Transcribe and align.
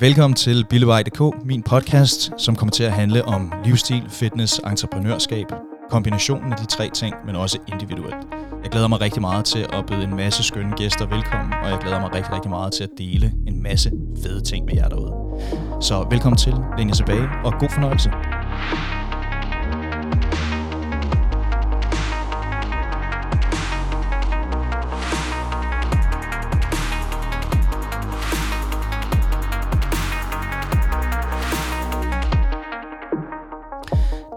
Velkommen 0.00 0.34
til 0.34 0.66
Billevej.dk, 0.70 1.44
min 1.44 1.62
podcast, 1.62 2.32
som 2.38 2.56
kommer 2.56 2.70
til 2.70 2.84
at 2.84 2.92
handle 2.92 3.24
om 3.24 3.52
livsstil, 3.64 4.02
fitness, 4.08 4.58
entreprenørskab, 4.58 5.46
kombinationen 5.90 6.52
af 6.52 6.58
de 6.58 6.66
tre 6.66 6.90
ting, 6.94 7.14
men 7.26 7.36
også 7.36 7.58
individuelt. 7.68 8.16
Jeg 8.62 8.70
glæder 8.70 8.88
mig 8.88 9.00
rigtig 9.00 9.20
meget 9.20 9.44
til 9.44 9.66
at 9.72 9.86
byde 9.86 10.02
en 10.02 10.16
masse 10.16 10.42
skønne 10.42 10.76
gæster 10.76 11.06
velkommen, 11.06 11.52
og 11.62 11.70
jeg 11.70 11.78
glæder 11.78 12.00
mig 12.00 12.14
rigtig, 12.14 12.32
rigtig 12.32 12.50
meget 12.50 12.72
til 12.72 12.84
at 12.84 12.90
dele 12.98 13.32
en 13.46 13.62
masse 13.62 13.90
fede 14.22 14.40
ting 14.40 14.64
med 14.66 14.74
jer 14.74 14.88
derude. 14.88 15.12
Så 15.80 16.06
velkommen 16.10 16.36
til, 16.36 16.54
læn 16.78 16.88
jer 16.88 16.94
tilbage, 16.94 17.28
og 17.44 17.52
god 17.58 17.68
fornøjelse. 17.70 18.10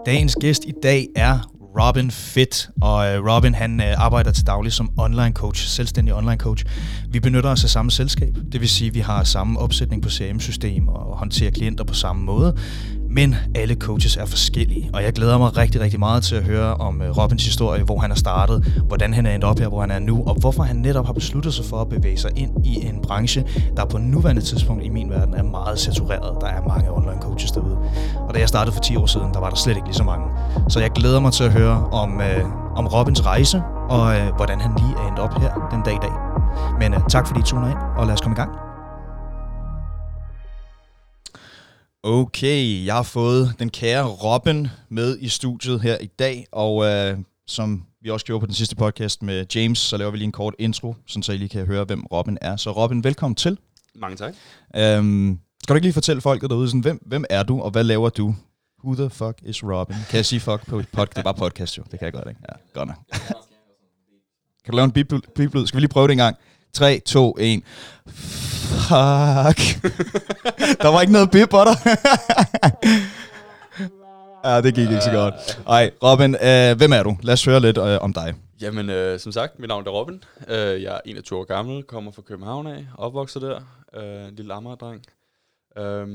Dagens 0.06 0.36
gæst 0.40 0.64
i 0.64 0.72
dag 0.82 1.08
er 1.16 1.38
Robin 1.80 2.10
Fit, 2.10 2.68
og 2.82 3.06
øh, 3.06 3.26
Robin 3.26 3.54
han 3.54 3.80
øh, 3.80 3.94
arbejder 3.96 4.32
til 4.32 4.46
daglig 4.46 4.72
som 4.72 4.90
online 4.96 5.32
coach, 5.32 5.66
selvstændig 5.66 6.14
online 6.14 6.36
coach. 6.36 6.64
Vi 7.10 7.20
benytter 7.20 7.50
os 7.50 7.64
af 7.64 7.70
samme 7.70 7.90
selskab, 7.90 8.36
det 8.52 8.60
vil 8.60 8.68
sige, 8.68 8.88
at 8.88 8.94
vi 8.94 9.00
har 9.00 9.24
samme 9.24 9.60
opsætning 9.60 10.02
på 10.02 10.10
CRM-system 10.10 10.88
og 10.88 11.18
håndterer 11.18 11.50
klienter 11.50 11.84
på 11.84 11.94
samme 11.94 12.24
måde, 12.24 12.56
men 13.14 13.36
alle 13.54 13.74
coaches 13.74 14.16
er 14.16 14.26
forskellige, 14.26 14.90
og 14.92 15.02
jeg 15.02 15.12
glæder 15.12 15.38
mig 15.38 15.56
rigtig, 15.56 15.80
rigtig 15.80 15.98
meget 15.98 16.22
til 16.22 16.36
at 16.36 16.42
høre 16.42 16.74
om 16.74 17.02
øh, 17.02 17.18
Robins 17.18 17.44
historie, 17.44 17.82
hvor 17.82 17.98
han 17.98 18.10
er 18.10 18.14
startet, 18.14 18.82
hvordan 18.86 19.14
han 19.14 19.26
er 19.26 19.34
endt 19.34 19.44
op 19.44 19.58
her, 19.58 19.68
hvor 19.68 19.80
han 19.80 19.90
er 19.90 19.98
nu, 19.98 20.24
og 20.26 20.34
hvorfor 20.34 20.62
han 20.62 20.76
netop 20.76 21.06
har 21.06 21.12
besluttet 21.12 21.54
sig 21.54 21.64
for 21.64 21.80
at 21.80 21.88
bevæge 21.88 22.16
sig 22.16 22.30
ind 22.36 22.66
i 22.66 22.86
en 22.86 23.00
branche, 23.02 23.44
der 23.76 23.84
på 23.84 23.98
nuværende 23.98 24.42
tidspunkt 24.42 24.84
i 24.84 24.88
min 24.88 25.10
verden 25.10 25.34
er 25.34 25.42
meget 25.42 25.78
satureret. 25.78 26.36
Der 26.40 26.46
er 26.46 26.62
mange 26.68 26.92
online 26.92 27.20
coaches 27.20 27.50
derude. 27.50 27.78
Og 28.28 28.34
da 28.34 28.38
jeg 28.38 28.48
startede 28.48 28.74
for 28.74 28.80
10 28.80 28.96
år 28.96 29.06
siden, 29.06 29.34
der 29.34 29.40
var 29.40 29.48
der 29.48 29.56
slet 29.56 29.76
ikke 29.76 29.88
lige 29.88 29.96
så 29.96 30.04
mange. 30.04 30.26
Så 30.68 30.80
jeg 30.80 30.90
glæder 30.90 31.20
mig 31.20 31.32
til 31.32 31.44
at 31.44 31.52
høre 31.52 31.88
om, 31.92 32.20
øh, 32.20 32.44
om 32.76 32.86
Robins 32.86 33.26
rejse, 33.26 33.62
og 33.88 34.16
øh, 34.16 34.34
hvordan 34.36 34.60
han 34.60 34.70
lige 34.78 34.94
er 34.98 35.08
endt 35.08 35.18
op 35.18 35.40
her 35.40 35.68
den 35.70 35.82
dag 35.84 35.94
i 35.94 36.02
dag. 36.02 36.12
Men 36.80 36.94
øh, 36.94 37.00
tak 37.08 37.26
fordi 37.26 37.40
I 37.40 37.42
tuner 37.42 37.68
ind, 37.68 37.78
og 37.96 38.06
lad 38.06 38.14
os 38.14 38.20
komme 38.20 38.34
i 38.34 38.40
gang. 38.40 38.73
Okay, 42.06 42.84
jeg 42.86 42.94
har 42.94 43.02
fået 43.02 43.54
den 43.58 43.70
kære 43.70 44.04
Robin 44.04 44.68
med 44.88 45.18
i 45.20 45.28
studiet 45.28 45.80
her 45.80 45.98
i 46.00 46.06
dag, 46.06 46.46
og 46.52 46.84
øh, 46.84 47.18
som 47.46 47.84
vi 48.02 48.10
også 48.10 48.26
gjorde 48.26 48.40
på 48.40 48.46
den 48.46 48.54
sidste 48.54 48.76
podcast 48.76 49.22
med 49.22 49.46
James, 49.54 49.78
så 49.78 49.96
laver 49.96 50.10
vi 50.10 50.16
lige 50.16 50.24
en 50.24 50.32
kort 50.32 50.54
intro, 50.58 50.94
så 51.06 51.32
I 51.32 51.36
lige 51.36 51.48
kan 51.48 51.66
høre, 51.66 51.84
hvem 51.84 52.06
Robin 52.06 52.38
er. 52.40 52.56
Så 52.56 52.70
Robin, 52.70 53.04
velkommen 53.04 53.34
til. 53.34 53.58
Mange 53.94 54.16
tak. 54.16 54.34
Øhm, 54.76 55.38
skal 55.62 55.72
du 55.72 55.76
ikke 55.76 55.86
lige 55.86 55.92
fortælle 55.92 56.22
folket 56.22 56.50
derude, 56.50 56.68
sådan, 56.68 56.80
hvem, 56.80 57.02
hvem 57.06 57.24
er 57.30 57.42
du, 57.42 57.60
og 57.60 57.70
hvad 57.70 57.84
laver 57.84 58.08
du? 58.08 58.34
Who 58.84 58.94
the 58.94 59.10
fuck 59.10 59.38
is 59.42 59.64
Robin? 59.64 59.96
Kan 60.10 60.16
jeg 60.16 60.26
sige 60.26 60.40
fuck 60.40 60.66
på 60.66 60.82
pod, 60.92 61.06
Det 61.06 61.18
er 61.18 61.22
bare 61.22 61.34
podcast 61.34 61.78
jo, 61.78 61.82
det 61.90 61.98
kan 61.98 62.06
jeg 62.06 62.12
godt, 62.12 62.28
ikke? 62.28 62.40
Ja, 62.48 62.80
godt 62.80 62.88
nok. 62.88 62.96
Kan 64.64 64.70
du 64.72 64.76
lave 64.76 64.84
en 64.84 64.92
beep 64.92 65.12
Skal 65.66 65.76
vi 65.76 65.80
lige 65.80 65.88
prøve 65.88 66.06
det 66.06 66.12
en 66.12 66.18
gang? 66.18 66.36
3, 66.72 67.00
2, 67.06 67.36
1. 67.40 67.62
Fuck. 68.74 69.60
der 70.82 70.88
var 70.88 71.00
ikke 71.00 71.12
noget 71.12 71.30
bip 71.30 71.48
på 71.50 71.58
dig. 71.68 71.76
ja, 74.44 74.60
det 74.60 74.74
gik 74.74 74.90
ikke 74.90 75.00
så 75.00 75.10
godt. 75.10 75.34
Ej, 75.68 75.90
Robin, 76.02 76.34
øh, 76.34 76.76
hvem 76.76 76.92
er 76.92 77.02
du? 77.02 77.16
Lad 77.22 77.32
os 77.32 77.44
høre 77.44 77.60
lidt 77.60 77.78
øh, 77.78 77.98
om 78.00 78.12
dig. 78.12 78.34
Jamen, 78.60 78.90
øh, 78.90 79.20
som 79.20 79.32
sagt, 79.32 79.58
mit 79.58 79.68
navn 79.68 79.86
er 79.86 79.90
Robin. 79.90 80.24
Øh, 80.48 80.82
jeg 80.82 80.94
er 80.94 81.00
21 81.04 81.38
år 81.38 81.44
gammel, 81.44 81.82
kommer 81.82 82.12
fra 82.12 82.22
København 82.22 82.66
af, 82.66 82.86
opvokset 82.98 83.42
der. 83.42 83.60
Øh, 83.94 84.28
en 84.28 84.34
lille 84.36 84.54
Amager-dreng. 84.54 85.02
Øh, 85.78 86.08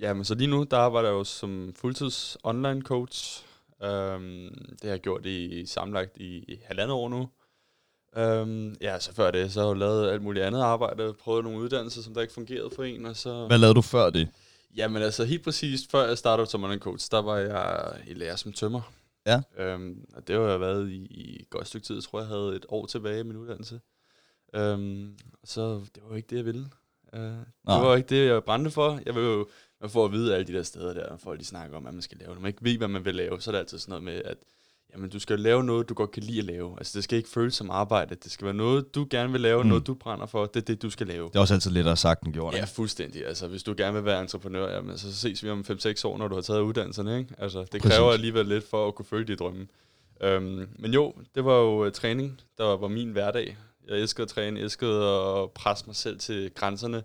jamen, 0.00 0.24
så 0.24 0.34
lige 0.34 0.50
nu, 0.50 0.66
der 0.70 0.76
arbejder 0.76 1.08
jeg 1.08 1.14
jo 1.14 1.24
som 1.24 1.72
fuldtids 1.80 2.36
online 2.44 2.82
coach. 2.82 3.44
Øhm, 3.84 4.54
det 4.70 4.82
har 4.82 4.90
jeg 4.90 5.00
gjort 5.00 5.26
i 5.26 5.66
samlet 5.66 6.08
i, 6.16 6.26
i 6.26 6.58
halvandet 6.64 6.94
år 6.94 7.08
nu. 7.08 7.28
Øhm, 8.16 8.76
ja, 8.80 8.98
så 8.98 9.14
før 9.14 9.30
det, 9.30 9.52
så 9.52 9.60
har 9.60 9.68
jeg 9.68 9.76
lavet 9.76 10.10
alt 10.10 10.22
muligt 10.22 10.44
andet 10.44 10.60
arbejde, 10.60 11.14
prøvet 11.14 11.44
nogle 11.44 11.58
uddannelser, 11.58 12.02
som 12.02 12.14
der 12.14 12.20
ikke 12.20 12.34
fungerede 12.34 12.70
for 12.76 12.84
en, 12.84 13.06
og 13.06 13.16
så... 13.16 13.46
Hvad 13.46 13.58
lavede 13.58 13.74
du 13.74 13.82
før 13.82 14.10
det? 14.10 14.28
Jamen 14.76 15.02
altså, 15.02 15.24
helt 15.24 15.44
præcist, 15.44 15.90
før 15.90 16.06
jeg 16.06 16.18
startede 16.18 16.46
som 16.46 16.64
online 16.64 16.80
coach, 16.80 17.10
der 17.10 17.22
var 17.22 17.36
jeg 17.36 17.92
i 18.06 18.14
lærer 18.14 18.36
som 18.36 18.52
tømmer. 18.52 18.92
Ja. 19.26 19.40
Øhm, 19.58 20.04
og 20.16 20.28
det 20.28 20.36
har 20.36 20.42
jeg 20.42 20.60
været 20.60 20.90
i, 20.90 21.06
i 21.10 21.40
et 21.40 21.50
godt 21.50 21.66
stykke 21.66 21.86
tid, 21.86 21.94
jeg 21.94 22.02
tror 22.02 22.20
jeg 22.20 22.28
havde 22.28 22.56
et 22.56 22.66
år 22.68 22.86
tilbage 22.86 23.20
i 23.20 23.22
min 23.22 23.36
uddannelse. 23.36 23.80
Øhm, 24.54 25.18
så 25.44 25.80
det 25.94 26.02
var 26.08 26.16
ikke 26.16 26.26
det, 26.30 26.36
jeg 26.36 26.44
ville. 26.44 26.66
Uh, 27.12 27.20
det 27.20 27.46
var 27.64 27.96
ikke 27.96 28.08
det, 28.08 28.26
jeg 28.26 28.44
brændte 28.44 28.70
for. 28.70 29.00
Jeg 29.06 29.14
vil 29.14 29.22
jo, 29.22 29.48
man 29.80 29.90
får 29.90 30.04
at 30.04 30.12
vide 30.12 30.34
alle 30.34 30.46
de 30.46 30.52
der 30.52 30.62
steder 30.62 30.94
der, 30.94 31.16
folk 31.16 31.40
de 31.40 31.44
snakker 31.44 31.76
om, 31.76 31.82
hvad 31.82 31.92
man 31.92 32.02
skal 32.02 32.18
lave. 32.18 32.34
Når 32.34 32.40
man 32.40 32.48
ikke 32.48 32.64
ved, 32.64 32.78
hvad 32.78 32.88
man 32.88 33.04
vil 33.04 33.14
lave, 33.14 33.40
så 33.40 33.50
er 33.50 33.52
det 33.52 33.58
altid 33.58 33.78
sådan 33.78 33.90
noget 33.90 34.04
med, 34.04 34.22
at 34.24 34.38
jamen 34.92 35.10
du 35.10 35.18
skal 35.18 35.40
lave 35.40 35.64
noget, 35.64 35.88
du 35.88 35.94
godt 35.94 36.10
kan 36.10 36.22
lide 36.22 36.38
at 36.38 36.44
lave. 36.44 36.74
Altså 36.78 36.92
det 36.98 37.04
skal 37.04 37.18
ikke 37.18 37.28
føles 37.28 37.54
som 37.54 37.70
arbejde. 37.70 38.14
Det 38.14 38.32
skal 38.32 38.44
være 38.44 38.54
noget, 38.54 38.94
du 38.94 39.06
gerne 39.10 39.32
vil 39.32 39.40
lave, 39.40 39.62
mm. 39.62 39.68
noget 39.68 39.86
du 39.86 39.94
brænder 39.94 40.26
for. 40.26 40.46
Det 40.46 40.60
er 40.60 40.64
det, 40.64 40.82
du 40.82 40.90
skal 40.90 41.06
lave. 41.06 41.28
Det 41.28 41.36
er 41.36 41.40
også 41.40 41.54
altid 41.54 41.70
lettere 41.70 41.96
sagt 41.96 42.22
end 42.22 42.32
gjort. 42.32 42.54
Ja, 42.54 42.64
fuldstændig. 42.64 43.26
Altså 43.26 43.48
hvis 43.48 43.62
du 43.62 43.74
gerne 43.76 43.94
vil 43.94 44.04
være 44.04 44.20
entreprenør, 44.20 44.74
jamen, 44.74 44.98
så 44.98 45.14
ses 45.14 45.44
vi 45.44 45.50
om 45.50 45.64
5-6 45.70 46.06
år, 46.06 46.18
når 46.18 46.28
du 46.28 46.34
har 46.34 46.42
taget 46.42 46.60
uddannelserne. 46.60 47.18
Ikke? 47.18 47.34
Altså 47.38 47.60
det 47.60 47.82
Præcis. 47.82 47.96
kræver 47.96 48.12
alligevel 48.12 48.46
lidt 48.46 48.68
for 48.68 48.88
at 48.88 48.94
kunne 48.94 49.06
følge 49.06 49.26
de 49.26 49.36
drømme. 49.36 49.66
Um, 50.26 50.68
men 50.78 50.94
jo, 50.94 51.14
det 51.34 51.44
var 51.44 51.54
jo 51.54 51.86
uh, 51.86 51.92
træning, 51.92 52.40
der 52.58 52.64
var, 52.64 52.76
var 52.76 52.88
min 52.88 53.10
hverdag. 53.10 53.56
Jeg 53.88 53.98
elskede 53.98 54.22
at 54.22 54.28
træne, 54.28 54.60
elskede 54.60 55.08
at 55.08 55.50
presse 55.50 55.86
mig 55.86 55.96
selv 55.96 56.18
til 56.18 56.50
grænserne. 56.54 57.02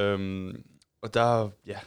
Um, 0.00 0.56
og 1.02 1.14
der, 1.14 1.50
ja, 1.66 1.78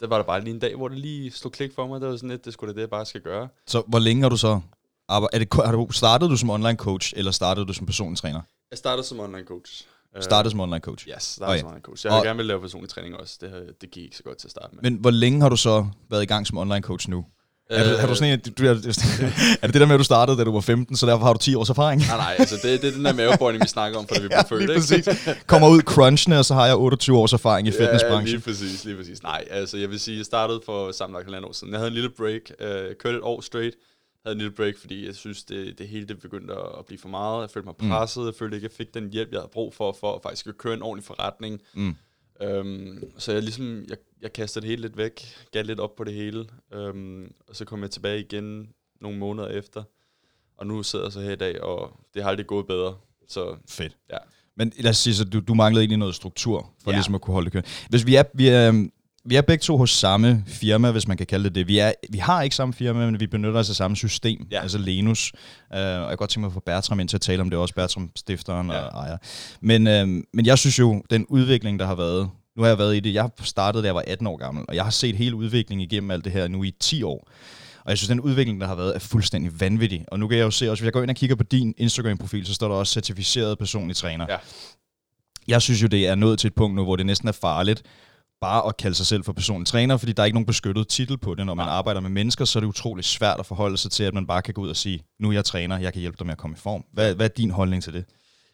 der 0.00 0.06
var 0.06 0.16
der 0.16 0.24
bare 0.24 0.40
lige 0.40 0.54
en 0.54 0.60
dag, 0.60 0.76
hvor 0.76 0.88
det 0.88 0.98
lige 0.98 1.30
slog 1.30 1.52
klik 1.52 1.74
for 1.74 1.86
mig. 1.86 2.00
Det 2.00 2.08
var 2.08 2.16
sådan 2.16 2.30
lidt, 2.30 2.44
det 2.44 2.52
skulle 2.52 2.74
det, 2.74 2.80
jeg 2.80 2.90
bare 2.90 3.06
skal 3.06 3.20
gøre. 3.20 3.48
Så 3.66 3.82
hvor 3.86 3.98
længe 3.98 4.22
har 4.22 4.28
du 4.28 4.36
så 4.36 4.60
er 5.08 5.38
det, 5.38 5.48
har 5.64 5.72
du, 5.72 5.86
startede 5.90 6.30
du 6.30 6.36
som 6.36 6.50
online 6.50 6.76
coach, 6.76 7.12
eller 7.16 7.30
startede 7.30 7.66
du 7.66 7.72
som 7.72 7.86
personlig 7.86 8.18
træner? 8.18 8.40
Jeg 8.70 8.78
startede 8.78 9.06
som 9.06 9.20
online 9.20 9.44
coach. 9.44 9.86
Startede 10.20 10.50
som 10.50 10.60
online 10.60 10.80
coach? 10.80 11.08
Yes, 11.08 11.22
startede 11.22 11.52
okay. 11.52 11.60
som 11.60 11.68
online 11.68 11.82
coach. 11.82 12.06
Jeg 12.06 12.12
har 12.12 12.22
gerne 12.22 12.36
vil 12.36 12.46
lave 12.46 12.60
personlig 12.60 12.90
træning 12.90 13.16
også. 13.16 13.38
Det, 13.40 13.80
det 13.80 13.90
gik 13.90 14.04
ikke 14.04 14.16
så 14.16 14.22
godt 14.22 14.38
til 14.38 14.46
at 14.46 14.50
starte 14.50 14.74
med. 14.74 14.82
Men 14.82 14.94
hvor 14.94 15.10
længe 15.10 15.40
har 15.40 15.48
du 15.48 15.56
så 15.56 15.86
været 16.10 16.22
i 16.22 16.26
gang 16.26 16.46
som 16.46 16.58
online 16.58 16.82
coach 16.82 17.10
nu? 17.10 17.24
Er, 17.70 17.84
du, 17.84 17.96
er, 18.02 18.06
du 18.06 18.14
sådan 18.14 18.32
en, 18.32 18.40
du, 18.40 18.64
er, 18.64 18.70
er 19.62 19.66
det 19.66 19.74
det 19.74 19.74
der 19.74 19.86
med, 19.86 19.94
at 19.94 19.98
du 19.98 20.04
startede, 20.04 20.38
da 20.38 20.44
du 20.44 20.52
var 20.52 20.60
15, 20.60 20.96
så 20.96 21.06
derfor 21.06 21.24
har 21.24 21.32
du 21.32 21.38
10 21.38 21.54
års 21.54 21.70
erfaring? 21.70 22.00
Nej, 22.00 22.16
nej, 22.16 22.36
altså 22.38 22.56
det, 22.62 22.82
det 22.82 22.88
er 22.88 22.92
den 22.92 23.04
der 23.04 23.12
mavebøjning, 23.12 23.64
vi 23.64 23.68
snakker 23.68 23.98
om, 23.98 24.06
for 24.06 24.14
det 24.14 24.22
vi 24.22 24.28
blev 24.28 24.38
ja, 24.50 24.56
født, 24.56 24.90
ikke? 24.90 25.44
Kommer 25.46 25.68
ud 25.68 25.80
crunchene, 25.80 26.38
og 26.38 26.44
så 26.44 26.54
har 26.54 26.66
jeg 26.66 26.76
28 26.76 27.18
års 27.18 27.32
erfaring 27.32 27.68
i 27.68 27.70
ja, 27.70 27.84
fitnessbranchen. 27.84 28.24
lige 28.24 28.40
præcis, 28.40 28.84
lige 28.84 28.96
præcis. 28.96 29.22
Nej, 29.22 29.44
altså 29.50 29.78
jeg 29.78 29.90
vil 29.90 30.00
sige, 30.00 30.16
jeg 30.16 30.24
startede 30.24 30.60
for 30.66 30.92
sammenlagt 30.92 31.28
et 31.28 31.44
år 31.44 31.52
siden. 31.52 31.72
Jeg 31.72 31.80
havde 31.80 31.88
en 31.88 31.94
lille 31.94 32.10
break, 32.10 32.40
øh, 32.60 32.94
kørte 33.00 33.16
et 33.16 33.22
år 33.22 33.40
straight, 33.40 33.74
havde 34.24 34.34
en 34.34 34.38
lille 34.38 34.54
break, 34.54 34.74
fordi 34.80 35.06
jeg 35.06 35.14
synes, 35.14 35.44
det, 35.44 35.78
det 35.78 35.88
hele 35.88 36.06
det 36.06 36.20
begyndte 36.20 36.54
at 36.78 36.86
blive 36.86 36.98
for 36.98 37.08
meget. 37.08 37.42
Jeg 37.42 37.50
følte 37.50 37.66
mig 37.66 37.74
mm. 37.80 37.88
presset, 37.88 38.24
jeg 38.26 38.34
følte 38.38 38.56
ikke, 38.56 38.64
jeg 38.64 38.76
fik 38.76 38.94
den 38.94 39.12
hjælp, 39.12 39.32
jeg 39.32 39.40
havde 39.40 39.50
brug 39.52 39.74
for, 39.74 39.96
for 40.00 40.14
at 40.14 40.20
faktisk 40.22 40.46
at 40.46 40.58
køre 40.58 40.74
en 40.74 40.82
ordentlig 40.82 41.04
forretning. 41.04 41.60
Mm. 41.74 41.94
Um, 42.46 42.98
så 43.18 43.32
jeg 43.32 43.42
ligesom, 43.42 43.84
jeg, 43.88 43.96
jeg 44.22 44.32
kastede 44.32 44.62
det 44.62 44.70
hele 44.70 44.82
lidt 44.82 44.96
væk, 44.96 45.26
gav 45.52 45.64
lidt 45.64 45.80
op 45.80 45.96
på 45.96 46.04
det 46.04 46.14
hele, 46.14 46.46
um, 46.76 47.32
og 47.48 47.56
så 47.56 47.64
kom 47.64 47.82
jeg 47.82 47.90
tilbage 47.90 48.20
igen 48.20 48.68
nogle 49.00 49.18
måneder 49.18 49.48
efter, 49.48 49.82
og 50.56 50.66
nu 50.66 50.82
sidder 50.82 51.04
jeg 51.04 51.12
så 51.12 51.20
her 51.20 51.32
i 51.32 51.36
dag, 51.36 51.62
og 51.62 52.00
det 52.14 52.22
har 52.22 52.30
aldrig 52.30 52.46
gået 52.46 52.66
bedre. 52.66 52.96
Så, 53.28 53.56
Fedt. 53.68 53.96
Ja. 54.10 54.16
Men 54.56 54.72
lad 54.78 54.90
os 54.90 54.96
sige, 54.96 55.26
at 55.26 55.32
du, 55.32 55.40
du 55.40 55.54
manglede 55.54 55.82
egentlig 55.82 55.98
noget 55.98 56.14
struktur, 56.14 56.72
for 56.82 56.90
ja. 56.90 56.96
ligesom 56.96 57.14
at 57.14 57.20
kunne 57.20 57.34
holde 57.34 57.44
det 57.44 57.52
kørende. 57.52 57.70
Hvis 57.88 58.06
vi 58.06 58.14
er, 58.14 58.22
vi 58.34 58.48
er, 58.48 58.88
vi 59.28 59.36
er 59.36 59.42
begge 59.42 59.62
to 59.62 59.76
hos 59.76 59.90
samme 59.90 60.44
firma, 60.46 60.90
hvis 60.90 61.08
man 61.08 61.16
kan 61.16 61.26
kalde 61.26 61.44
det 61.44 61.54
det. 61.54 61.68
Vi, 61.68 61.78
er, 61.78 61.92
vi 62.10 62.18
har 62.18 62.42
ikke 62.42 62.56
samme 62.56 62.74
firma, 62.74 63.10
men 63.10 63.20
vi 63.20 63.26
benytter 63.26 63.60
os 63.60 63.70
af 63.70 63.76
samme 63.76 63.96
system, 63.96 64.46
ja. 64.50 64.60
altså 64.60 64.78
Lenus. 64.78 65.32
Uh, 65.70 65.76
og 65.76 65.80
jeg 65.80 66.08
kan 66.08 66.16
godt 66.16 66.30
tænke 66.30 66.40
mig 66.40 66.46
at 66.46 66.52
få 66.52 66.60
Bertram 66.60 67.00
ind 67.00 67.08
til 67.08 67.16
at 67.16 67.20
tale 67.20 67.42
om 67.42 67.50
det 67.50 67.58
også, 67.58 67.74
Bertram 67.74 68.10
stifteren 68.16 68.70
ja. 68.70 68.78
og 68.78 69.04
ejer. 69.04 69.16
Men, 69.60 69.86
uh, 69.86 70.24
men 70.34 70.46
jeg 70.46 70.58
synes 70.58 70.78
jo, 70.78 71.02
den 71.10 71.26
udvikling, 71.28 71.78
der 71.78 71.86
har 71.86 71.94
været, 71.94 72.30
nu 72.56 72.62
har 72.62 72.68
jeg 72.68 72.78
været 72.78 72.96
i 72.96 73.00
det, 73.00 73.14
jeg 73.14 73.30
startede, 73.42 73.82
da 73.82 73.86
jeg 73.86 73.94
var 73.94 74.04
18 74.06 74.26
år 74.26 74.36
gammel, 74.36 74.64
og 74.68 74.74
jeg 74.74 74.84
har 74.84 74.90
set 74.90 75.16
hele 75.16 75.36
udviklingen 75.36 75.90
igennem 75.90 76.10
alt 76.10 76.24
det 76.24 76.32
her 76.32 76.48
nu 76.48 76.62
i 76.64 76.74
10 76.80 77.02
år. 77.02 77.28
Og 77.84 77.90
jeg 77.90 77.98
synes, 77.98 78.08
den 78.08 78.20
udvikling, 78.20 78.60
der 78.60 78.66
har 78.66 78.74
været, 78.74 78.94
er 78.94 78.98
fuldstændig 78.98 79.60
vanvittig. 79.60 80.04
Og 80.08 80.18
nu 80.18 80.28
kan 80.28 80.38
jeg 80.38 80.44
jo 80.44 80.50
se 80.50 80.70
også, 80.70 80.82
hvis 80.82 80.86
jeg 80.86 80.92
går 80.92 81.02
ind 81.02 81.10
og 81.10 81.16
kigger 81.16 81.36
på 81.36 81.42
din 81.42 81.74
Instagram-profil, 81.78 82.46
så 82.46 82.54
står 82.54 82.68
der 82.68 82.74
også 82.74 82.92
certificeret 82.92 83.58
personlig 83.58 83.96
træner. 83.96 84.26
Ja. 84.28 84.36
Jeg 85.48 85.62
synes 85.62 85.82
jo, 85.82 85.86
det 85.86 86.06
er 86.06 86.14
nået 86.14 86.38
til 86.38 86.48
et 86.48 86.54
punkt 86.54 86.76
nu, 86.76 86.84
hvor 86.84 86.96
det 86.96 87.06
næsten 87.06 87.28
er 87.28 87.32
farligt 87.32 87.82
bare 88.40 88.68
at 88.68 88.76
kalde 88.76 88.94
sig 88.94 89.06
selv 89.06 89.24
for 89.24 89.32
personlig 89.32 89.66
træner, 89.66 89.96
fordi 89.96 90.12
der 90.12 90.22
er 90.22 90.24
ikke 90.24 90.34
nogen 90.34 90.46
beskyttet 90.46 90.88
titel 90.88 91.18
på 91.18 91.34
det. 91.34 91.46
Når 91.46 91.54
man 91.54 91.66
ja. 91.66 91.72
arbejder 91.72 92.00
med 92.00 92.10
mennesker, 92.10 92.44
så 92.44 92.58
er 92.58 92.60
det 92.60 92.68
utrolig 92.68 93.04
svært 93.04 93.40
at 93.40 93.46
forholde 93.46 93.76
sig 93.76 93.90
til, 93.90 94.04
at 94.04 94.14
man 94.14 94.26
bare 94.26 94.42
kan 94.42 94.54
gå 94.54 94.62
ud 94.62 94.68
og 94.68 94.76
sige, 94.76 95.04
nu 95.18 95.28
er 95.28 95.32
jeg 95.32 95.44
træner, 95.44 95.78
jeg 95.78 95.92
kan 95.92 96.00
hjælpe 96.00 96.18
dig 96.18 96.26
med 96.26 96.32
at 96.32 96.38
komme 96.38 96.56
i 96.56 96.60
form. 96.60 96.84
Hvad, 96.92 97.14
hvad 97.14 97.26
er 97.26 97.34
din 97.34 97.50
holdning 97.50 97.82
til 97.82 97.92
det? 97.92 98.04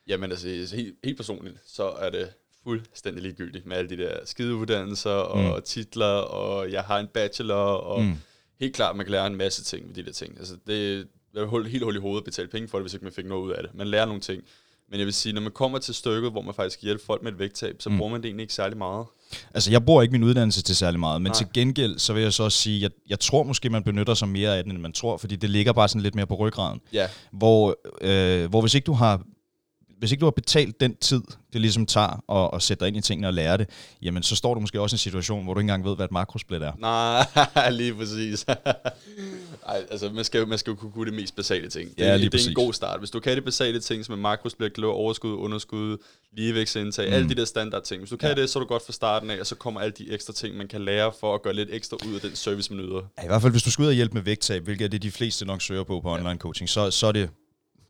Jamen 0.06 0.30
altså, 0.30 0.48
helt, 0.76 0.94
helt 1.04 1.16
personligt, 1.16 1.56
så 1.66 1.90
er 1.90 2.10
det 2.10 2.28
fuldstændig 2.64 3.22
ligegyldigt 3.22 3.66
med 3.66 3.76
alle 3.76 3.90
de 3.90 3.96
der 3.96 4.16
skideuddannelser 4.24 5.10
og 5.10 5.56
mm. 5.56 5.62
titler, 5.62 6.06
og 6.06 6.72
jeg 6.72 6.82
har 6.82 6.98
en 6.98 7.08
bachelor, 7.14 7.54
og 7.54 8.02
mm. 8.02 8.14
helt 8.60 8.74
klart, 8.76 8.96
man 8.96 9.06
kan 9.06 9.10
lære 9.10 9.26
en 9.26 9.36
masse 9.36 9.64
ting 9.64 9.86
med 9.86 9.94
de 9.94 10.04
der 10.04 10.12
ting. 10.12 10.38
Altså, 10.38 10.56
det 10.66 11.08
er 11.36 11.68
helt 11.68 11.84
hul 11.84 11.96
i 11.96 11.98
hovedet 11.98 12.20
at 12.20 12.24
betale 12.24 12.48
penge 12.48 12.68
for 12.68 12.78
det, 12.78 12.82
hvis 12.82 12.94
ikke 12.94 13.04
man 13.04 13.12
fik 13.12 13.26
noget 13.26 13.42
ud 13.42 13.50
af 13.50 13.62
det. 13.62 13.74
Man 13.74 13.86
lærer 13.86 14.06
nogle 14.06 14.20
ting. 14.20 14.42
Men 14.90 14.98
jeg 14.98 15.06
vil 15.06 15.14
sige, 15.14 15.32
når 15.32 15.40
man 15.40 15.52
kommer 15.52 15.78
til 15.78 15.94
stykket, 15.94 16.30
hvor 16.30 16.42
man 16.42 16.54
faktisk 16.54 16.82
hjælper 16.82 17.04
folk 17.04 17.22
med 17.22 17.32
et 17.32 17.38
vægttab, 17.38 17.76
så 17.78 17.90
mm. 17.90 17.98
bruger 17.98 18.12
man 18.12 18.22
det 18.22 18.28
egentlig 18.28 18.42
ikke 18.42 18.54
særlig 18.54 18.78
meget. 18.78 19.06
Altså, 19.54 19.70
jeg 19.70 19.84
bruger 19.84 20.02
ikke 20.02 20.12
min 20.12 20.22
uddannelse 20.22 20.62
til 20.62 20.76
særlig 20.76 21.00
meget, 21.00 21.22
men 21.22 21.30
Nej. 21.30 21.34
til 21.34 21.46
gengæld, 21.54 21.98
så 21.98 22.12
vil 22.12 22.22
jeg 22.22 22.32
så 22.32 22.42
også 22.42 22.58
sige, 22.58 22.82
jeg, 22.82 22.90
jeg 23.08 23.20
tror 23.20 23.42
måske, 23.42 23.70
man 23.70 23.82
benytter 23.82 24.14
sig 24.14 24.28
mere 24.28 24.56
af 24.58 24.64
den, 24.64 24.72
end 24.72 24.80
man 24.80 24.92
tror, 24.92 25.16
fordi 25.16 25.36
det 25.36 25.50
ligger 25.50 25.72
bare 25.72 25.88
sådan 25.88 26.02
lidt 26.02 26.14
mere 26.14 26.26
på 26.26 26.34
ryggraden. 26.34 26.80
Ja. 26.92 27.08
Hvor, 27.32 27.78
øh, 28.00 28.50
hvor 28.50 28.60
hvis 28.60 28.74
ikke 28.74 28.86
du 28.86 28.92
har 28.92 29.22
hvis 29.98 30.12
ikke 30.12 30.20
du 30.20 30.26
har 30.26 30.30
betalt 30.30 30.80
den 30.80 30.96
tid, 30.96 31.22
det 31.52 31.60
ligesom 31.60 31.86
tager 31.86 32.30
at, 32.30 32.50
at 32.54 32.62
sætte 32.62 32.80
dig 32.80 32.88
ind 32.88 32.96
i 32.96 33.00
tingene 33.00 33.28
og 33.28 33.34
lære 33.34 33.56
det, 33.56 33.68
jamen 34.02 34.22
så 34.22 34.36
står 34.36 34.54
du 34.54 34.60
måske 34.60 34.80
også 34.80 34.94
i 34.94 34.96
en 34.96 34.98
situation, 34.98 35.44
hvor 35.44 35.54
du 35.54 35.60
ikke 35.60 35.64
engang 35.64 35.84
ved, 35.84 35.96
hvad 35.96 36.04
et 36.04 36.12
makrosplit 36.12 36.62
er. 36.62 36.72
Nej, 36.78 37.70
lige 37.80 37.94
præcis. 37.94 38.44
Ej, 39.68 39.86
altså 39.90 40.10
man 40.10 40.24
skal, 40.24 40.48
man 40.48 40.58
skal 40.58 40.70
jo 40.70 40.76
kunne, 40.76 40.92
kunne 40.92 41.06
det 41.06 41.14
mest 41.14 41.36
basale 41.36 41.68
ting. 41.68 41.90
Det, 41.98 42.04
ja, 42.04 42.16
lige 42.16 42.30
det 42.30 42.44
er 42.44 42.48
en 42.48 42.54
god 42.54 42.72
start. 42.72 42.98
Hvis 42.98 43.10
du 43.10 43.20
kan 43.20 43.36
det 43.36 43.44
basale 43.44 43.80
ting, 43.80 44.04
som 44.04 44.14
en 44.14 44.20
makrosplit, 44.20 44.72
glø, 44.72 44.86
overskud, 44.86 45.32
underskud, 45.32 45.96
ligevægtsindtag, 46.32 47.08
mm. 47.08 47.14
alle 47.14 47.28
de 47.28 47.34
der 47.34 47.44
standard 47.44 47.82
ting. 47.82 48.00
Hvis 48.00 48.10
du 48.10 48.16
kan 48.16 48.28
ja. 48.28 48.34
det, 48.34 48.50
så 48.50 48.58
er 48.58 48.62
du 48.62 48.66
godt 48.66 48.86
fra 48.86 48.92
starten 48.92 49.30
af, 49.30 49.40
og 49.40 49.46
så 49.46 49.54
kommer 49.54 49.80
alle 49.80 49.94
de 49.98 50.12
ekstra 50.12 50.32
ting, 50.32 50.56
man 50.56 50.68
kan 50.68 50.84
lære 50.84 51.12
for 51.20 51.34
at 51.34 51.42
gøre 51.42 51.54
lidt 51.54 51.68
ekstra 51.72 51.96
ud 52.08 52.14
af 52.14 52.20
den 52.20 52.36
service, 52.36 52.74
man 52.74 52.84
yder. 52.84 53.02
Ja, 53.18 53.24
I 53.24 53.26
hvert 53.26 53.42
fald, 53.42 53.52
hvis 53.52 53.62
du 53.62 53.70
skal 53.70 53.82
ud 53.82 53.88
og 53.88 53.94
hjælpe 53.94 54.14
med 54.14 54.22
vægttab, 54.22 54.62
hvilket 54.62 54.84
er 54.84 54.88
det, 54.88 55.02
de 55.02 55.10
fleste 55.10 55.44
nok 55.44 55.62
søger 55.62 55.84
på 55.84 56.00
på 56.00 56.14
online 56.14 56.38
coaching, 56.38 56.68
så, 56.68 56.90
så 56.90 57.06
er 57.06 57.12
det 57.12 57.30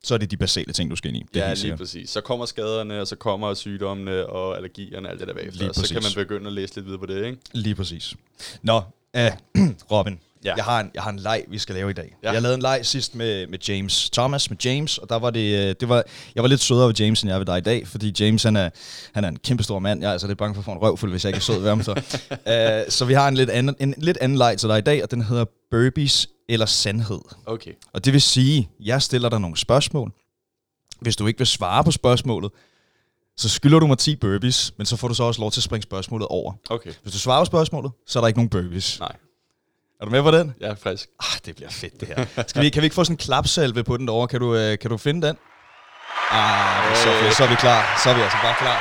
så 0.07 0.15
er 0.15 0.19
det 0.19 0.31
de 0.31 0.37
basale 0.37 0.73
ting, 0.73 0.91
du 0.91 0.97
skal 0.97 1.15
ind 1.15 1.17
i. 1.17 1.27
Det 1.35 1.41
ja, 1.41 1.49
lige 1.49 1.57
sikkert. 1.57 1.79
præcis. 1.79 2.11
Så 2.11 2.21
kommer 2.21 2.47
skaderne, 2.47 3.01
og 3.01 3.07
så 3.07 3.17
kommer 3.17 3.55
sygdommene 3.55 4.27
og 4.27 4.57
allergierne 4.57 5.09
og 5.09 5.13
alt 5.13 5.21
det 5.21 5.29
der 5.29 5.35
bagefter. 5.35 5.73
Så 5.73 5.93
kan 5.93 6.03
man 6.03 6.13
begynde 6.25 6.47
at 6.47 6.53
læse 6.53 6.75
lidt 6.75 6.87
videre 6.87 7.01
på 7.01 7.07
det, 7.07 7.27
ikke? 7.27 7.39
Lige 7.53 7.75
præcis. 7.75 8.15
Nå, 8.63 8.77
uh, 8.77 9.23
Robin, 9.93 10.19
ja. 10.45 10.55
jeg, 10.57 10.65
har 10.65 10.81
en, 10.81 10.91
jeg 10.95 11.03
har 11.03 11.11
en 11.11 11.19
leg, 11.19 11.45
vi 11.49 11.59
skal 11.59 11.75
lave 11.75 11.91
i 11.91 11.93
dag. 11.93 12.17
Ja. 12.23 12.33
Jeg 12.33 12.43
lavede 12.43 12.55
en 12.55 12.63
leg 12.63 12.81
sidst 12.83 13.15
med, 13.15 13.47
med 13.47 13.59
James 13.69 14.11
Thomas, 14.11 14.51
med 14.51 14.59
James, 14.65 14.99
og 14.99 15.09
der 15.09 15.17
var 15.17 15.31
det, 15.31 15.69
øh, 15.69 15.75
det 15.81 15.89
var, 15.89 16.03
jeg 16.35 16.43
var 16.43 16.49
lidt 16.49 16.61
sødere 16.61 16.87
ved 16.87 16.95
James, 16.95 17.23
end 17.23 17.31
jeg 17.31 17.39
ved 17.39 17.47
dig 17.47 17.59
i 17.59 17.61
dag, 17.61 17.89
fordi 17.89 18.15
James, 18.21 18.43
han 18.43 18.57
er, 18.57 18.71
han 19.13 19.25
er 19.25 19.29
en 19.29 19.37
kæmpe 19.37 19.63
stor 19.63 19.79
mand. 19.79 20.01
Jeg 20.01 20.09
er 20.09 20.13
altså 20.13 20.27
lidt 20.27 20.39
bange 20.39 20.55
for 20.55 20.61
at 20.61 20.65
få 20.65 20.73
en 20.73 20.79
røvfuld, 20.79 21.11
hvis 21.11 21.25
jeg 21.25 21.29
ikke 21.29 21.37
er 21.37 21.41
sød 21.41 21.61
ved 21.61 21.69
ham. 21.69 21.83
Så. 21.83 21.93
uh, 22.31 22.93
så 22.97 23.05
vi 23.05 23.15
har 23.15 23.29
en 23.29 23.35
lidt 23.35 23.51
anden, 23.51 23.77
en 23.81 23.95
lidt 23.99 24.19
anden 24.21 24.39
leg 24.39 24.59
til 24.59 24.69
dig 24.69 24.79
i 24.79 24.83
dag, 24.83 25.03
og 25.03 25.11
den 25.11 25.23
hedder 25.23 25.45
Burpees 25.71 26.29
eller 26.49 26.67
Sandhed. 26.67 27.21
Okay. 27.47 27.73
Og 27.93 28.05
det 28.05 28.13
vil 28.13 28.23
sige, 28.23 28.69
jeg 28.81 29.03
stiller 29.03 29.29
dig 29.29 29.41
nogle 29.41 29.57
spørgsmål, 29.57 30.13
hvis 31.01 31.17
du 31.17 31.27
ikke 31.27 31.39
vil 31.39 31.47
svare 31.47 31.85
på 31.85 31.91
spørgsmålet, 31.91 32.51
så 33.37 33.49
skylder 33.49 33.79
du 33.79 33.87
mig 33.87 33.99
10 33.99 34.17
burpees, 34.17 34.73
men 34.77 34.87
så 34.87 34.97
får 34.97 35.09
du 35.09 35.15
så 35.15 35.23
også 35.23 35.41
lov 35.41 35.51
til 35.51 35.61
at 35.61 35.65
springe 35.65 35.83
spørgsmålet 35.83 36.29
over. 36.29 36.53
Okay. 36.71 36.93
Hvis 37.03 37.13
du 37.13 37.19
svarer 37.19 37.41
på 37.41 37.45
spørgsmålet, 37.45 37.93
så 38.07 38.19
er 38.19 38.21
der 38.21 38.29
ikke 38.29 38.39
nogen 38.39 38.49
burpees. 38.49 39.01
Nej. 39.01 39.17
Er 40.01 40.05
du 40.05 40.11
med 40.11 40.23
på 40.23 40.31
den? 40.31 40.55
Ja, 40.61 40.73
frisk. 40.73 41.09
Ah, 41.21 41.39
det 41.45 41.57
bliver 41.57 41.71
fedt 41.71 42.01
det 42.01 42.09
her. 42.09 42.45
Skal 42.47 42.63
vi, 42.63 42.71
kan 42.71 42.83
vi 42.83 42.87
ikke 42.87 42.95
få 42.95 43.05
sådan 43.05 43.15
en 43.15 43.19
klapsalve 43.19 43.85
på 43.85 43.97
den 43.97 44.07
derovre? 44.07 44.29
Kan 44.29 44.41
du, 44.41 44.55
øh, 44.55 44.79
kan 44.79 44.91
du 44.91 44.97
finde 44.97 45.27
den? 45.27 45.37
Ah, 46.31 46.97
så, 46.97 47.09
fedt. 47.23 47.37
så 47.37 47.45
er 47.45 47.49
vi 47.49 47.55
klar. 47.55 48.01
Så 48.05 48.11
er 48.11 48.15
vi 48.15 48.21
altså 48.21 48.39
bare 48.43 48.55
klar. 48.59 48.79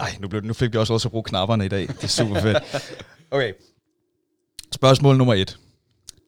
Ej, 0.00 0.16
nu, 0.20 0.28
blev, 0.28 0.42
nu 0.42 0.54
fik 0.54 0.72
vi 0.72 0.78
også 0.78 0.98
til 0.98 1.08
at 1.08 1.12
bruge 1.12 1.24
knapperne 1.24 1.64
i 1.64 1.68
dag. 1.68 1.88
Det 1.88 2.04
er 2.04 2.08
super 2.08 2.40
fedt. 2.40 2.58
Okay. 3.30 3.52
Spørgsmål 4.72 5.16
nummer 5.16 5.34
et. 5.34 5.58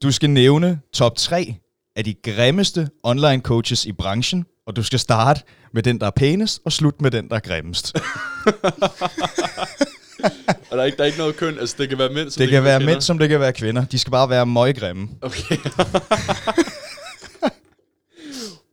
Du 0.02 0.12
skal 0.12 0.30
nævne 0.30 0.80
top 0.92 1.16
3 1.16 1.54
af 1.96 2.04
de 2.04 2.14
grimmeste 2.14 2.88
online 3.02 3.42
coaches 3.42 3.86
i 3.86 3.92
branchen, 3.92 4.44
og 4.66 4.76
du 4.76 4.82
skal 4.82 4.98
starte 4.98 5.40
med 5.74 5.82
den, 5.82 6.00
der 6.00 6.06
er 6.06 6.10
pænest, 6.10 6.60
og 6.64 6.72
slutte 6.72 7.02
med 7.02 7.10
den, 7.10 7.28
der 7.28 7.36
er 7.36 7.40
grimmest. 7.40 7.94
og 10.70 10.76
der 10.76 10.80
er, 10.80 10.84
ikke, 10.84 10.96
der 10.96 11.02
er 11.02 11.06
ikke 11.06 11.18
noget 11.18 11.36
køn, 11.36 11.58
altså 11.58 11.76
det 11.78 11.88
kan 11.88 11.98
være 11.98 12.12
mænd, 12.12 12.30
som 12.30 12.40
det, 12.40 12.48
det 12.48 12.50
kan 12.50 12.64
være 12.64 12.80
mænd, 12.80 13.00
som 13.00 13.18
det 13.18 13.28
kan 13.28 13.40
være 13.40 13.52
kvinder. 13.52 13.84
De 13.84 13.98
skal 13.98 14.10
bare 14.10 14.30
være 14.30 14.46
møggrimme. 14.46 15.08
Okay. 15.22 15.56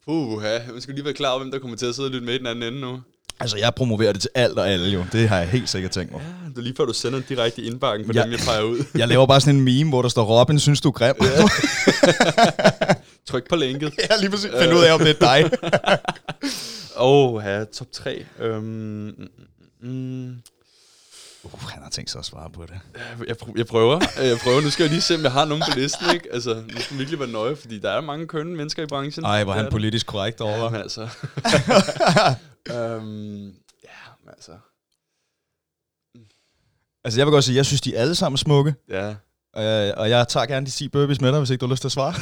Puh, 0.05 0.43
ja. 0.43 0.59
Man 0.71 0.81
skal 0.81 0.93
lige 0.93 1.05
være 1.05 1.13
klar 1.13 1.29
over, 1.29 1.39
hvem 1.39 1.51
der 1.51 1.59
kommer 1.59 1.77
til 1.77 1.85
at 1.85 1.95
sidde 1.95 2.07
og 2.07 2.11
lytte 2.11 2.25
med 2.25 2.33
i 2.33 2.37
den 2.37 2.47
anden 2.47 2.63
ende 2.63 2.79
nu. 2.79 3.01
Altså, 3.39 3.57
jeg 3.57 3.73
promoverer 3.75 4.11
det 4.11 4.21
til 4.21 4.29
alt 4.35 4.59
og 4.59 4.69
alle 4.69 4.89
jo. 4.89 5.05
Det 5.11 5.29
har 5.29 5.37
jeg 5.37 5.47
helt 5.47 5.69
sikkert 5.69 5.91
tænkt 5.91 6.11
mig. 6.11 6.21
Ja, 6.21 6.49
det 6.49 6.57
er 6.57 6.61
lige 6.61 6.75
før, 6.77 6.85
du 6.85 6.93
sender 6.93 7.17
en 7.17 7.25
direkte 7.29 7.61
indbakken 7.61 8.07
på 8.07 8.13
ja. 8.15 8.23
dem, 8.23 8.31
jeg 8.31 8.39
peger 8.39 8.61
ud. 8.61 8.83
jeg 8.99 9.07
laver 9.07 9.25
bare 9.25 9.41
sådan 9.41 9.55
en 9.55 9.61
meme, 9.61 9.89
hvor 9.89 10.01
der 10.01 10.09
står, 10.09 10.39
Robin, 10.39 10.59
synes 10.59 10.81
du 10.81 10.87
er 10.87 10.91
grim? 10.91 11.15
Ja. 11.21 11.27
Tryk 13.29 13.49
på 13.49 13.55
linket. 13.55 13.93
Ja, 14.09 14.15
lige 14.19 14.29
præcis. 14.29 14.51
Find 14.61 14.73
ud 14.73 14.83
af, 14.83 14.93
om 14.93 14.99
det 14.99 15.09
er 15.09 15.19
dig. 15.19 15.51
Åh, 16.99 17.33
oh, 17.33 17.43
ja, 17.45 17.63
top 17.63 17.87
3. 17.91 18.25
Um, 18.45 18.63
mm, 18.63 19.13
mm. 19.81 20.35
Uh, 21.53 21.69
han 21.69 21.83
har 21.83 21.89
tænkt 21.89 22.11
sig 22.11 22.19
at 22.19 22.25
svare 22.25 22.49
på 22.49 22.65
det. 22.65 22.79
Jeg, 23.27 23.35
jeg 23.57 23.65
prøver. 23.65 23.99
Jeg 24.17 24.37
prøver. 24.37 24.61
Nu 24.61 24.69
skal 24.69 24.83
jeg 24.83 24.91
lige 24.91 25.01
se, 25.01 25.15
om 25.15 25.23
jeg 25.23 25.31
har 25.31 25.45
nogen 25.45 25.63
på 25.71 25.79
listen. 25.79 26.05
Ikke? 26.13 26.33
Altså, 26.33 26.63
nu 26.73 26.79
skal 26.79 26.97
virkelig 26.97 27.19
være 27.19 27.29
nøje, 27.29 27.55
fordi 27.55 27.79
der 27.79 27.91
er 27.91 28.01
mange 28.01 28.27
kønne 28.27 28.55
mennesker 28.55 28.83
i 28.83 28.85
branchen. 28.85 29.25
Ej, 29.25 29.43
hvor 29.43 29.53
han 29.53 29.71
politisk 29.71 30.07
korrekt 30.07 30.41
over. 30.41 30.63
Ja, 30.63 30.69
men 30.69 30.81
altså. 30.81 31.01
um, 31.01 31.07
ja, 33.89 33.99
men 34.23 34.29
altså. 34.29 34.51
Altså, 37.03 37.19
jeg 37.19 37.27
vil 37.27 37.31
godt 37.31 37.43
sige, 37.43 37.55
jeg 37.55 37.65
synes, 37.65 37.81
de 37.81 37.95
er 37.95 38.01
alle 38.01 38.15
sammen 38.15 38.37
smukke. 38.37 38.75
Ja. 38.89 39.15
Øh, 39.57 39.93
og 39.97 40.09
jeg 40.09 40.27
tager 40.27 40.45
gerne 40.45 40.65
de 40.65 40.71
10 40.71 40.87
burpees 40.87 41.21
med 41.21 41.31
dig, 41.31 41.39
hvis 41.39 41.49
ikke 41.49 41.61
du 41.61 41.65
har 41.65 41.73
lyst 41.73 41.81
til 41.81 41.87
at 41.87 41.91
svare. 41.91 42.13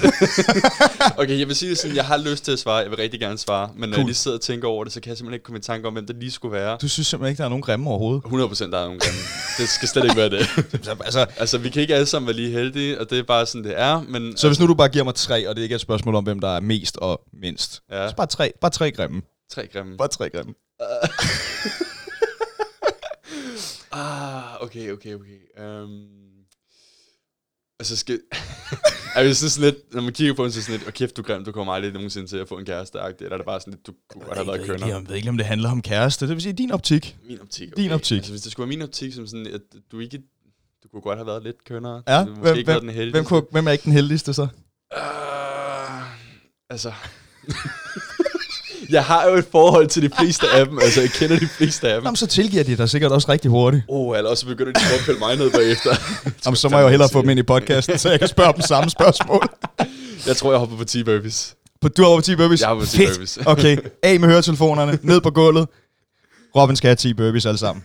okay, 1.21 1.39
jeg 1.39 1.47
vil 1.47 1.55
sige 1.55 1.69
det 1.69 1.77
sådan, 1.77 1.95
jeg 1.95 2.05
har 2.05 2.17
lyst 2.17 2.45
til 2.45 2.51
at 2.51 2.59
svare, 2.59 2.75
jeg 2.75 2.89
vil 2.89 2.97
rigtig 2.97 3.19
gerne 3.19 3.37
svare, 3.37 3.69
men 3.75 3.89
når 3.89 3.97
jeg 3.97 4.05
lige 4.05 4.15
sidder 4.15 4.37
og 4.37 4.41
tænker 4.41 4.67
over 4.67 4.83
det, 4.83 4.93
så 4.93 5.01
kan 5.01 5.09
jeg 5.09 5.17
simpelthen 5.17 5.33
ikke 5.33 5.43
komme 5.43 5.59
i 5.59 5.61
tanke 5.61 5.87
om, 5.87 5.93
hvem 5.93 6.07
det 6.07 6.15
lige 6.15 6.31
skulle 6.31 6.57
være. 6.57 6.77
Du 6.81 6.87
synes 6.87 7.07
simpelthen 7.07 7.31
ikke, 7.31 7.37
der 7.37 7.45
er 7.45 7.49
nogen 7.49 7.61
grimme 7.61 7.89
overhovedet? 7.89 8.23
100% 8.23 8.71
der 8.71 8.77
er 8.77 8.85
nogen 8.85 8.99
grimme. 8.99 9.19
det 9.57 9.69
skal 9.69 9.87
slet 9.87 10.03
ikke 10.03 10.15
være 10.15 10.29
det. 10.29 10.47
altså, 11.05 11.25
altså, 11.37 11.57
vi 11.57 11.69
kan 11.69 11.81
ikke 11.81 11.95
alle 11.95 12.05
sammen 12.05 12.27
være 12.27 12.35
lige 12.35 12.51
heldige, 12.51 12.99
og 12.99 13.09
det 13.09 13.19
er 13.19 13.23
bare 13.23 13.45
sådan, 13.45 13.63
det 13.63 13.79
er. 13.79 14.01
Men, 14.09 14.37
så 14.37 14.47
hvis 14.47 14.59
nu 14.59 14.67
du 14.67 14.73
bare 14.73 14.89
giver 14.89 15.03
mig 15.03 15.15
tre, 15.15 15.49
og 15.49 15.55
det 15.55 15.61
ikke 15.61 15.73
er 15.73 15.77
et 15.77 15.81
spørgsmål 15.81 16.15
om, 16.15 16.23
hvem 16.23 16.39
der 16.39 16.55
er 16.55 16.59
mest 16.59 16.97
og 16.97 17.21
mindst, 17.41 17.81
ja. 17.91 18.09
så 18.09 18.15
bare 18.15 18.27
tre, 18.27 18.51
bare 18.61 18.71
tre 18.71 18.91
grimme. 18.91 19.21
Tre 19.51 19.67
grimme. 19.67 19.97
Bare 19.97 20.07
tre 20.07 20.29
grimme. 20.29 20.53
ah, 23.91 24.61
okay, 24.61 24.91
okay, 24.91 25.13
okay. 25.15 25.39
Um 25.83 26.24
Altså 27.79 27.95
skal... 27.97 28.19
altså 29.15 29.49
sådan 29.49 29.71
lidt, 29.71 29.93
når 29.93 30.01
man 30.01 30.13
kigger 30.13 30.33
på 30.33 30.45
en, 30.45 30.51
så 30.51 30.61
sådan 30.61 30.77
lidt, 30.77 30.87
og 30.87 30.93
kæft, 30.93 31.17
du 31.17 31.21
er 31.21 31.25
grim, 31.25 31.45
du 31.45 31.51
kommer 31.51 31.73
aldrig 31.73 31.93
nogensinde 31.93 32.27
til 32.27 32.37
at 32.37 32.47
få 32.47 32.57
en 32.57 32.65
kæreste, 32.65 32.97
eller 32.97 33.31
er 33.31 33.37
det 33.37 33.45
bare 33.45 33.59
sådan 33.59 33.73
lidt, 33.73 33.87
du 33.87 33.93
kunne 34.09 34.25
godt 34.25 34.37
have 34.37 34.47
været 34.47 34.65
kønner? 34.65 34.87
Jeg 34.87 35.09
ved 35.09 35.15
ikke, 35.15 35.29
om 35.29 35.37
det 35.37 35.45
handler 35.45 35.71
om 35.71 35.81
kæreste, 35.81 36.27
det 36.27 36.33
vil 36.33 36.41
sige 36.41 36.53
din 36.53 36.71
optik. 36.71 37.17
Min 37.27 37.41
optik, 37.41 37.71
okay. 37.71 37.83
Din 37.83 37.91
optik. 37.91 38.17
Altså 38.17 38.31
hvis 38.31 38.41
det 38.41 38.51
skulle 38.51 38.69
være 38.69 38.77
min 38.77 38.81
optik, 38.81 39.13
som 39.13 39.27
sådan, 39.27 39.47
at 39.47 39.61
du 39.91 39.99
ikke, 39.99 40.17
du 40.83 40.87
kunne 40.87 41.01
godt 41.01 41.17
have 41.17 41.27
været 41.27 41.43
lidt 41.43 41.63
kønner. 41.63 42.01
Ja, 42.07 42.23
hvem, 42.23 42.57
ikke 42.57 42.71
hvem, 42.71 42.87
den 42.87 43.11
hvem, 43.11 43.25
kunne, 43.25 43.43
hvem 43.51 43.67
er 43.67 43.71
ikke 43.71 43.83
den 43.83 43.93
heldigste 43.93 44.33
så? 44.33 44.47
Uh, 44.97 44.99
altså... 46.69 46.93
jeg 48.89 49.03
har 49.03 49.25
jo 49.29 49.35
et 49.35 49.45
forhold 49.51 49.87
til 49.87 50.01
de 50.01 50.09
fleste 50.19 50.45
af 50.53 50.65
dem. 50.65 50.79
Altså, 50.79 51.01
jeg 51.01 51.09
kender 51.09 51.39
de 51.39 51.47
fleste 51.47 51.87
af 51.87 51.95
dem. 51.95 52.03
Jamen, 52.03 52.15
så 52.15 52.27
tilgiver 52.27 52.63
de 52.63 52.77
dig 52.77 52.89
sikkert 52.89 53.11
også 53.11 53.31
rigtig 53.31 53.51
hurtigt. 53.51 53.83
Oh, 53.87 54.17
eller 54.17 54.29
også 54.29 54.45
begynder 54.45 54.71
de 54.71 54.79
at 54.79 55.01
pille 55.05 55.19
mig 55.19 55.35
ned 55.35 55.51
bagefter. 55.51 55.95
Jamen, 56.45 56.55
så 56.55 56.69
må 56.69 56.77
jeg 56.77 56.83
jo 56.83 56.89
hellere 56.89 57.09
få 57.11 57.21
dem 57.21 57.29
ind 57.29 57.39
i 57.39 57.43
podcasten, 57.43 57.97
så 57.97 58.09
jeg 58.09 58.19
kan 58.19 58.27
spørge 58.27 58.53
dem 58.53 58.61
samme 58.61 58.89
spørgsmål. 58.89 59.49
jeg 60.27 60.35
tror, 60.35 60.51
jeg 60.51 60.59
hopper 60.59 60.77
på 60.77 60.83
10 60.83 61.03
burpees. 61.03 61.55
På, 61.81 61.87
du 61.87 62.01
har 62.01 62.09
hopper 62.09 62.21
på 62.21 62.25
10 62.25 62.35
burpees? 62.35 62.61
Jeg 62.61 62.67
har 62.67 62.75
på 62.75 62.85
10 62.85 63.05
burpees. 63.05 63.39
okay, 63.45 63.77
af 64.03 64.19
med 64.19 64.29
høretelefonerne, 64.29 64.99
ned 65.01 65.21
på 65.21 65.31
gulvet. 65.31 65.67
Robin 66.55 66.75
skal 66.75 66.87
have 66.87 66.95
10 66.95 67.13
burpees 67.13 67.45
alle 67.45 67.57
sammen. 67.57 67.83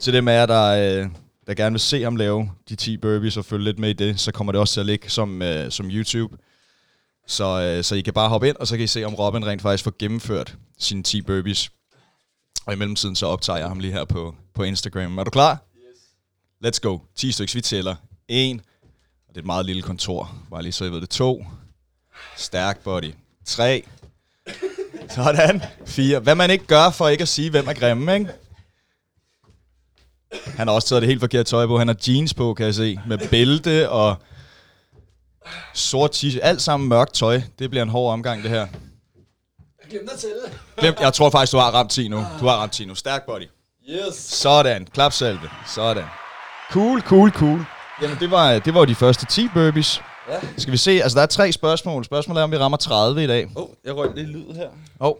Til 0.00 0.12
dem 0.12 0.28
af 0.28 0.32
jer, 0.32 0.46
der, 0.46 1.00
øh, 1.00 1.06
der 1.46 1.54
gerne 1.54 1.72
vil 1.72 1.80
se 1.80 2.02
ham 2.02 2.16
lave 2.16 2.50
de 2.68 2.76
10 2.76 2.96
burpees 2.96 3.36
og 3.36 3.44
følge 3.44 3.64
lidt 3.64 3.78
med 3.78 3.90
i 3.90 3.92
det, 3.92 4.20
så 4.20 4.32
kommer 4.32 4.52
det 4.52 4.60
også 4.60 4.74
til 4.74 4.80
at 4.80 4.86
ligge 4.86 5.10
som, 5.10 5.42
uh, 5.42 5.48
som 5.70 5.86
YouTube. 5.90 6.36
Så, 7.26 7.60
øh, 7.60 7.84
så 7.84 7.94
I 7.94 8.00
kan 8.00 8.14
bare 8.14 8.28
hoppe 8.28 8.48
ind, 8.48 8.56
og 8.56 8.66
så 8.66 8.76
kan 8.76 8.84
I 8.84 8.86
se, 8.86 9.04
om 9.04 9.14
Robin 9.14 9.46
rent 9.46 9.62
faktisk 9.62 9.84
får 9.84 9.94
gennemført 9.98 10.56
sine 10.78 11.02
10 11.02 11.22
burpees. 11.22 11.70
Og 12.66 12.72
i 12.72 12.76
mellemtiden 12.76 13.16
så 13.16 13.26
optager 13.26 13.58
jeg 13.58 13.68
ham 13.68 13.80
lige 13.80 13.92
her 13.92 14.04
på, 14.04 14.34
på 14.54 14.62
Instagram. 14.62 15.18
Er 15.18 15.24
du 15.24 15.30
klar? 15.30 15.58
Yes. 15.76 15.98
Let's 16.66 16.78
go. 16.80 16.98
10 17.16 17.32
stykker, 17.32 17.54
vi 17.54 17.60
tæller. 17.60 17.94
1. 18.28 18.60
Og 19.28 19.28
det 19.28 19.36
er 19.36 19.40
et 19.40 19.46
meget 19.46 19.66
lille 19.66 19.82
kontor. 19.82 20.34
Bare 20.50 20.62
lige 20.62 20.72
så 20.72 20.84
I 20.84 20.90
ved 20.90 21.00
det. 21.00 21.10
2. 21.10 21.46
Stærk 22.36 22.78
body. 22.78 23.12
3. 23.44 23.84
Sådan. 25.14 25.62
4. 25.86 26.18
Hvad 26.18 26.34
man 26.34 26.50
ikke 26.50 26.66
gør 26.66 26.90
for 26.90 27.08
ikke 27.08 27.22
at 27.22 27.28
sige, 27.28 27.50
hvem 27.50 27.68
er 27.68 27.72
grimme, 27.72 28.14
ikke? 28.14 28.30
Han 30.46 30.68
har 30.68 30.74
også 30.74 30.88
taget 30.88 31.02
det 31.02 31.08
helt 31.08 31.20
forkerte 31.20 31.50
tøj 31.50 31.66
på. 31.66 31.78
Han 31.78 31.88
har 31.88 31.96
jeans 32.08 32.34
på, 32.34 32.54
kan 32.54 32.66
jeg 32.66 32.74
se. 32.74 33.00
Med 33.06 33.28
bælte 33.30 33.90
og 33.90 34.16
Sort 35.74 36.10
t-shirt, 36.16 36.40
alt 36.42 36.62
sammen 36.62 36.88
mørkt 36.88 37.14
tøj. 37.14 37.40
Det 37.58 37.70
bliver 37.70 37.82
en 37.82 37.88
hård 37.88 38.12
omgang, 38.12 38.42
det 38.42 38.50
her. 38.50 38.66
Jeg 39.82 39.90
glemte 39.90 40.12
at 40.12 40.18
tælle. 40.18 40.58
Glem, 40.76 40.94
jeg 41.00 41.12
tror 41.12 41.30
faktisk, 41.30 41.52
du 41.52 41.58
har 41.58 41.70
ramt 41.70 41.90
10 41.90 42.08
nu. 42.08 42.16
Du 42.40 42.46
har 42.46 42.56
ramt 42.56 42.72
10 42.72 42.84
nu. 42.84 42.94
Stærk 42.94 43.26
body. 43.26 43.48
Yes. 43.90 44.14
Sådan. 44.14 44.86
Klapsalve. 44.92 45.50
Sådan. 45.66 46.04
Cool, 46.70 47.00
cool, 47.00 47.30
cool. 47.30 47.64
Jamen, 48.02 48.16
det 48.20 48.30
var, 48.30 48.58
det 48.58 48.74
var 48.74 48.80
jo 48.80 48.86
de 48.86 48.94
første 48.94 49.26
10 49.26 49.48
burpees. 49.48 50.02
Ja. 50.28 50.40
Skal 50.56 50.72
vi 50.72 50.76
se, 50.76 50.90
altså 50.90 51.16
der 51.16 51.22
er 51.22 51.26
tre 51.26 51.52
spørgsmål. 51.52 52.04
Spørgsmålet 52.04 52.40
er, 52.40 52.44
om 52.44 52.50
vi 52.50 52.56
rammer 52.56 52.76
30 52.76 53.24
i 53.24 53.26
dag. 53.26 53.48
Åh, 53.56 53.62
oh, 53.62 53.68
jeg 53.84 53.96
røg 53.96 54.10
lidt 54.14 54.28
lyd 54.28 54.54
her. 54.54 54.68
Åh, 55.00 55.08
oh. 55.08 55.14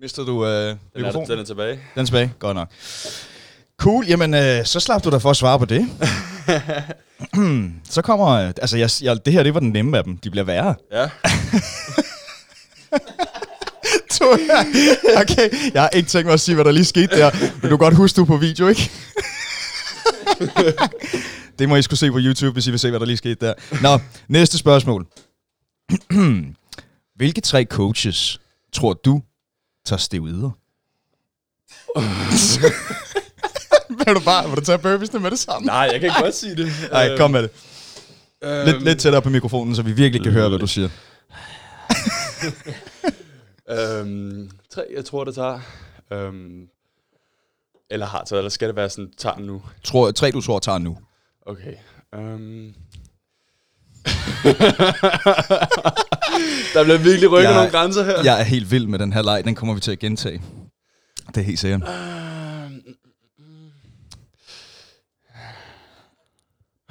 Mister 0.00 0.24
du 0.24 0.46
øh, 0.46 0.76
den 0.96 1.04
er, 1.04 1.12
den 1.12 1.38
er 1.38 1.44
tilbage. 1.44 1.80
Den 1.94 2.00
er 2.00 2.04
tilbage, 2.04 2.32
godt 2.38 2.56
nok. 2.56 2.68
Cool, 3.80 4.06
jamen 4.06 4.34
øh, 4.34 4.64
så 4.64 4.80
slap 4.80 5.04
du 5.04 5.10
da 5.10 5.16
for 5.16 5.30
at 5.30 5.36
svare 5.36 5.58
på 5.58 5.64
det. 5.64 5.88
så 7.94 8.02
kommer, 8.02 8.26
altså 8.62 8.76
jeg, 8.76 8.90
jeg, 9.02 9.24
det 9.24 9.32
her 9.32 9.42
det 9.42 9.54
var 9.54 9.60
den 9.60 9.70
nemme 9.70 9.98
af 9.98 10.04
dem, 10.04 10.16
de 10.18 10.30
bliver 10.30 10.44
værre. 10.44 10.74
Ja. 10.92 11.04
okay, 15.22 15.72
jeg 15.74 15.82
har 15.82 15.88
ikke 15.88 16.08
tænkt 16.08 16.26
mig 16.26 16.34
at 16.34 16.40
sige, 16.40 16.54
hvad 16.54 16.64
der 16.64 16.72
lige 16.72 16.84
skete 16.84 17.18
der. 17.18 17.30
Men 17.40 17.60
du 17.62 17.68
kan 17.68 17.78
godt 17.78 17.94
huske, 17.94 18.16
du 18.16 18.24
på 18.24 18.36
video, 18.36 18.68
ikke? 18.68 18.90
det 21.58 21.68
må 21.68 21.76
I 21.76 21.82
skulle 21.82 21.98
se 21.98 22.10
på 22.10 22.18
YouTube, 22.20 22.52
hvis 22.52 22.66
I 22.66 22.70
vil 22.70 22.78
se, 22.78 22.90
hvad 22.90 23.00
der 23.00 23.06
lige 23.06 23.16
skete 23.16 23.46
der. 23.46 23.54
Nå, 23.82 24.00
næste 24.28 24.58
spørgsmål. 24.58 25.06
Hvilke 27.18 27.40
tre 27.40 27.64
coaches 27.64 28.40
tror 28.72 28.92
du 28.92 29.22
tager 29.86 29.98
steroider? 29.98 30.50
vil 34.06 34.14
du 34.14 34.20
bare 34.24 34.48
vil 34.48 34.56
du 34.56 34.60
tage 34.64 34.78
burpeesene 34.78 35.20
med 35.20 35.30
det 35.30 35.38
samme? 35.38 35.66
Nej, 35.66 35.88
jeg 35.92 36.00
kan 36.00 36.10
godt 36.22 36.34
sige 36.34 36.56
det. 36.56 36.72
Nej, 36.92 37.16
kom 37.16 37.30
med 37.30 37.42
det. 37.42 37.50
Lidt, 38.66 38.82
lidt 38.84 39.00
tættere 39.00 39.22
på 39.22 39.30
mikrofonen, 39.30 39.76
så 39.76 39.82
vi 39.82 39.92
virkelig 39.92 40.22
kan 40.24 40.32
høre, 40.32 40.48
hvad 40.48 40.58
du 40.58 40.66
siger. 40.66 40.88
øhm, 43.70 44.50
tre, 44.74 44.82
jeg 44.96 45.04
tror, 45.04 45.24
det 45.24 45.34
tager. 45.34 45.60
Øhm, 46.12 46.60
eller 47.90 48.06
har 48.06 48.24
taget, 48.24 48.40
eller 48.40 48.50
skal 48.50 48.68
det 48.68 48.76
være 48.76 48.90
sådan, 48.90 49.10
tager 49.18 49.38
nu? 49.38 49.62
Tror, 49.84 50.10
tre, 50.10 50.30
du 50.30 50.40
tror, 50.40 50.58
tager 50.58 50.78
nu. 50.78 50.98
Okay. 51.46 51.74
Um. 52.16 52.74
der 56.74 56.84
bliver 56.84 56.98
virkelig 56.98 57.30
rykket 57.30 57.48
Jeg- 57.48 57.54
nogle 57.56 57.70
grænser 57.70 58.04
her. 58.04 58.22
Jeg 58.24 58.40
er 58.40 58.44
helt 58.44 58.70
vild 58.70 58.86
med 58.86 58.98
den 58.98 59.12
her 59.12 59.22
leg. 59.22 59.44
Den 59.44 59.54
kommer 59.54 59.74
vi 59.74 59.80
til 59.80 59.92
at 59.92 59.98
gentage. 59.98 60.42
Det 61.28 61.36
er 61.36 61.40
helt 61.44 61.58
sikkert. 61.58 61.82
Øhm, 61.82 61.88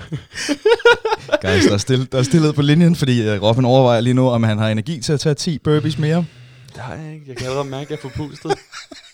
Guys, 1.43 1.65
der 1.65 1.73
er, 1.73 1.77
stille, 1.77 2.05
der 2.11 2.17
er 2.17 2.23
stillhed 2.23 2.53
på 2.53 2.61
linjen, 2.61 2.95
fordi 2.95 3.35
uh, 3.35 3.41
Robin 3.43 3.65
overvejer 3.65 4.01
lige 4.01 4.13
nu, 4.13 4.29
om 4.29 4.43
han 4.43 4.57
har 4.57 4.69
energi 4.69 5.01
til 5.01 5.13
at 5.13 5.19
tage 5.19 5.35
10 5.35 5.57
burpees 5.59 5.97
mere. 5.97 6.25
har 6.75 6.93
jeg 6.95 7.13
ikke. 7.13 7.25
Jeg 7.27 7.37
kan 7.37 7.45
allerede 7.47 7.69
mærke, 7.69 7.83
at 7.83 7.89
jeg 7.89 7.97
er 7.97 8.01
forpustet. 8.01 8.51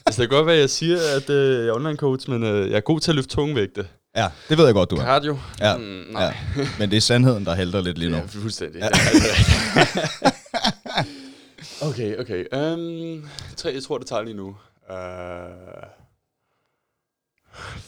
altså, 0.06 0.22
det 0.22 0.30
kan 0.30 0.38
godt 0.38 0.46
være, 0.48 0.56
at 0.56 0.62
jeg 0.62 0.70
siger, 0.70 0.98
at 1.18 1.30
øh, 1.30 1.60
jeg 1.60 1.68
er 1.68 1.74
online 1.76 1.98
coach, 1.98 2.30
men 2.30 2.44
øh, 2.44 2.70
jeg 2.70 2.78
er 2.78 2.82
god 2.82 3.00
til 3.00 3.12
at 3.12 3.16
løfte 3.16 3.36
tungvægte. 3.36 3.86
Ja, 4.18 4.28
det 4.50 4.58
ved 4.58 4.66
jeg 4.66 4.74
godt, 4.74 4.92
du 4.92 4.96
er. 4.96 5.02
Cardio? 5.02 5.38
Ja, 5.60 5.78
Mm, 5.78 5.84
nej. 6.12 6.36
ja. 6.58 6.68
Men 6.80 6.90
det 6.92 6.98
er 6.98 7.02
sandheden, 7.02 7.46
der 7.46 7.56
helter 7.56 7.82
lidt 7.82 7.98
lige 7.98 8.12
nu. 8.12 8.18
Ja, 8.18 8.24
fuldstændig. 8.28 8.82
Ja. 8.82 8.88
Okay, 11.82 12.18
okay. 12.20 12.46
Um, 12.54 13.30
tre, 13.58 13.72
jeg 13.74 13.84
tror, 13.84 13.98
det 13.98 14.08
tager 14.08 14.22
lige 14.24 14.38
nu. 14.38 14.48
Uh, 14.90 14.96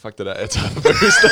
fuck 0.02 0.18
det 0.18 0.26
der, 0.26 0.48
først. 0.48 1.26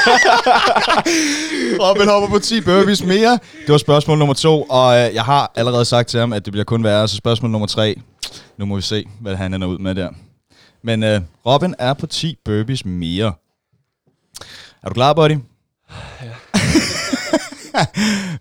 Robin 1.83 2.07
hopper 2.07 2.29
på 2.29 2.39
10 2.39 2.61
burpees 2.61 3.03
mere. 3.03 3.39
Det 3.61 3.69
var 3.69 3.77
spørgsmål 3.77 4.17
nummer 4.17 4.33
to, 4.33 4.63
og 4.63 4.97
øh, 4.97 5.13
jeg 5.13 5.23
har 5.23 5.51
allerede 5.55 5.85
sagt 5.85 6.09
til 6.09 6.19
ham, 6.19 6.33
at 6.33 6.45
det 6.45 6.53
bliver 6.53 6.63
kun 6.63 6.83
værre. 6.83 7.07
Så 7.07 7.15
spørgsmål 7.15 7.51
nummer 7.51 7.67
tre. 7.67 7.95
Nu 8.57 8.65
må 8.65 8.75
vi 8.75 8.81
se, 8.81 9.05
hvad 9.21 9.35
han 9.35 9.53
ender 9.53 9.67
ud 9.67 9.77
med 9.77 9.95
der. 9.95 10.09
Men 10.83 11.03
øh, 11.03 11.21
Robin 11.45 11.75
er 11.79 11.93
på 11.93 12.07
10 12.07 12.37
burpees 12.45 12.85
mere. 12.85 13.33
Er 14.83 14.87
du 14.87 14.93
klar, 14.93 15.13
buddy? 15.13 15.37
Ja. 16.21 16.33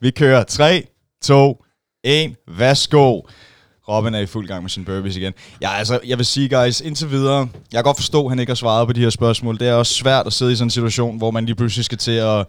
vi 0.00 0.11
kører 0.11 0.44
3, 0.44 0.87
2, 1.22 1.64
1. 2.04 2.34
Værsgo. 2.49 3.20
Robin 3.88 4.14
er 4.14 4.18
i 4.18 4.26
fuld 4.26 4.48
gang 4.48 4.62
med 4.62 4.70
sin 4.70 4.84
burpees 4.84 5.16
igen. 5.16 5.32
Ja, 5.60 5.72
altså, 5.72 6.00
jeg 6.06 6.18
vil 6.18 6.26
sige, 6.26 6.48
guys, 6.48 6.80
indtil 6.80 7.10
videre, 7.10 7.38
jeg 7.72 7.78
kan 7.78 7.84
godt 7.84 7.96
forstå, 7.96 8.24
at 8.24 8.30
han 8.30 8.38
ikke 8.38 8.50
har 8.50 8.54
svaret 8.54 8.86
på 8.86 8.92
de 8.92 9.00
her 9.00 9.10
spørgsmål. 9.10 9.58
Det 9.58 9.68
er 9.68 9.74
også 9.74 9.94
svært 9.94 10.26
at 10.26 10.32
sidde 10.32 10.52
i 10.52 10.56
sådan 10.56 10.66
en 10.66 10.70
situation, 10.70 11.18
hvor 11.18 11.30
man 11.30 11.46
lige 11.46 11.56
pludselig 11.56 11.84
skal 11.84 11.98
til 11.98 12.12
at 12.12 12.46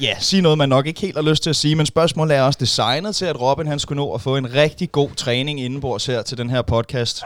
ja, 0.00 0.14
sige 0.20 0.42
noget, 0.42 0.58
man 0.58 0.68
nok 0.68 0.86
ikke 0.86 1.00
helt 1.00 1.16
har 1.16 1.22
lyst 1.22 1.42
til 1.42 1.50
at 1.50 1.56
sige, 1.56 1.74
men 1.74 1.86
spørgsmålet 1.86 2.36
er 2.36 2.42
også 2.42 2.58
designet 2.60 3.16
til, 3.16 3.24
at 3.24 3.40
Robin 3.40 3.66
han 3.66 3.78
skulle 3.78 3.96
nå 3.96 4.14
at 4.14 4.20
få 4.20 4.36
en 4.36 4.54
rigtig 4.54 4.92
god 4.92 5.10
træning 5.10 5.60
indenbords 5.60 6.06
her 6.06 6.22
til 6.22 6.38
den 6.38 6.50
her 6.50 6.62
podcast. 6.62 7.22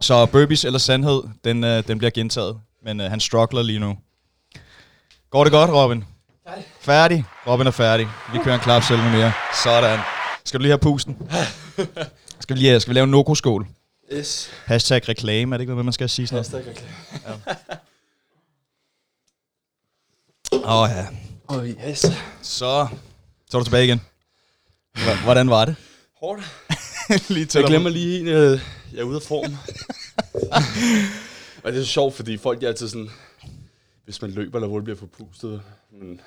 Så 0.00 0.26
burpees 0.26 0.64
eller 0.64 0.78
sandhed, 0.78 1.22
den, 1.44 1.64
øh, 1.64 1.88
den 1.88 1.98
bliver 1.98 2.10
gentaget, 2.10 2.56
men 2.84 3.00
øh, 3.00 3.10
han 3.10 3.20
struggler 3.20 3.62
lige 3.62 3.78
nu. 3.78 3.96
Går 5.30 5.44
det 5.44 5.52
godt, 5.52 5.70
Robin? 5.70 6.04
Færdig. 6.46 6.64
Færdig? 6.80 7.24
Robin 7.46 7.66
er 7.66 7.70
færdig. 7.70 8.08
Vi 8.32 8.38
kører 8.44 8.54
en 8.54 8.60
klap 8.60 8.82
selv 8.82 8.98
mere. 8.98 9.32
Sådan. 9.64 9.98
Skal 10.44 10.60
du 10.60 10.62
lige 10.62 10.70
have 10.70 10.78
pusten? 10.78 11.16
Skal 12.40 12.56
vi 12.56 12.60
lige 12.60 12.80
skal 12.80 12.90
vi 12.90 12.94
lave 12.94 13.04
en 13.04 13.10
Noko-skål? 13.10 13.66
yes. 14.12 14.50
Hashtag 14.64 15.08
reklame, 15.08 15.54
er 15.54 15.58
det 15.58 15.62
ikke, 15.62 15.74
hvad 15.74 15.84
man 15.84 15.92
skal 15.92 16.08
sige 16.08 16.26
sådan 16.26 16.38
Hashtag 16.38 16.64
reklame. 16.66 16.92
noget? 20.52 20.64
Åh 20.64 20.80
oh, 20.82 20.88
ja. 20.90 21.06
Oh, 21.48 21.68
yes. 21.68 21.98
Så, 22.42 22.86
så 23.50 23.56
er 23.56 23.58
du 23.58 23.64
tilbage 23.64 23.84
igen. 23.84 24.00
Hvordan 25.24 25.50
var 25.50 25.64
det? 25.64 25.76
Hårdt. 26.20 26.42
lige 27.34 27.48
Jeg 27.58 27.64
glemmer 27.64 27.90
lige 27.90 28.20
en, 28.20 28.28
øh, 28.28 28.60
jeg 28.92 29.00
er 29.00 29.02
ude 29.04 29.16
af 29.16 29.22
form. 29.22 29.56
og 31.64 31.72
det 31.72 31.78
er 31.80 31.84
så 31.84 31.90
sjovt, 31.90 32.14
fordi 32.14 32.36
folk 32.36 32.62
er 32.62 32.68
altid 32.68 32.88
sådan, 32.88 33.10
hvis 34.04 34.22
man 34.22 34.30
løber 34.30 34.58
eller 34.58 34.68
hurtigt 34.68 34.84
bliver 34.84 34.98
forpustet, 34.98 35.62
men 35.92 36.20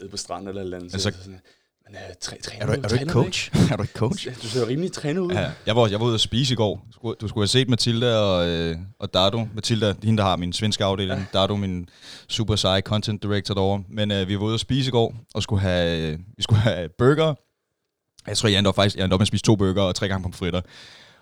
nede 0.00 0.10
på 0.10 0.16
stranden 0.16 0.48
eller 0.48 0.60
et 0.60 0.64
eller 0.64 0.76
andet, 0.78 0.94
Altså- 0.94 1.02
så 1.02 1.08
er 1.08 1.12
det 1.12 1.20
sådan, 1.24 1.40
men 1.86 1.94
øh, 1.94 2.14
træ, 2.20 2.36
træner 2.42 2.62
Er 2.62 2.66
du, 2.66 2.72
er 2.84 2.88
du 2.88 2.94
ikke 2.94 3.12
coach? 3.12 3.50
Er 3.72 3.76
du 3.76 3.82
ikke 3.82 3.94
coach? 3.94 4.28
ikke? 4.28 4.40
Du 4.42 4.46
ser 4.46 4.60
jo 4.60 4.66
rimelig 4.66 4.92
trænet 4.92 5.20
ud. 5.20 5.32
Ja, 5.32 5.50
jeg 5.66 5.76
var, 5.76 5.86
jeg 5.88 6.00
var 6.00 6.06
ude 6.06 6.14
at 6.14 6.20
spise 6.20 6.52
i 6.52 6.56
går. 6.56 6.86
Du 6.88 6.92
skulle, 6.92 7.16
du 7.20 7.28
skulle 7.28 7.42
have 7.42 7.48
set 7.48 7.68
Matilda 7.68 8.16
og, 8.16 8.48
øh, 8.48 8.76
og 8.98 9.14
Dardo. 9.14 9.38
Er 9.38 9.94
hende, 10.04 10.18
der 10.18 10.24
har 10.24 10.36
min 10.36 10.52
svenske 10.52 10.84
afdeling. 10.84 11.20
Ja. 11.20 11.38
Dardo, 11.38 11.56
min 11.56 11.88
super 12.28 12.56
seje 12.56 12.80
content 12.80 13.22
director 13.22 13.54
derovre. 13.54 13.84
Men 13.88 14.10
øh, 14.10 14.28
vi 14.28 14.36
var 14.38 14.44
ude 14.44 14.54
at 14.54 14.60
spise 14.60 14.88
i 14.88 14.90
går, 14.90 15.14
og 15.34 15.42
skulle 15.42 15.62
have, 15.62 16.12
øh, 16.12 16.18
vi 16.36 16.42
skulle 16.42 16.60
have 16.60 16.88
burger. 16.98 17.34
Jeg 18.26 18.36
tror, 18.36 18.48
jeg 18.48 18.58
endte 18.58 18.68
op, 18.68 18.74
faktisk, 18.74 18.96
jeg 18.96 19.04
endte 19.04 19.14
op 19.14 19.20
med 19.20 19.24
at 19.24 19.28
spise 19.28 19.42
to 19.42 19.56
burger 19.56 19.82
og 19.82 19.94
tre 19.94 20.08
gange 20.08 20.22
pomfritter. 20.22 20.60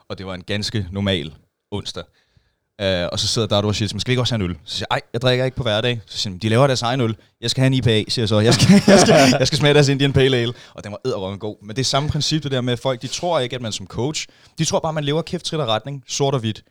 Og 0.08 0.18
det 0.18 0.26
var 0.26 0.34
en 0.34 0.42
ganske 0.42 0.86
normal 0.90 1.34
onsdag. 1.70 2.04
Uh, 2.80 3.08
og 3.12 3.18
så 3.18 3.26
sidder 3.26 3.48
Dardo 3.48 3.68
og 3.68 3.74
siger, 3.74 3.88
til 3.88 3.96
mig, 3.96 4.00
skal 4.00 4.10
vi 4.10 4.12
ikke 4.12 4.22
også 4.22 4.34
have 4.34 4.44
en 4.44 4.50
øl? 4.50 4.56
Så 4.64 4.76
siger 4.76 4.86
jeg, 4.90 4.96
ej, 4.96 5.00
jeg 5.12 5.22
drikker 5.22 5.44
ikke 5.44 5.56
på 5.56 5.62
hverdag. 5.62 6.00
Så 6.06 6.18
siger 6.18 6.38
de 6.38 6.48
laver 6.48 6.66
deres 6.66 6.82
egen 6.82 7.00
øl. 7.00 7.16
Jeg 7.40 7.50
skal 7.50 7.60
have 7.60 7.66
en 7.66 7.74
IPA, 7.74 8.04
siger 8.08 8.22
jeg 8.22 8.28
så. 8.28 8.40
Jeg 8.40 8.54
skal, 8.54 8.82
jeg 8.86 9.00
skal, 9.00 9.14
jeg 9.38 9.46
skal 9.46 9.58
smage 9.58 9.74
deres 9.74 9.88
Indian 9.88 10.12
Pale 10.12 10.36
Ale. 10.36 10.52
Og 10.74 10.84
den 10.84 10.92
var 10.92 11.00
edderrømme 11.04 11.38
god. 11.38 11.56
Men 11.62 11.76
det 11.76 11.78
er 11.78 11.84
samme 11.84 12.08
princip, 12.08 12.42
det 12.42 12.52
der 12.52 12.60
med, 12.60 12.72
at 12.72 12.78
folk, 12.78 13.02
de 13.02 13.06
tror 13.06 13.38
ikke, 13.38 13.56
at 13.56 13.62
man 13.62 13.72
som 13.72 13.86
coach, 13.86 14.26
de 14.58 14.64
tror 14.64 14.80
bare, 14.80 14.90
at 14.90 14.94
man 14.94 15.04
lever 15.04 15.22
kæft 15.22 15.44
trit 15.44 15.60
og 15.60 15.68
retning, 15.68 16.04
sort 16.08 16.34
og 16.34 16.40
hvidt. 16.40 16.62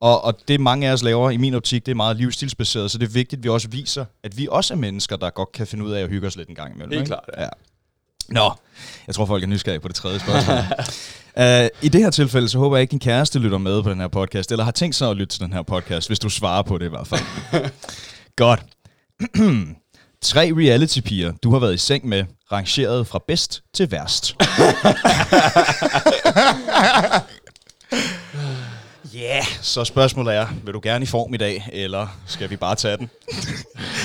Og, 0.00 0.24
og 0.24 0.38
det 0.48 0.60
mange 0.60 0.88
af 0.88 0.92
os 0.92 1.02
laver, 1.02 1.30
i 1.30 1.36
min 1.36 1.54
optik, 1.54 1.86
det 1.86 1.92
er 1.92 1.96
meget 1.96 2.16
livsstilsbaseret, 2.16 2.90
så 2.90 2.98
det 2.98 3.06
er 3.08 3.12
vigtigt, 3.12 3.38
at 3.38 3.44
vi 3.44 3.48
også 3.48 3.68
viser, 3.68 4.04
at 4.24 4.38
vi 4.38 4.48
også 4.50 4.74
er 4.74 4.78
mennesker, 4.78 5.16
der 5.16 5.30
godt 5.30 5.52
kan 5.52 5.66
finde 5.66 5.84
ud 5.84 5.92
af 5.92 6.02
at 6.02 6.08
hygge 6.08 6.26
os 6.26 6.36
lidt 6.36 6.48
en 6.48 6.54
gang 6.54 6.74
imellem. 6.74 6.92
Helt 6.92 7.06
klart, 7.06 7.24
ja. 7.36 7.42
ja. 7.42 7.48
Nå, 8.30 8.52
jeg 9.06 9.14
tror, 9.14 9.26
folk 9.26 9.42
er 9.42 9.46
nysgerrige 9.46 9.80
på 9.80 9.88
det 9.88 9.96
tredje 9.96 10.20
spørgsmål. 10.20 10.56
Uh, 11.36 11.66
I 11.82 11.88
det 11.88 12.00
her 12.00 12.10
tilfælde, 12.10 12.48
så 12.48 12.58
håber 12.58 12.76
jeg 12.76 12.82
ikke, 12.82 12.90
din 12.90 12.98
kæreste 12.98 13.38
lytter 13.38 13.58
med 13.58 13.82
på 13.82 13.90
den 13.90 14.00
her 14.00 14.08
podcast, 14.08 14.52
eller 14.52 14.64
har 14.64 14.70
tænkt 14.70 14.96
sig 14.96 15.10
at 15.10 15.16
lytte 15.16 15.34
til 15.34 15.40
den 15.40 15.52
her 15.52 15.62
podcast, 15.62 16.08
hvis 16.08 16.18
du 16.18 16.28
svarer 16.28 16.62
på 16.62 16.78
det 16.78 16.86
i 16.86 16.88
hvert 16.88 17.06
fald. 17.06 17.20
Godt. 18.36 18.62
Tre 20.22 20.52
reality-piger, 20.56 21.32
du 21.42 21.52
har 21.52 21.58
været 21.58 21.74
i 21.74 21.78
seng 21.78 22.08
med, 22.08 22.24
rangeret 22.52 23.06
fra 23.06 23.20
bedst 23.28 23.62
til 23.74 23.90
værst. 23.90 24.36
Ja, 29.14 29.18
yeah. 29.34 29.44
så 29.62 29.84
spørgsmålet 29.84 30.34
er, 30.34 30.46
vil 30.64 30.74
du 30.74 30.80
gerne 30.82 31.02
i 31.02 31.06
form 31.06 31.34
i 31.34 31.36
dag, 31.36 31.68
eller 31.72 32.06
skal 32.26 32.50
vi 32.50 32.56
bare 32.56 32.74
tage 32.74 32.96
den? 32.96 33.10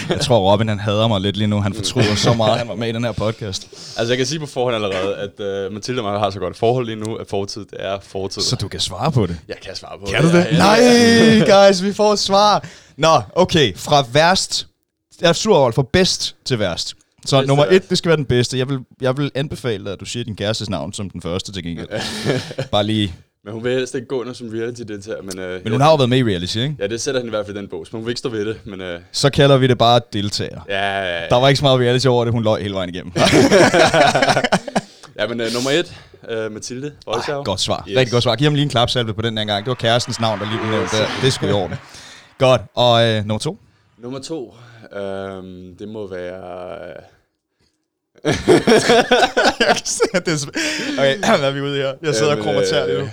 Jeg 0.10 0.22
tror, 0.22 0.52
Robin 0.52 0.68
han 0.68 0.80
hader 0.80 1.08
mig 1.08 1.22
lidt 1.22 1.38
lige 1.38 1.48
nu. 1.48 1.62
Han 1.62 1.74
fortryder 1.74 2.16
så 2.16 2.34
meget, 2.34 2.52
at 2.52 2.58
han 2.58 2.68
var 2.68 2.76
med 2.76 2.90
i 2.90 2.92
den 2.92 3.04
her 3.04 3.12
podcast. 3.12 3.68
Altså, 3.72 4.14
jeg 4.14 4.18
kan 4.18 4.26
sige 4.26 4.40
på 4.40 4.46
forhånd 4.46 4.76
allerede, 4.76 5.16
at 5.16 5.66
uh, 5.68 5.74
Mathilde 5.74 6.00
og 6.02 6.12
mig 6.12 6.20
har 6.20 6.30
så 6.30 6.40
godt 6.40 6.52
et 6.52 6.58
forhold 6.58 6.86
lige 6.86 6.96
nu, 6.96 7.16
at 7.16 7.28
fortid 7.30 7.62
det 7.62 7.78
er 7.80 8.00
fortid. 8.02 8.42
Så 8.42 8.56
du 8.56 8.68
kan 8.68 8.80
svare 8.80 9.12
på 9.12 9.26
det? 9.26 9.38
jeg 9.48 9.58
kan 9.66 9.76
svare 9.76 10.00
på 10.00 10.06
Kan 10.06 10.22
du 10.22 10.28
det? 10.28 10.48
Ja, 10.52 10.58
Nej, 10.58 11.68
guys, 11.68 11.84
vi 11.84 11.94
får 11.94 12.14
et 12.14 12.20
svar. 12.20 12.66
Nå, 12.98 13.22
okay. 13.36 13.78
Fra 13.78 14.06
værst... 14.14 14.68
Jeg 15.22 15.30
er 15.30 15.34
sur 15.34 15.72
fra 15.72 15.84
bedst 15.94 16.36
til 16.46 16.60
værst. 16.60 16.96
Så 17.26 17.38
Bedst 17.38 17.48
nummer 17.48 17.66
et, 17.66 17.90
det 17.90 17.98
skal 17.98 18.10
være 18.10 18.18
den 18.18 18.26
bedste. 18.26 18.58
Jeg 18.58 18.70
vil, 18.70 18.80
jeg 19.02 19.18
vil 19.18 19.32
anbefale 19.36 19.84
dig, 19.86 19.94
at 19.94 20.00
du 20.00 20.06
siger 20.06 20.24
din 20.24 20.36
kærestes 20.36 20.70
navn 20.70 20.94
som 20.94 21.10
den 21.10 21.22
første 21.22 21.52
til 21.52 21.64
gengæld. 21.64 21.88
Bare 22.72 22.84
lige... 22.84 23.16
Men 23.46 23.54
hun 23.54 23.64
vil 23.64 23.72
helst 23.72 23.96
ikke 23.96 24.08
gå 24.08 24.22
under 24.22 24.34
som 24.34 24.50
reality-deltager, 24.54 25.22
men... 25.22 25.40
Uh, 25.40 25.64
Men 25.64 25.72
hun 25.72 25.82
har 25.82 25.90
jo 25.90 25.96
været 25.96 26.10
med 26.10 26.18
i 26.18 26.24
reality, 26.24 26.58
ikke? 26.58 26.76
Ja, 26.80 26.88
det 26.88 27.02
sætter 27.02 27.20
hende 27.22 27.30
i 27.30 27.36
hvert 27.36 27.46
fald 27.46 27.58
i 27.58 27.60
den 27.60 27.68
bog, 27.68 27.86
så 27.88 27.92
hun 27.92 28.06
vil 28.06 28.12
ikke 28.12 28.20
stå 28.20 28.30
ved 28.30 28.46
det, 28.46 28.60
men... 28.66 28.82
Uh, 28.82 28.88
Så 29.12 29.30
kalder 29.30 29.58
vi 29.58 29.68
det 29.68 29.78
bare 29.78 30.02
deltager. 30.14 30.60
ja, 30.70 31.00
ja, 31.02 31.22
ja. 31.22 31.28
Der 31.28 31.36
var 31.36 31.48
ikke 31.48 31.58
så 31.58 31.66
meget 31.66 31.80
reality 31.80 32.08
over 32.08 32.26
det, 32.26 32.34
hun 32.34 32.44
løg 32.44 32.62
hele 32.62 32.74
vejen 32.74 32.90
igennem. 32.90 33.12
ja, 35.20 35.28
men 35.28 35.42
uh, 35.42 35.48
nummer 35.54 35.72
et, 35.72 35.94
uh, 36.48 36.54
Mathilde 36.54 36.92
Røsgaard. 37.08 37.46
Godt 37.46 37.60
svar. 37.60 37.86
Yes. 37.90 37.98
Rigtig 37.98 38.12
godt 38.12 38.24
svar. 38.24 38.36
Giv 38.36 38.46
ham 38.46 38.54
lige 38.54 38.64
en 38.64 38.70
klapsalve 38.70 39.14
på 39.14 39.22
den 39.22 39.38
der 39.38 39.46
gang. 39.46 39.66
Det 39.66 39.70
var 39.70 39.76
kærestens 39.76 40.20
navn, 40.20 40.40
der 40.40 40.46
lige 40.46 40.60
blev 40.60 40.72
nævnt 40.72 40.92
der. 40.92 41.06
Det 41.22 41.34
skulle 41.34 41.52
i 41.52 41.56
orden. 41.56 41.76
Godt. 42.38 42.62
Og 42.76 43.08
øh, 43.08 43.18
nummer 43.26 43.40
to? 43.40 43.58
Nummer 43.98 44.20
to, 44.20 44.56
øh, 44.96 45.02
det 45.80 45.88
må 45.88 46.08
være... 46.10 46.94
jeg 49.60 49.68
kan 49.68 49.86
se, 49.86 50.04
at 50.14 50.26
det 50.26 50.34
er... 50.34 50.48
Okay, 51.00 51.18
hvad 51.40 51.50
er 51.50 51.52
vi 51.52 51.62
ude 51.62 51.78
her? 51.78 51.94
Jeg 52.02 52.16
sidder 52.16 52.32
og 52.32 52.38
Jamen, 52.38 52.44
kromaterer 52.54 52.86
lige 52.88 53.00
nu. 53.00 53.06
øh, 53.06 53.12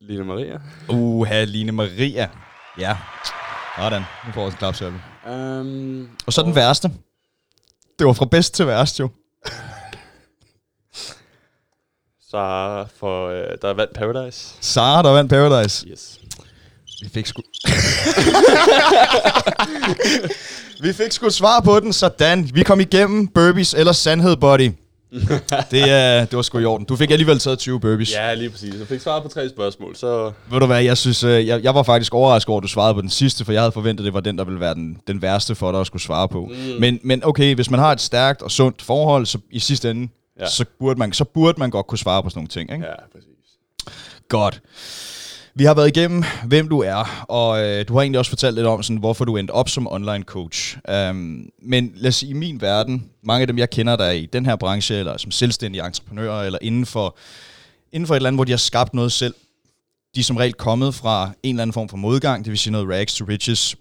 Line 0.00 0.24
Maria. 0.24 0.58
Uha, 0.88 1.44
Line 1.44 1.72
Maria. 1.72 2.28
Ja. 2.78 2.96
Sådan. 3.78 4.02
Nu 4.26 4.32
får 4.32 4.44
vi 4.44 4.46
en 4.50 4.56
klapsalve. 4.56 5.00
Um, 5.30 6.08
Og 6.26 6.32
så 6.32 6.42
den 6.42 6.54
værste. 6.54 6.90
Det 7.98 8.06
var 8.06 8.12
fra 8.12 8.24
bedst 8.24 8.54
til 8.54 8.66
værst, 8.66 9.00
jo. 9.00 9.08
Sara, 12.30 12.86
for, 12.98 13.28
øh, 13.28 13.58
der 13.62 13.74
vandt 13.74 13.94
Paradise. 13.94 14.54
Sara, 14.60 15.02
der 15.02 15.10
vandt 15.10 15.30
Paradise. 15.30 15.86
Yes. 15.88 16.18
Vi 17.02 17.08
fik 17.08 17.26
sgu... 17.26 17.42
vi 20.88 20.92
fik 20.92 21.12
sgu 21.12 21.26
et 21.26 21.34
svar 21.34 21.60
på 21.60 21.80
den, 21.80 21.92
sådan. 21.92 22.50
Vi 22.54 22.62
kom 22.62 22.80
igennem 22.80 23.28
burpees 23.28 23.74
eller 23.74 23.92
sandhed, 23.92 24.36
buddy. 24.36 24.70
det, 25.70 25.82
uh, 25.82 26.28
det 26.30 26.32
var 26.32 26.42
sgu 26.42 26.58
i 26.58 26.64
orden. 26.64 26.86
Du 26.86 26.96
fik 26.96 27.10
alligevel 27.10 27.38
taget 27.38 27.58
20 27.58 27.80
burpees. 27.80 28.12
Ja, 28.12 28.34
lige 28.34 28.50
præcis. 28.50 28.74
Jeg 28.78 28.86
fik 28.86 29.00
svaret 29.00 29.22
på 29.22 29.28
tre 29.28 29.48
spørgsmål, 29.48 29.96
så... 29.96 30.32
Ved 30.50 30.60
du 30.60 30.66
hvad, 30.66 30.82
jeg 30.82 30.96
synes, 30.96 31.24
uh, 31.24 31.30
jeg, 31.30 31.62
jeg 31.62 31.74
var 31.74 31.82
faktisk 31.82 32.14
overrasket 32.14 32.48
over, 32.48 32.58
at 32.58 32.62
du 32.62 32.68
svarede 32.68 32.94
på 32.94 33.00
den 33.00 33.10
sidste, 33.10 33.44
for 33.44 33.52
jeg 33.52 33.62
havde 33.62 33.72
forventet, 33.72 34.04
at 34.04 34.06
det 34.06 34.14
var 34.14 34.20
den, 34.20 34.38
der 34.38 34.44
ville 34.44 34.60
være 34.60 34.74
den, 34.74 34.96
den 35.06 35.22
værste 35.22 35.54
for 35.54 35.72
dig 35.72 35.80
at 35.80 35.86
skulle 35.86 36.02
svare 36.02 36.28
på. 36.28 36.46
Mm. 36.46 36.80
Men, 36.80 37.00
men 37.02 37.24
okay, 37.24 37.54
hvis 37.54 37.70
man 37.70 37.80
har 37.80 37.92
et 37.92 38.00
stærkt 38.00 38.42
og 38.42 38.50
sundt 38.50 38.82
forhold, 38.82 39.26
så 39.26 39.38
i 39.50 39.58
sidste 39.58 39.90
ende, 39.90 40.08
ja. 40.40 40.46
så, 40.46 40.64
burde 40.78 40.98
man, 40.98 41.12
så 41.12 41.24
burde 41.24 41.60
man 41.60 41.70
godt 41.70 41.86
kunne 41.86 41.98
svare 41.98 42.22
på 42.22 42.28
sådan 42.28 42.38
nogle 42.38 42.48
ting, 42.48 42.72
ikke? 42.72 42.86
Ja, 42.86 42.94
præcis. 43.12 43.28
Godt. 44.28 44.60
Vi 45.58 45.64
har 45.64 45.74
været 45.74 45.96
igennem, 45.96 46.24
hvem 46.46 46.68
du 46.68 46.80
er, 46.80 47.24
og 47.28 47.64
øh, 47.64 47.88
du 47.88 47.94
har 47.94 48.00
egentlig 48.00 48.18
også 48.18 48.28
fortalt 48.28 48.54
lidt 48.54 48.66
om, 48.66 48.82
sådan, 48.82 48.96
hvorfor 48.96 49.24
du 49.24 49.36
endte 49.36 49.50
op 49.52 49.68
som 49.68 49.92
online 49.92 50.24
coach. 50.24 50.76
Um, 51.10 51.50
men 51.62 51.92
lad 51.96 52.08
os 52.08 52.14
sige, 52.14 52.30
i 52.30 52.32
min 52.32 52.60
verden, 52.60 53.10
mange 53.22 53.40
af 53.40 53.46
dem, 53.46 53.58
jeg 53.58 53.70
kender, 53.70 53.96
der 53.96 54.04
er 54.04 54.10
i 54.12 54.26
den 54.26 54.46
her 54.46 54.56
branche, 54.56 54.96
eller 54.96 55.16
som 55.16 55.30
selvstændige 55.30 55.86
entreprenører, 55.86 56.42
eller 56.42 56.58
inden 56.62 56.86
for, 56.86 57.16
inden 57.92 58.06
for 58.06 58.14
et 58.14 58.16
eller 58.16 58.28
andet, 58.28 58.36
hvor 58.36 58.44
de 58.44 58.52
har 58.52 58.56
skabt 58.56 58.94
noget 58.94 59.12
selv, 59.12 59.34
de 60.14 60.20
er 60.20 60.24
som 60.24 60.36
regel 60.36 60.52
kommet 60.52 60.94
fra 60.94 61.30
en 61.42 61.54
eller 61.54 61.62
anden 61.62 61.74
form 61.74 61.88
for 61.88 61.96
modgang, 61.96 62.44
det 62.44 62.50
vil 62.50 62.58
sige 62.58 62.72
noget 62.72 62.88
rags 62.88 63.14
to 63.14 63.24
riches. 63.28 63.76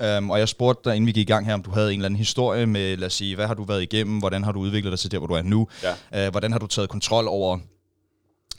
Ja. 0.00 0.18
Um, 0.18 0.30
og 0.30 0.38
jeg 0.38 0.48
spurgte 0.48 0.90
dig, 0.90 0.96
inden 0.96 1.06
vi 1.06 1.12
gik 1.12 1.28
i 1.28 1.32
gang 1.32 1.46
her, 1.46 1.54
om 1.54 1.62
du 1.62 1.70
havde 1.70 1.92
en 1.92 1.98
eller 1.98 2.06
anden 2.06 2.18
historie 2.18 2.66
med, 2.66 2.96
lad 2.96 3.06
os 3.06 3.14
sige, 3.14 3.34
hvad 3.34 3.46
har 3.46 3.54
du 3.54 3.64
været 3.64 3.82
igennem, 3.82 4.18
hvordan 4.18 4.44
har 4.44 4.52
du 4.52 4.60
udviklet 4.60 4.90
dig 4.90 4.98
til 4.98 5.10
der, 5.10 5.18
hvor 5.18 5.26
du 5.26 5.34
er 5.34 5.42
nu, 5.42 5.68
ja. 6.12 6.26
uh, 6.26 6.30
hvordan 6.30 6.52
har 6.52 6.58
du 6.58 6.66
taget 6.66 6.88
kontrol 6.88 7.28
over 7.28 7.58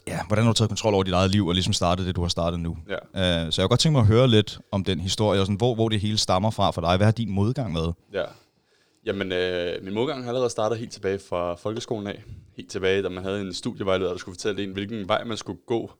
ja, 0.08 0.20
hvordan 0.28 0.46
har 0.46 0.52
du 0.52 0.58
taget 0.58 0.70
kontrol 0.70 0.94
over 0.94 1.04
dit 1.04 1.14
eget 1.14 1.32
liv 1.32 1.48
og 1.48 1.54
ligesom 1.54 1.74
startet 1.74 2.06
det, 2.08 2.16
du 2.16 2.22
har 2.22 2.28
startet 2.28 2.60
nu? 2.60 2.78
Ja. 2.90 3.46
Uh, 3.46 3.52
så 3.52 3.62
jeg 3.62 3.64
kunne 3.64 3.70
godt 3.70 3.80
tænke 3.80 3.94
mig 3.94 4.02
at 4.02 4.08
høre 4.08 4.28
lidt 4.28 4.60
om 4.72 4.84
den 4.84 5.00
historie, 5.00 5.40
og 5.40 5.46
sådan, 5.46 5.58
hvor, 5.58 5.76
hvor 5.76 5.90
det 5.90 6.00
hele 6.00 6.18
stammer 6.18 6.50
fra 6.50 6.72
for 6.72 6.82
dig. 6.82 6.98
Hvad 6.98 7.08
har 7.08 7.12
din 7.12 7.32
modgang 7.32 7.74
med? 7.74 7.94
Ja. 8.14 8.24
Jamen, 9.06 9.32
øh, 9.32 9.84
min 9.84 9.94
modgang 9.94 10.24
har 10.24 10.30
allerede 10.30 10.50
startet 10.50 10.78
helt 10.78 10.92
tilbage 10.92 11.20
fra 11.20 11.56
folkeskolen 11.56 12.08
af. 12.08 12.24
Helt 12.58 12.70
tilbage, 12.70 13.04
da 13.04 13.10
man 13.10 13.24
havde 13.24 13.42
en 13.42 13.54
studievejleder, 13.54 14.10
der 14.10 14.18
skulle 14.18 14.36
fortælle 14.36 14.64
en, 14.64 14.72
hvilken 14.72 15.08
vej 15.08 15.24
man 15.24 15.38
skulle 15.38 15.60
gå 15.66 15.92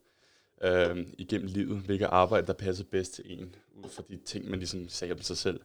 øh, 0.64 0.98
igennem 1.18 1.48
livet. 1.48 1.78
Hvilket 1.78 2.08
arbejde, 2.12 2.48
der 2.48 2.54
passede 2.54 2.88
bedst 2.92 3.14
til 3.14 3.24
en, 3.28 3.56
ud 3.84 3.90
fra 3.96 4.04
de 4.10 4.18
ting, 4.26 4.50
man 4.50 4.60
ligesom 4.60 4.90
sagde 4.90 5.16
på 5.16 5.24
sig 5.24 5.38
selv. 5.38 5.60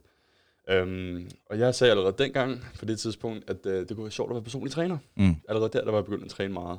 Um, 0.82 1.28
og 1.50 1.58
jeg 1.58 1.74
sagde 1.74 1.90
allerede 1.90 2.14
dengang, 2.18 2.64
på 2.78 2.84
det 2.84 2.98
tidspunkt, 3.00 3.50
at 3.50 3.66
øh, 3.66 3.88
det 3.88 3.96
kunne 3.96 4.04
være 4.04 4.10
sjovt 4.10 4.30
at 4.30 4.34
være 4.34 4.42
personlig 4.42 4.72
træner. 4.72 4.98
Mm. 5.16 5.36
Allerede 5.48 5.70
der, 5.72 5.84
der 5.84 5.90
var 5.90 5.98
jeg 5.98 6.04
begyndt 6.04 6.24
at 6.24 6.30
træne 6.30 6.52
meget. 6.52 6.78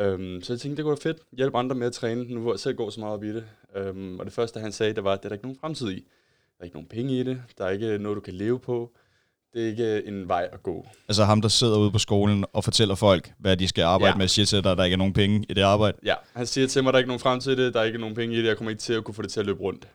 Um, 0.00 0.42
så 0.42 0.52
jeg 0.52 0.60
tænkte, 0.60 0.76
det 0.76 0.84
kunne 0.84 0.90
være 0.90 1.14
fedt. 1.14 1.18
Hjælpe 1.32 1.58
andre 1.58 1.76
med 1.76 1.86
at 1.86 1.92
træne, 1.92 2.24
nu 2.24 2.40
hvor 2.40 2.52
jeg 2.52 2.60
selv 2.60 2.76
går 2.76 2.90
så 2.90 3.00
meget 3.00 3.14
op 3.14 3.24
i 3.24 3.32
det. 3.32 3.44
Um, 3.90 4.18
og 4.18 4.26
det 4.26 4.32
første, 4.32 4.60
han 4.60 4.72
sagde, 4.72 4.94
det 4.94 5.04
var, 5.04 5.12
at 5.12 5.18
det 5.18 5.24
er 5.24 5.28
der 5.28 5.34
ikke 5.34 5.44
nogen 5.44 5.58
fremtid 5.60 5.90
i. 5.90 5.94
Der 5.94 6.60
er 6.60 6.64
ikke 6.64 6.76
nogen 6.76 6.88
penge 6.88 7.20
i 7.20 7.22
det. 7.22 7.42
Der 7.58 7.64
er 7.64 7.70
ikke 7.70 7.98
noget, 7.98 8.16
du 8.16 8.20
kan 8.20 8.34
leve 8.34 8.58
på. 8.58 8.92
Det 9.54 9.62
er 9.62 9.66
ikke 9.66 10.08
en 10.08 10.28
vej 10.28 10.48
at 10.52 10.62
gå. 10.62 10.86
Altså 11.08 11.24
ham, 11.24 11.40
der 11.40 11.48
sidder 11.48 11.78
ude 11.78 11.90
på 11.90 11.98
skolen 11.98 12.44
og 12.52 12.64
fortæller 12.64 12.94
folk, 12.94 13.32
hvad 13.38 13.56
de 13.56 13.68
skal 13.68 13.82
arbejde 13.82 14.12
ja. 14.12 14.18
med, 14.18 14.28
siger 14.28 14.46
til 14.46 14.64
dig, 14.64 14.72
at 14.72 14.78
der 14.78 14.84
ikke 14.84 14.94
er 14.94 14.98
nogen 14.98 15.12
penge 15.12 15.44
i 15.48 15.54
det 15.54 15.62
arbejde. 15.62 15.98
Ja, 16.04 16.14
han 16.32 16.46
siger 16.46 16.66
til 16.66 16.82
mig, 16.82 16.90
at 16.90 16.92
der 16.92 16.96
er 16.96 17.00
ikke 17.00 17.08
nogen 17.08 17.20
fremtid 17.20 17.52
i 17.52 17.64
det, 17.64 17.74
der 17.74 17.80
er 17.80 17.84
ikke 17.84 17.98
nogen 17.98 18.14
penge 18.14 18.34
i 18.34 18.38
det, 18.38 18.46
jeg 18.46 18.56
kommer 18.56 18.70
ikke 18.70 18.80
til 18.80 18.92
at 18.92 19.04
kunne 19.04 19.14
få 19.14 19.22
det 19.22 19.30
til 19.30 19.40
at 19.40 19.46
løbe 19.46 19.60
rundt. 19.60 19.88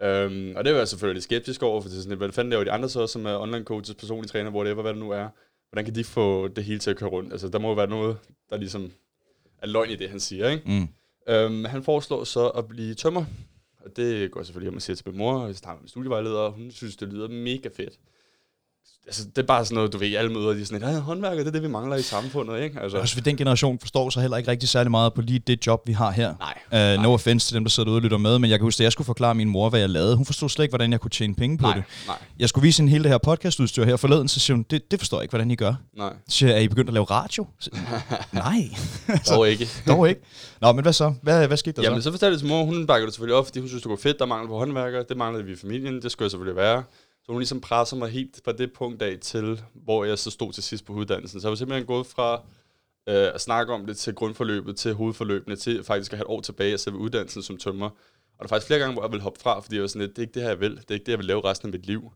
Um, 0.00 0.52
og 0.56 0.64
det 0.64 0.72
var 0.72 0.78
jeg 0.78 0.88
selvfølgelig 0.88 1.22
skeptisk 1.22 1.62
over, 1.62 1.80
for 1.80 1.88
det 1.88 1.96
er 1.96 2.02
sådan, 2.02 2.18
hvad 2.18 2.32
fanden 2.32 2.50
laver 2.50 2.64
de 2.64 2.72
andre 2.72 2.88
så, 2.88 3.06
som 3.06 3.26
er 3.26 3.38
online 3.38 3.64
coaches, 3.64 3.94
personlige 3.94 4.28
træner, 4.28 4.50
hvor 4.50 4.64
det 4.64 4.70
er, 4.70 4.74
hvad 4.74 4.92
det 4.92 5.00
nu 5.00 5.10
er. 5.10 5.28
Hvordan 5.70 5.84
kan 5.84 5.94
de 5.94 6.04
få 6.04 6.48
det 6.48 6.64
hele 6.64 6.78
til 6.78 6.90
at 6.90 6.96
køre 6.96 7.10
rundt? 7.10 7.32
Altså, 7.32 7.48
der 7.48 7.58
må 7.58 7.68
jo 7.68 7.74
være 7.74 7.88
noget, 7.88 8.16
der 8.50 8.56
ligesom 8.56 8.92
er 9.62 9.66
løgn 9.66 9.90
i 9.90 9.96
det, 9.96 10.10
han 10.10 10.20
siger, 10.20 10.48
ikke? 10.48 10.62
Mm. 10.66 10.88
Um, 11.34 11.64
han 11.64 11.82
foreslår 11.82 12.24
så 12.24 12.48
at 12.48 12.68
blive 12.68 12.94
tømmer, 12.94 13.24
og 13.84 13.96
det 13.96 14.30
går 14.30 14.42
selvfølgelig 14.42 14.70
hjem 14.70 14.76
og 14.76 14.82
siger 14.82 14.96
til 14.96 15.08
min 15.08 15.18
mor, 15.18 15.40
og 15.40 15.46
jeg 15.46 15.56
snakker 15.56 15.82
med 15.82 15.88
studievejleder, 15.88 16.38
og 16.38 16.52
hun 16.52 16.70
synes, 16.70 16.96
det 16.96 17.08
lyder 17.08 17.28
mega 17.28 17.68
fedt 17.76 17.98
altså, 19.10 19.24
det 19.24 19.38
er 19.38 19.46
bare 19.46 19.64
sådan 19.64 19.74
noget, 19.74 19.92
du 19.92 19.98
ved, 19.98 20.14
alle 20.14 20.32
møder, 20.32 20.52
de 20.52 20.60
er 20.60 20.64
sådan, 20.64 20.88
et, 20.88 21.02
håndværker, 21.02 21.38
det 21.38 21.46
er 21.46 21.52
det, 21.52 21.62
vi 21.62 21.68
mangler 21.68 21.96
i 21.96 22.02
samfundet, 22.02 22.62
ikke? 22.62 22.80
Altså. 22.80 22.98
Også 22.98 23.14
ved 23.14 23.22
den 23.22 23.36
generation 23.36 23.78
forstår 23.78 24.10
så 24.10 24.20
heller 24.20 24.36
ikke 24.36 24.50
rigtig 24.50 24.68
særlig 24.68 24.90
meget 24.90 25.14
på 25.14 25.20
lige 25.20 25.38
det 25.38 25.66
job, 25.66 25.86
vi 25.86 25.92
har 25.92 26.10
her. 26.10 26.34
Nej. 26.70 26.96
Uh, 26.96 27.02
no 27.02 27.12
offense 27.12 27.48
til 27.48 27.54
dem, 27.54 27.64
der 27.64 27.70
sidder 27.70 27.84
derude 27.84 27.98
og 27.98 28.02
lytter 28.02 28.18
med, 28.18 28.38
men 28.38 28.50
jeg 28.50 28.58
kan 28.58 28.64
huske, 28.64 28.80
at 28.80 28.84
jeg 28.84 28.92
skulle 28.92 29.06
forklare 29.06 29.34
min 29.34 29.48
mor, 29.48 29.70
hvad 29.70 29.80
jeg 29.80 29.90
lavede. 29.90 30.16
Hun 30.16 30.26
forstod 30.26 30.48
slet 30.48 30.64
ikke, 30.64 30.72
hvordan 30.72 30.92
jeg 30.92 31.00
kunne 31.00 31.10
tjene 31.10 31.34
penge 31.34 31.58
på 31.58 31.66
nej, 31.66 31.74
det. 31.74 31.84
Nej. 32.06 32.16
Jeg 32.38 32.48
skulle 32.48 32.62
vise 32.62 32.82
hende 32.82 32.90
hele 32.90 33.04
det 33.04 33.10
her 33.10 33.18
podcastudstyr 33.18 33.84
her 33.84 33.96
forleden, 33.96 34.28
så 34.28 34.40
siger 34.40 34.54
hun, 34.54 34.66
det, 34.70 34.90
det 34.90 34.98
forstår 34.98 35.18
jeg 35.18 35.22
ikke, 35.22 35.32
hvordan 35.32 35.50
I 35.50 35.56
gør. 35.56 35.74
Nej. 35.96 36.12
Så 36.28 36.36
siger 36.36 36.50
jeg, 36.50 36.58
er 36.58 36.62
I 36.62 36.68
begyndt 36.68 36.88
at 36.88 36.94
lave 36.94 37.04
radio? 37.04 37.46
Så, 37.60 37.70
nej. 38.32 38.70
dog 39.28 39.48
ikke. 39.48 39.68
dog 39.88 40.08
ikke. 40.08 40.20
Nå, 40.60 40.72
men 40.72 40.82
hvad 40.82 40.92
så? 40.92 41.14
Hvad, 41.22 41.46
hvad 41.46 41.56
skete 41.56 41.76
der 41.76 41.82
Jamen, 41.82 42.02
så? 42.02 42.04
så 42.04 42.10
fortalte 42.10 42.32
jeg 42.32 42.38
til 42.38 42.48
mor, 42.48 42.64
hun 42.64 42.86
bakker 42.86 43.06
det 43.06 43.14
selvfølgelig 43.14 43.36
op, 43.36 43.46
fordi 43.46 43.58
hun 43.58 43.68
synes, 43.68 43.82
det 43.82 43.88
går 43.88 43.98
fedt, 44.02 44.18
der 44.18 44.26
mangler 44.26 44.48
på 44.48 44.58
håndværker, 44.58 45.02
det 45.02 45.16
manglede 45.16 45.44
vi 45.44 45.52
i 45.52 45.56
familien, 45.56 46.02
det 46.02 46.12
skulle 46.12 46.26
jeg 46.26 46.30
selvfølgelig 46.30 46.56
være. 46.56 46.82
Så 47.30 47.32
hun 47.32 47.40
ligesom 47.40 47.60
presser 47.60 47.96
mig 47.96 48.10
helt 48.10 48.40
fra 48.44 48.52
det 48.52 48.72
punkt 48.72 49.02
af 49.02 49.18
til, 49.20 49.60
hvor 49.74 50.04
jeg 50.04 50.18
så 50.18 50.30
stod 50.30 50.52
til 50.52 50.62
sidst 50.62 50.84
på 50.84 50.92
uddannelsen. 50.92 51.40
Så 51.40 51.46
jeg 51.46 51.50
var 51.50 51.56
simpelthen 51.56 51.86
gået 51.86 52.06
fra 52.06 52.34
øh, 53.08 53.34
at 53.34 53.40
snakke 53.40 53.72
om 53.72 53.86
det 53.86 53.96
til 53.96 54.14
grundforløbet, 54.14 54.76
til 54.76 54.94
hovedforløbene, 54.94 55.56
til 55.56 55.84
faktisk 55.84 56.12
at 56.12 56.18
have 56.18 56.24
et 56.24 56.30
år 56.30 56.40
tilbage 56.40 56.74
at 56.74 56.80
selve 56.80 56.98
uddannelsen 56.98 57.42
som 57.42 57.56
tømmer. 57.56 57.86
Og 57.86 58.38
der 58.38 58.44
er 58.44 58.48
faktisk 58.48 58.66
flere 58.66 58.80
gange, 58.80 58.92
hvor 58.92 59.02
jeg 59.02 59.10
ville 59.12 59.22
hoppe 59.22 59.40
fra, 59.40 59.60
fordi 59.60 59.74
jeg 59.74 59.82
var 59.82 59.88
sådan 59.88 60.02
lidt, 60.02 60.10
det 60.10 60.18
er 60.18 60.22
ikke 60.22 60.34
det 60.34 60.42
her, 60.42 60.48
jeg 60.48 60.60
vil. 60.60 60.70
Det 60.76 60.90
er 60.90 60.94
ikke 60.94 61.04
det, 61.06 61.12
jeg 61.12 61.18
vil 61.18 61.26
lave 61.26 61.44
resten 61.44 61.68
af 61.68 61.72
mit 61.72 61.86
liv. 61.86 62.12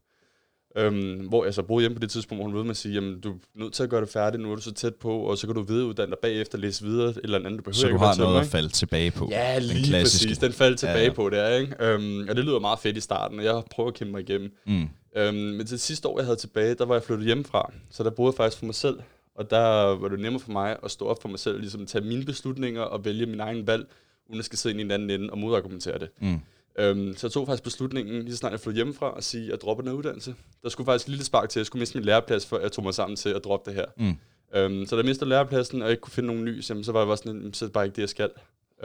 Øhm, 0.76 1.26
hvor 1.28 1.44
jeg 1.44 1.54
så 1.54 1.62
boede 1.62 1.82
hjemme 1.82 1.94
på 1.94 2.00
det 2.00 2.10
tidspunkt, 2.10 2.42
hvor 2.42 2.48
hun 2.48 2.56
ved 2.56 2.62
mig 2.64 2.70
at 2.70 2.76
sige, 2.76 2.94
jamen 2.94 3.20
du 3.20 3.32
er 3.32 3.36
nødt 3.54 3.72
til 3.72 3.82
at 3.82 3.90
gøre 3.90 4.00
det 4.00 4.08
færdigt, 4.08 4.42
nu 4.42 4.50
er 4.52 4.56
du 4.56 4.62
så 4.62 4.72
tæt 4.72 4.94
på, 4.94 5.18
og 5.18 5.38
så 5.38 5.46
kan 5.46 5.54
du 5.56 5.62
videreuddanne 5.62 6.10
dig 6.10 6.18
bagefter, 6.22 6.58
læse 6.58 6.84
videre, 6.84 7.08
et 7.10 7.20
eller 7.24 7.38
andet, 7.38 7.52
du 7.58 7.62
behøver 7.62 7.74
Så 7.74 7.88
du 7.88 7.96
har 7.96 8.16
noget 8.16 8.36
at 8.36 8.42
ikke? 8.42 8.50
falde 8.50 8.68
tilbage 8.68 9.10
på. 9.10 9.28
Ja, 9.30 9.54
Den 9.54 9.62
lige 9.62 9.84
klassiske. 9.84 10.26
præcis. 10.26 10.38
Den 10.38 10.52
faldt 10.52 10.78
tilbage 10.78 10.98
Ja, 10.98 11.04
ja, 11.04 11.12
på 11.12 11.30
det, 11.30 11.38
er, 11.38 11.48
ikke? 11.56 11.74
Øhm, 11.80 12.28
og 12.28 12.36
det 12.36 12.44
lyder 12.44 12.58
meget 12.58 12.78
fedt 12.78 12.96
i 12.96 13.00
starten, 13.00 13.38
og 13.38 13.44
jeg 13.44 13.62
prøver 13.70 13.88
at 13.88 13.94
kæmpe 13.94 14.12
mig 14.12 14.20
igennem. 14.20 14.50
Mm. 14.66 14.88
Øhm, 15.16 15.36
men 15.36 15.66
til 15.66 15.78
sidste 15.80 16.08
år, 16.08 16.18
jeg 16.18 16.26
havde 16.26 16.36
tilbage, 16.38 16.74
der 16.74 16.84
var 16.84 16.94
jeg 16.94 17.02
flyttet 17.02 17.26
hjemmefra, 17.26 17.72
så 17.90 18.02
der 18.04 18.10
boede 18.10 18.32
jeg 18.32 18.36
faktisk 18.36 18.58
for 18.58 18.66
mig 18.66 18.74
selv. 18.74 19.00
Og 19.34 19.50
der 19.50 19.96
var 19.96 20.08
det 20.08 20.20
nemmere 20.20 20.40
for 20.40 20.52
mig 20.52 20.76
at 20.82 20.90
stå 20.90 21.06
op 21.06 21.22
for 21.22 21.28
mig 21.28 21.38
selv, 21.38 21.60
ligesom 21.60 21.86
tage 21.86 22.04
mine 22.04 22.24
beslutninger 22.24 22.80
og 22.82 23.04
vælge 23.04 23.26
min 23.26 23.40
egen 23.40 23.66
valg, 23.66 23.86
uden 24.26 24.38
at 24.38 24.44
skal 24.44 24.58
sidde 24.58 24.72
ind 24.72 24.80
i 24.80 24.84
en 24.84 24.90
anden 24.90 25.10
ende 25.10 25.30
og 25.30 25.38
modargumentere 25.38 25.98
det. 25.98 26.08
Mm. 26.20 26.40
Øhm, 26.78 27.16
så 27.16 27.26
jeg 27.26 27.32
tog 27.32 27.46
faktisk 27.46 27.62
beslutningen, 27.64 28.22
lige 28.22 28.30
så 28.32 28.36
snart 28.36 28.52
jeg 28.52 28.60
flyttede 28.60 28.76
hjemmefra, 28.76 29.14
at 29.16 29.24
sige, 29.24 29.44
at 29.44 29.50
jeg 29.50 29.60
dropper 29.60 29.82
den 29.82 29.90
her 29.90 29.98
uddannelse. 29.98 30.34
Der 30.62 30.68
skulle 30.68 30.84
faktisk 30.84 31.04
et 31.04 31.10
lille 31.10 31.24
spark 31.24 31.48
til, 31.48 31.58
at 31.58 31.60
jeg 31.60 31.66
skulle 31.66 31.80
miste 31.80 31.98
min 31.98 32.04
læreplads, 32.04 32.46
før 32.46 32.60
jeg 32.60 32.72
tog 32.72 32.84
mig 32.84 32.94
sammen 32.94 33.16
til 33.16 33.28
at 33.28 33.44
droppe 33.44 33.70
det 33.70 33.78
her. 33.78 33.86
Mm. 33.96 34.16
Øhm, 34.54 34.86
så 34.86 34.96
da 34.96 35.00
jeg 35.00 35.06
mistede 35.06 35.30
lærepladsen, 35.30 35.82
og 35.82 35.86
jeg 35.88 35.90
ikke 35.92 36.00
kunne 36.00 36.12
finde 36.12 36.26
nogen 36.26 36.44
ny, 36.44 36.60
så 36.60 36.92
var 36.92 37.00
jeg 37.00 37.06
bare 37.06 37.16
sådan, 37.16 37.36
"Jamen, 37.36 37.54
så 37.54 37.64
er 37.64 37.66
det 37.66 37.72
bare 37.72 37.84
ikke 37.84 37.96
det, 37.96 38.02
jeg 38.02 38.08
skal. 38.08 38.30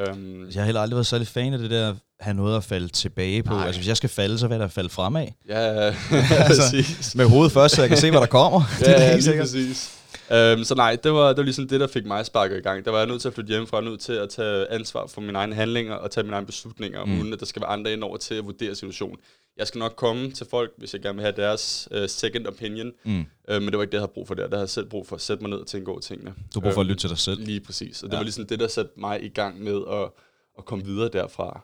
Øhm, 0.07 0.45
Jeg 0.49 0.61
har 0.61 0.65
heller 0.65 0.81
aldrig 0.81 0.95
været 0.95 1.07
særlig 1.07 1.27
fan 1.27 1.53
af 1.53 1.59
det 1.59 1.71
der, 1.71 1.89
at 1.89 1.95
have 2.19 2.33
noget 2.33 2.57
at 2.57 2.63
falde 2.63 2.87
tilbage 2.87 3.43
på. 3.43 3.53
Nej. 3.53 3.65
Altså, 3.65 3.79
hvis 3.79 3.87
jeg 3.87 3.97
skal 3.97 4.09
falde, 4.09 4.37
så 4.39 4.47
vil 4.47 4.53
jeg 4.55 4.61
da 4.61 4.65
falde 4.65 4.89
fremad. 4.89 5.27
ja, 5.49 5.55
Altså, 5.55 6.61
præcis. 6.61 7.15
Med 7.15 7.25
hovedet 7.25 7.51
først, 7.51 7.75
så 7.75 7.81
jeg 7.81 7.89
kan 7.89 7.97
se, 7.97 8.11
hvad 8.11 8.19
der 8.19 8.27
kommer. 8.27 8.61
det 8.79 8.89
er 8.89 9.01
ja, 9.01 9.11
lige 9.13 9.23
sikkert. 9.23 9.43
præcis. 9.43 9.95
Øhm, 10.31 10.63
så 10.63 10.75
nej, 10.75 10.97
det 11.03 11.13
var, 11.13 11.27
det 11.27 11.37
var 11.37 11.43
ligesom 11.43 11.67
det, 11.67 11.79
der 11.79 11.87
fik 11.87 12.05
mig 12.05 12.25
sparket 12.25 12.57
i 12.57 12.61
gang. 12.61 12.85
Der 12.85 12.91
var 12.91 12.97
jeg 12.97 13.07
nødt 13.07 13.21
til 13.21 13.27
at 13.27 13.33
flytte 13.33 13.49
hjemmefra, 13.49 13.81
nødt 13.81 13.99
til 13.99 14.13
at 14.13 14.29
tage 14.29 14.71
ansvar 14.71 15.07
for 15.07 15.21
mine 15.21 15.37
egne 15.37 15.55
handlinger 15.55 15.93
og 15.93 16.11
tage 16.11 16.23
mine 16.23 16.35
egne 16.35 16.45
beslutninger, 16.45 17.05
mm. 17.05 17.19
uden 17.19 17.33
at 17.33 17.39
der 17.39 17.45
skal 17.45 17.61
være 17.61 17.69
andre 17.69 17.93
ind 17.93 18.03
over 18.03 18.17
til 18.17 18.35
at 18.35 18.45
vurdere 18.45 18.75
situationen. 18.75 19.17
Jeg 19.59 19.67
skal 19.67 19.79
nok 19.79 19.93
komme 19.97 20.31
til 20.31 20.45
folk, 20.51 20.71
hvis 20.77 20.93
jeg 20.93 21.01
gerne 21.01 21.15
vil 21.15 21.23
have 21.23 21.35
deres 21.35 21.87
uh, 21.91 21.97
second 22.07 22.47
opinion, 22.47 22.91
Mm. 23.03 23.19
øh, 23.49 23.61
men 23.61 23.65
det 23.69 23.77
var 23.77 23.81
ikke 23.83 23.91
det, 23.91 23.93
jeg 23.97 24.01
havde 24.01 24.11
brug 24.13 24.27
for 24.27 24.33
der. 24.35 24.43
Der 24.43 24.49
havde 24.55 24.61
jeg 24.61 24.69
selv 24.69 24.85
brug 24.89 25.07
for 25.07 25.15
at 25.15 25.21
sætte 25.21 25.43
mig 25.43 25.49
ned 25.49 25.57
og 25.57 25.67
tænke 25.67 25.91
over 25.91 25.99
tingene. 25.99 26.33
Du 26.53 26.59
har 26.59 26.61
brug 26.61 26.73
for 26.73 26.81
at 26.81 26.85
Øhm, 26.85 26.89
lytte 26.89 27.01
til 27.01 27.09
dig 27.09 27.17
selv. 27.17 27.45
Lige 27.45 27.59
præcis. 27.59 28.03
Og 28.03 28.09
det 28.09 28.13
Ja. 28.13 28.17
var 28.19 28.23
ligesom 28.23 28.47
det, 28.47 28.59
der 28.59 28.67
satte 28.67 28.91
mig 28.97 29.23
i 29.23 29.27
gang 29.29 29.63
med 29.63 29.81
at, 29.91 30.09
at 30.57 30.65
komme 30.65 30.85
videre 30.85 31.09
derfra. 31.13 31.61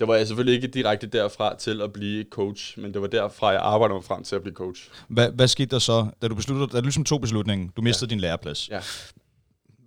Det 0.00 0.08
var 0.08 0.14
jeg 0.16 0.26
selvfølgelig 0.26 0.54
ikke 0.62 0.68
direkte 0.74 1.06
derfra 1.06 1.56
til 1.56 1.80
at 1.82 1.92
blive 1.92 2.24
coach, 2.30 2.78
men 2.78 2.92
det 2.94 3.00
var 3.02 3.06
derfra, 3.08 3.48
jeg 3.48 3.60
arbejdede 3.60 3.94
mig 3.94 4.04
frem 4.04 4.24
til 4.24 4.36
at 4.36 4.42
blive 4.42 4.54
coach. 4.54 4.88
Hvad, 5.08 5.30
hvad 5.32 5.48
skete 5.48 5.70
der 5.70 5.78
så, 5.78 6.06
da 6.22 6.28
du 6.28 6.34
besluttede, 6.34 6.68
da 6.72 6.76
du 6.80 6.84
ligesom 6.84 7.04
tog 7.04 7.20
beslutningen, 7.20 7.70
du 7.76 7.82
mistede 7.82 8.08
ja. 8.08 8.10
din 8.10 8.20
læreplads? 8.20 8.68
Ja. 8.68 8.80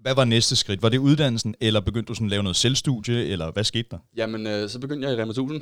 Hvad 0.06 0.16
var 0.16 0.26
næste 0.26 0.56
skridt? 0.56 0.82
Var 0.84 0.90
det 0.90 0.98
uddannelsen, 0.98 1.56
eller 1.62 1.80
begyndte 1.80 2.08
du 2.08 2.14
sådan 2.14 2.28
at 2.28 2.32
lave 2.32 2.44
noget 2.44 2.56
selvstudie, 2.56 3.26
eller 3.26 3.52
hvad 3.52 3.64
skete 3.64 3.88
der? 3.92 3.98
Jamen, 4.18 4.48
øh, 4.48 4.70
så 4.70 4.80
begyndte 4.80 5.08
jeg 5.08 5.18
i 5.18 5.22
Rema 5.22 5.30
1000. 5.32 5.62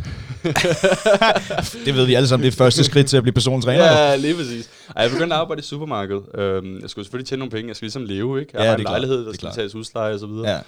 Det 1.86 1.96
ved 1.96 2.06
vi 2.06 2.14
alle 2.14 2.28
sammen, 2.28 2.46
det 2.46 2.52
er 2.54 2.58
første 2.58 2.84
skridt 2.84 3.08
til 3.08 3.18
at 3.18 3.24
blive 3.24 3.34
personlig 3.34 3.64
træner. 3.66 3.84
Ja, 3.84 4.16
lige 4.16 4.36
præcis. 4.36 4.70
Ej, 4.96 5.02
jeg 5.04 5.12
begyndte 5.12 5.36
at 5.36 5.40
arbejde 5.42 5.60
i 5.60 5.64
supermarkedet. 5.64 6.24
Øhm, 6.36 6.80
jeg 6.82 6.90
skulle 6.90 7.06
selvfølgelig 7.06 7.28
tjene 7.28 7.40
nogle 7.40 7.52
penge. 7.52 7.68
Jeg 7.68 7.76
skal 7.76 7.86
ligesom 7.86 8.06
leve, 8.06 8.40
ikke? 8.40 8.52
Jeg 8.54 8.62
Ja, 8.62 8.68
har 8.70 8.76
en 8.76 8.82
klart. 8.82 8.92
lejlighed, 8.92 9.24
der 9.26 9.30
er 9.30 9.34
skal 9.34 9.50
betales 9.50 9.74
husleje 9.74 10.14
og 10.14 10.20
så 10.20 10.28
videre. 10.28 10.50
Ja. 10.52 10.60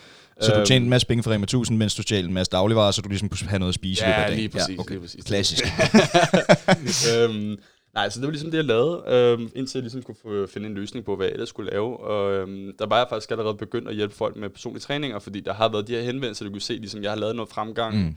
Så 0.41 0.51
du 0.51 0.57
Øhm, 0.57 0.65
tjente 0.65 0.83
en 0.83 0.89
masse 0.89 1.07
penge 1.07 1.23
for 1.23 1.31
Rema 1.31 1.43
1000, 1.43 1.77
mens 1.77 1.95
du 1.95 2.01
stjal 2.01 2.25
en 2.25 2.33
masse 2.33 2.51
dagligvarer, 2.51 2.91
så 2.91 3.01
du 3.01 3.09
ligesom 3.09 3.29
kunne 3.29 3.47
have 3.49 3.59
noget 3.59 3.71
at 3.71 3.75
spise 3.75 4.03
i 4.03 4.05
løbet 4.05 4.13
af 4.13 4.19
Ja, 4.21 4.23
dagen. 4.27 4.37
lige 4.39 4.49
præcis. 4.49 4.75
Ja, 4.75 4.79
okay. 4.81 4.91
lige 4.91 5.01
præcis. 5.01 5.23
Klassisk. 5.25 5.63
øhm, 7.13 7.55
nej, 7.95 8.09
så 8.09 8.19
det 8.19 8.25
var 8.25 8.31
ligesom 8.31 8.51
det, 8.51 8.57
jeg 8.57 8.65
lavede, 8.65 9.03
øhm, 9.07 9.51
indtil 9.55 9.77
jeg 9.77 9.83
ligesom 9.83 10.03
kunne 10.03 10.15
få, 10.21 10.47
finde 10.47 10.67
en 10.67 10.73
løsning 10.73 11.05
på, 11.05 11.15
hvad 11.15 11.25
jeg 11.25 11.33
ellers 11.33 11.49
skulle 11.49 11.71
lave. 11.71 11.97
Og 11.99 12.33
øhm, 12.33 12.77
der 12.79 12.85
var 12.85 12.97
jeg 12.97 13.05
faktisk 13.09 13.31
allerede 13.31 13.55
begyndt 13.57 13.89
at 13.89 13.95
hjælpe 13.95 14.15
folk 14.15 14.35
med 14.35 14.49
personlige 14.49 14.81
træninger, 14.81 15.19
fordi 15.19 15.39
der 15.39 15.53
har 15.53 15.69
været 15.69 15.87
de 15.87 15.93
her 15.95 16.01
henvendelser, 16.01 16.45
du 16.45 16.51
kunne 16.51 16.61
se, 16.61 16.73
ligesom 16.73 17.03
jeg 17.03 17.11
har 17.11 17.17
lavet 17.17 17.35
noget 17.35 17.49
fremgang. 17.49 18.05
Mm. 18.05 18.15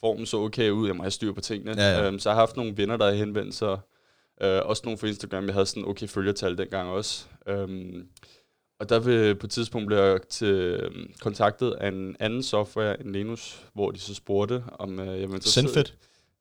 Formen 0.00 0.26
så 0.26 0.36
okay 0.36 0.70
ud, 0.70 0.86
jeg 0.86 0.96
må 0.96 1.02
have 1.02 1.10
styr 1.10 1.32
på 1.32 1.40
tingene. 1.40 1.74
Ja, 1.82 1.90
ja. 1.90 2.06
Øhm, 2.06 2.18
så 2.18 2.28
jeg 2.28 2.34
har 2.34 2.40
haft 2.42 2.56
nogle 2.56 2.76
venner, 2.76 2.96
der 2.96 3.04
har 3.04 3.12
henvendt 3.12 3.54
sig. 3.54 3.78
Øh, 4.42 4.60
også 4.64 4.82
nogle 4.84 4.98
fra 4.98 5.06
Instagram, 5.06 5.44
jeg 5.46 5.54
havde 5.54 5.66
sådan 5.66 5.84
okay 5.84 6.06
følgertal 6.08 6.58
dengang 6.58 6.88
også. 6.88 7.24
Øhm, 7.48 8.06
Og 8.80 8.88
der 8.88 8.98
vil 8.98 9.34
på 9.34 9.46
et 9.46 9.50
tidspunkt 9.50 9.86
blive 9.86 10.00
jeg 10.02 10.20
til, 10.28 10.48
øhm, 10.54 11.12
kontaktet 11.20 11.70
af 11.70 11.88
en 11.88 12.16
anden 12.20 12.42
software 12.42 13.00
end 13.00 13.10
Linus, 13.10 13.64
hvor 13.74 13.90
de 13.90 13.98
så 14.00 14.14
spurgte, 14.14 14.64
om 14.78 15.00
øh, 15.00 15.06
jeg 15.06 15.28
var 15.28 15.34
interesseret. 15.34 15.70
Sendfit? 15.70 15.94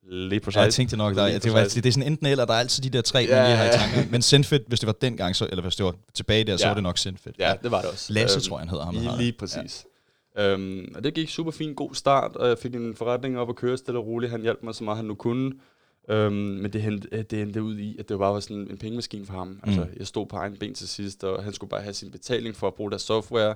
Lige 0.10 0.40
på 0.40 0.52
Ja, 0.56 0.62
jeg 0.62 0.74
tænkte 0.74 0.98
nok, 0.98 1.16
der, 1.16 1.40
det, 1.40 1.54
var, 1.54 1.60
det 1.64 1.86
er 1.86 1.92
sådan 1.92 2.12
enten 2.12 2.26
eller, 2.28 2.46
der 2.46 2.54
er 2.54 2.58
altid 2.58 2.84
de 2.84 2.90
der 2.90 3.02
tre, 3.02 3.28
man 3.28 3.46
lige 3.48 3.56
har 3.58 3.66
i 3.66 3.78
tanken. 3.78 4.12
Men 4.12 4.22
Sendfit, 4.22 4.62
hvis 4.68 4.80
det 4.80 4.88
var 4.88 4.94
dengang, 4.94 5.36
så, 5.36 5.48
eller 5.50 5.62
hvis 5.62 5.76
det 5.76 5.86
var 5.86 5.96
tilbage 6.14 6.44
der, 6.44 6.58
så 6.58 6.64
Ja. 6.64 6.70
var 6.70 6.74
det 6.74 6.84
nok 6.84 6.98
Sendfit. 6.98 7.36
Ja, 7.40 7.54
det 7.64 7.72
var 7.72 7.82
det 7.82 7.90
også. 7.90 8.14
Lasse, 8.14 8.38
Øhm, 8.38 8.44
tror 8.44 8.58
jeg, 8.58 8.62
han 8.62 8.70
hedder 8.70 8.86
ham. 8.86 8.96
Lige, 8.96 9.18
lige 9.18 9.32
præcis. 9.40 9.86
Ja. 10.38 10.48
Øhm, 10.48 10.92
og 10.96 11.04
det 11.04 11.14
gik 11.14 11.30
super 11.30 11.52
fint, 11.52 11.78
god 11.78 11.94
start, 11.96 12.36
og 12.36 12.48
jeg 12.48 12.58
fik 12.58 12.76
en 12.76 12.96
forretning 12.96 13.40
op 13.40 13.50
at 13.50 13.56
køre 13.56 13.78
stille 13.78 14.00
og 14.00 14.06
roligt. 14.08 14.32
Han 14.32 14.42
hjalp 14.42 14.60
mig 14.64 14.76
så 14.76 14.84
meget, 14.84 14.98
han 14.98 15.06
nu 15.06 15.16
kunne. 15.16 15.52
Øhm, 16.10 16.34
men 16.36 16.74
det 16.74 16.84
endte, 16.86 17.24
det 17.24 17.42
endte 17.42 17.64
ud 17.64 17.78
i, 17.78 17.96
at 18.00 18.10
det 18.10 18.20
bare 18.20 18.34
var 18.34 18.40
sådan 18.40 18.58
en 18.72 18.78
pengemaskine 18.78 19.26
for 19.26 19.34
ham. 19.34 19.48
Mm. 19.48 19.60
Altså, 19.64 19.86
jeg 20.00 20.08
stod 20.08 20.26
på 20.26 20.36
egen 20.36 20.58
ben 20.60 20.74
til 20.74 20.88
sidst, 20.88 21.24
og 21.24 21.44
han 21.44 21.54
skulle 21.54 21.70
bare 21.70 21.82
have 21.82 21.94
sin 21.94 22.12
betaling 22.12 22.56
for 22.56 22.68
at 22.68 22.74
bruge 22.74 22.92
deres 22.92 23.02
software. 23.02 23.56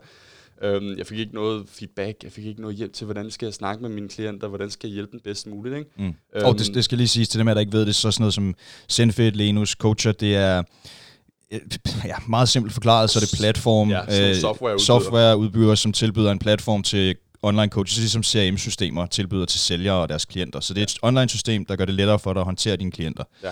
Øhm, 0.64 0.98
jeg 0.98 1.08
fik 1.08 1.20
ikke 1.20 1.36
noget 1.36 1.66
feedback, 1.70 2.24
jeg 2.24 2.32
fik 2.32 2.46
ikke 2.46 2.62
noget 2.62 2.78
hjælp 2.78 2.94
til, 2.94 3.06
hvordan 3.06 3.32
skal 3.32 3.46
jeg 3.46 3.54
snakke 3.54 3.82
med 3.82 3.90
mine 3.90 4.10
klienter, 4.10 4.48
hvordan 4.48 4.70
skal 4.70 4.88
jeg 4.88 4.94
hjælpe 4.94 5.12
dem 5.12 5.20
bedst 5.24 5.48
muligt. 5.48 5.78
Ikke? 5.78 5.90
Mm. 5.98 6.06
Øhm, 6.06 6.46
og 6.46 6.60
det, 6.60 6.74
det 6.74 6.84
skal 6.86 6.98
lige 6.98 7.08
siges 7.08 7.30
til 7.30 7.40
dem, 7.40 7.48
der 7.48 7.60
ikke 7.60 7.72
ved 7.72 7.86
det, 7.86 7.96
så 7.96 8.12
sådan 8.12 8.22
noget 8.22 8.34
som 8.34 8.56
Zenfit, 8.92 9.36
Lenus, 9.36 9.70
Coacher, 9.72 10.12
det 10.12 10.36
er 10.36 10.64
øh, 11.52 11.60
ja, 12.06 12.16
meget 12.28 12.50
simpelt 12.50 12.74
forklaret, 12.74 13.10
så 13.10 13.20
er 13.20 13.22
det 13.22 13.38
platform, 13.40 13.90
Ja, 13.90 14.30
øh, 14.30 14.36
softwareudbyder. 14.36 14.86
softwareudbyder, 14.86 15.76
som 15.76 15.92
tilbyder 15.92 16.32
en 16.32 16.40
platform 16.40 16.84
til 16.84 17.16
online 17.42 17.68
coaches, 17.68 18.00
ligesom 18.00 18.24
CRM-systemer 18.24 19.06
tilbyder 19.06 19.46
til 19.46 19.60
sælgere 19.60 19.96
og 19.96 20.10
deres 20.10 20.26
klienter. 20.26 20.60
Så 20.60 20.74
det 20.74 20.82
er 20.82 20.84
et 20.84 20.98
online-system, 21.02 21.66
der 21.66 21.76
gør 21.76 21.86
det 21.86 21.94
lettere 21.96 22.20
for 22.20 22.34
dig 22.34 22.40
at 22.40 22.46
håndtere 22.46 22.76
dine 22.76 22.92
klienter. 22.92 23.24
Ja. 23.44 23.50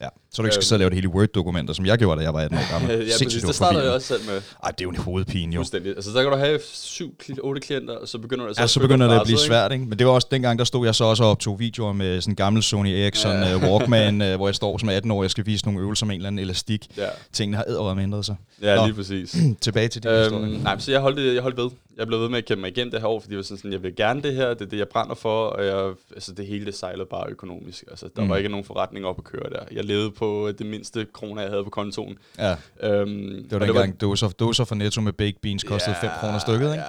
Ja. 0.00 0.08
Så 0.32 0.42
du 0.42 0.46
ikke 0.46 0.52
skal 0.54 0.58
Øhm. 0.60 0.62
sidde 0.62 0.76
og 0.76 0.80
lave 0.80 0.90
det 0.90 0.94
hele 0.96 1.08
Word-dokumenter, 1.08 1.74
som 1.74 1.86
jeg 1.86 1.98
gjorde, 1.98 2.18
da 2.20 2.24
jeg 2.24 2.34
var 2.34 2.40
18 2.40 2.58
år 2.58 2.62
gammel. 2.72 2.90
ja, 2.90 2.96
Sindssygt, 2.96 3.26
præcis. 3.26 3.42
Det 3.42 3.54
startede 3.54 3.84
jeg 3.84 3.92
også 3.92 4.06
selv 4.08 4.20
med. 4.26 4.42
Ej, 4.64 4.70
det 4.70 4.80
er 4.80 4.84
jo 4.84 4.90
en 4.90 4.96
hovedpine, 4.96 5.54
jo. 5.54 5.58
Fuldstændig. 5.58 5.90
Altså, 5.96 6.10
der 6.10 6.22
kan 6.22 6.32
du 6.32 6.38
have 6.38 6.60
syv, 6.72 7.14
kli- 7.22 7.40
otte 7.42 7.60
klienter, 7.60 7.94
og 7.96 8.08
så 8.08 8.18
begynder 8.18 8.46
det 8.46 8.50
Ja, 8.58 8.66
så 8.66 8.78
at 8.78 8.82
føle 8.82 8.88
begynder 8.88 9.08
det 9.08 9.16
at 9.20 9.22
blive 9.24 9.38
svært, 9.38 9.72
ikke? 9.72 9.84
Men 9.84 9.98
det 9.98 10.06
var 10.06 10.12
også 10.12 10.28
dengang, 10.30 10.58
der 10.58 10.64
stod 10.64 10.86
jeg 10.86 10.94
så 10.94 11.04
også 11.04 11.24
og 11.24 11.30
optog 11.30 11.60
videoer 11.60 11.92
med 11.92 12.20
sådan 12.20 12.32
en 12.32 12.36
gammel 12.36 12.62
Sony 12.62 12.88
Ericsson 12.88 13.30
Ja. 13.32 13.48
ja. 13.48 13.56
uh, 13.56 13.62
Walkman, 13.62 14.20
uh, 14.22 14.34
hvor 14.38 14.48
jeg 14.48 14.54
står 14.54 14.78
som 14.78 14.88
18 14.88 15.10
år, 15.10 15.22
jeg 15.22 15.30
skal 15.30 15.46
vise 15.46 15.64
nogle 15.64 15.80
øvelser 15.80 16.06
med 16.06 16.14
en 16.14 16.20
eller 16.20 16.26
anden 16.26 16.38
elastik. 16.38 16.86
Ja, 16.96 17.06
Tingene 17.32 17.56
har 17.56 17.64
æderret 17.68 18.02
ændret 18.02 18.24
sig. 18.26 18.36
ja 18.62 18.76
Nå. 18.76 18.84
lige 18.86 18.94
præcis. 18.94 19.36
Tilbage 19.60 19.88
til 19.88 20.02
din 20.02 20.10
Øhm, 20.10 20.22
historie. 20.22 20.62
nej, 20.62 20.78
så 20.78 20.90
jeg 20.90 21.00
holdt, 21.00 21.16
det- 21.16 21.34
jeg 21.34 21.42
holdt 21.42 21.56
ved. 21.56 21.70
Jeg 21.98 22.06
blev 22.06 22.20
ved 22.20 22.28
med 22.28 22.38
at 22.38 22.44
kæmpe 22.44 22.60
mig 22.60 22.68
igennem 22.70 22.90
det 22.90 23.00
her 23.00 23.08
år, 23.08 23.20
fordi 23.20 23.32
jeg 23.32 23.36
var 23.36 23.42
sådan, 23.42 23.56
sådan, 23.58 23.72
jeg 23.72 23.82
vil 23.82 23.96
gerne 23.96 24.22
det 24.22 24.34
her, 24.34 24.48
det 24.54 24.60
er 24.60 24.66
det, 24.66 24.78
jeg 24.78 24.88
brænder 24.88 25.14
for, 25.14 25.46
og 25.46 25.66
jeg, 25.66 25.92
altså, 26.14 26.32
det 26.32 26.46
hele 26.46 26.66
det 26.66 26.74
sejlede 26.74 27.06
bare 27.10 27.30
økonomisk. 27.30 27.84
Altså, 27.90 28.08
der 28.16 28.22
mm. 28.22 28.28
var 28.28 28.36
ikke 28.36 28.48
nogen 28.48 28.64
forretning 28.64 29.06
op 29.06 29.18
at 29.18 29.24
køre 29.24 29.50
der. 29.50 29.58
Jeg 29.72 29.84
levede 29.90 30.10
på 30.10 30.52
det 30.58 30.66
mindste 30.66 31.06
kroner, 31.12 31.42
jeg 31.42 31.50
havde 31.50 31.64
på 31.64 31.70
kontoen. 31.70 32.18
Ja, 32.38 32.56
Øhm, 32.82 33.08
det 33.50 33.60
var 33.60 33.66
dengang 33.66 34.00
dåser, 34.00 34.28
dåser 34.28 34.64
for 34.64 34.74
Netto 34.74 35.00
med 35.00 35.12
baked 35.12 35.40
beans 35.42 35.64
kostede 35.64 35.96
5 36.00 36.10
kroner 36.20 36.38
stykket, 36.38 36.72
ikke? 36.72 36.84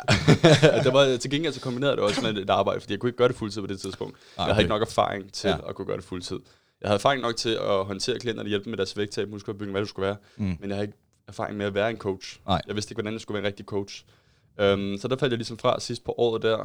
Ja. 0.64 0.82
det 0.84 0.94
var, 0.94 1.18
til 1.18 1.32
gengæld 1.32 1.54
så 1.54 1.62
kombinerede 1.62 1.96
det 1.96 2.04
også 2.04 2.22
med 2.22 2.38
et 2.38 2.50
arbejde, 2.50 2.80
fordi 2.82 2.94
jeg 2.94 3.00
kunne 3.00 3.10
ikke 3.10 3.18
gøre 3.18 3.28
det 3.28 3.36
fuldtid 3.36 3.62
på 3.62 3.68
det 3.68 3.80
tidspunkt. 3.80 4.16
Ah, 4.16 4.22
Jeg 4.38 4.44
havde 4.46 4.52
okay. 4.54 4.62
ikke 4.62 4.70
nok 4.70 4.82
erfaring 4.82 5.34
til 5.34 5.48
Ja. 5.48 5.56
ja. 5.56 5.70
at 5.70 5.76
kunne 5.76 5.86
gøre 5.86 5.98
det 5.98 6.06
fuldtid. 6.06 6.40
Jeg 6.82 6.88
havde 6.90 6.96
erfaring 6.98 7.22
nok 7.22 7.36
til 7.36 7.50
at 7.50 7.86
håndtere 7.86 8.20
klienterne, 8.20 8.50
hjælpe 8.50 8.64
dem 8.64 8.72
med 8.72 8.78
deres 8.78 8.98
vægttab, 8.98 9.30
muskelopbygning, 9.30 9.72
hvad 9.74 9.82
det 9.82 9.90
skulle 9.90 10.06
være. 10.08 10.16
Mm. 10.38 10.44
Men 10.60 10.70
jeg 10.70 10.76
havde 10.76 10.84
ikke 10.88 10.98
erfaring 11.28 11.58
med 11.58 11.66
at 11.66 11.74
være 11.74 11.90
en 11.90 11.98
coach. 11.98 12.40
Nej. 12.48 12.62
Jeg 12.68 12.76
vidste 12.76 12.92
ikke, 12.92 12.96
hvordan 13.02 13.14
jeg 13.14 13.22
skulle 13.22 13.36
være 13.36 13.44
en 13.44 13.48
rigtig 13.48 13.66
coach. 13.66 14.04
Um, 14.74 14.98
så 15.02 15.08
der 15.08 15.16
faldt 15.20 15.32
jeg 15.32 15.38
ligesom 15.38 15.58
fra 15.58 15.80
sidst 15.80 16.04
på 16.04 16.16
året 16.18 16.42
der. 16.42 16.58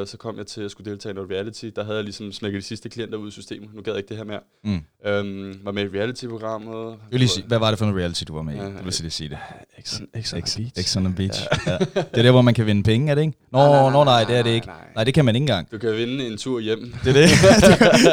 Uh, 0.00 0.06
så 0.06 0.16
kom 0.16 0.38
jeg 0.38 0.46
til 0.46 0.60
at 0.60 0.70
skulle 0.70 0.90
deltage 0.90 1.10
i 1.10 1.14
noget 1.14 1.30
reality. 1.30 1.64
Der 1.76 1.84
havde 1.84 1.96
jeg 1.96 2.04
ligesom 2.04 2.32
smækket 2.32 2.62
de 2.62 2.66
sidste 2.66 2.88
klienter 2.88 3.18
ud 3.18 3.28
i 3.28 3.30
systemet. 3.30 3.68
Nu 3.74 3.82
gad 3.82 3.92
jeg 3.92 3.98
ikke 3.98 4.08
det 4.08 4.16
her 4.16 4.24
mere. 4.24 4.40
Mm. 4.64 4.72
Um, 4.72 5.54
var 5.64 5.72
med 5.72 5.82
i 5.94 5.98
reality-programmet. 5.98 6.96
Jeg 7.10 7.18
lige 7.18 7.28
sige, 7.28 7.44
hvad 7.46 7.58
var 7.58 7.70
det 7.70 7.78
for 7.78 7.86
en 7.86 7.96
reality, 7.98 8.22
du 8.28 8.34
var 8.34 8.42
med 8.42 8.54
i? 8.54 8.56
Ja, 8.56 8.62
Jeg 8.62 8.72
vil 8.84 8.94
lige 9.00 9.10
sige 9.10 9.28
det. 9.28 9.38
X 9.86 10.00
on 10.00 10.06
the 10.42 10.62
Beach. 10.74 10.88
X 10.90 10.96
on 10.96 11.04
the 11.04 11.14
Beach. 11.16 11.46
Ja. 11.66 11.78
Det 11.78 12.06
er 12.18 12.22
der, 12.22 12.30
hvor 12.30 12.42
man 12.42 12.54
kan 12.54 12.66
vinde 12.66 12.82
penge, 12.82 13.10
er 13.10 13.14
det 13.14 13.22
ikke? 13.22 13.34
Nå, 13.52 13.58
Nej, 13.58 13.68
nej, 13.68 13.80
nej, 13.82 13.90
nå, 13.92 14.04
nej, 14.04 14.24
det 14.24 14.36
er 14.36 14.42
det 14.42 14.50
ikke. 14.50 14.66
nej. 14.66 14.76
Nej, 14.94 15.04
det 15.04 15.14
kan 15.14 15.24
man 15.24 15.36
ikke 15.36 15.42
engang. 15.42 15.72
Du 15.72 15.78
kan 15.78 15.96
vinde 15.96 16.26
en 16.26 16.36
tur 16.38 16.60
hjem. 16.60 16.94
Det 17.04 17.16
er 17.16 17.20
det. 17.20 17.28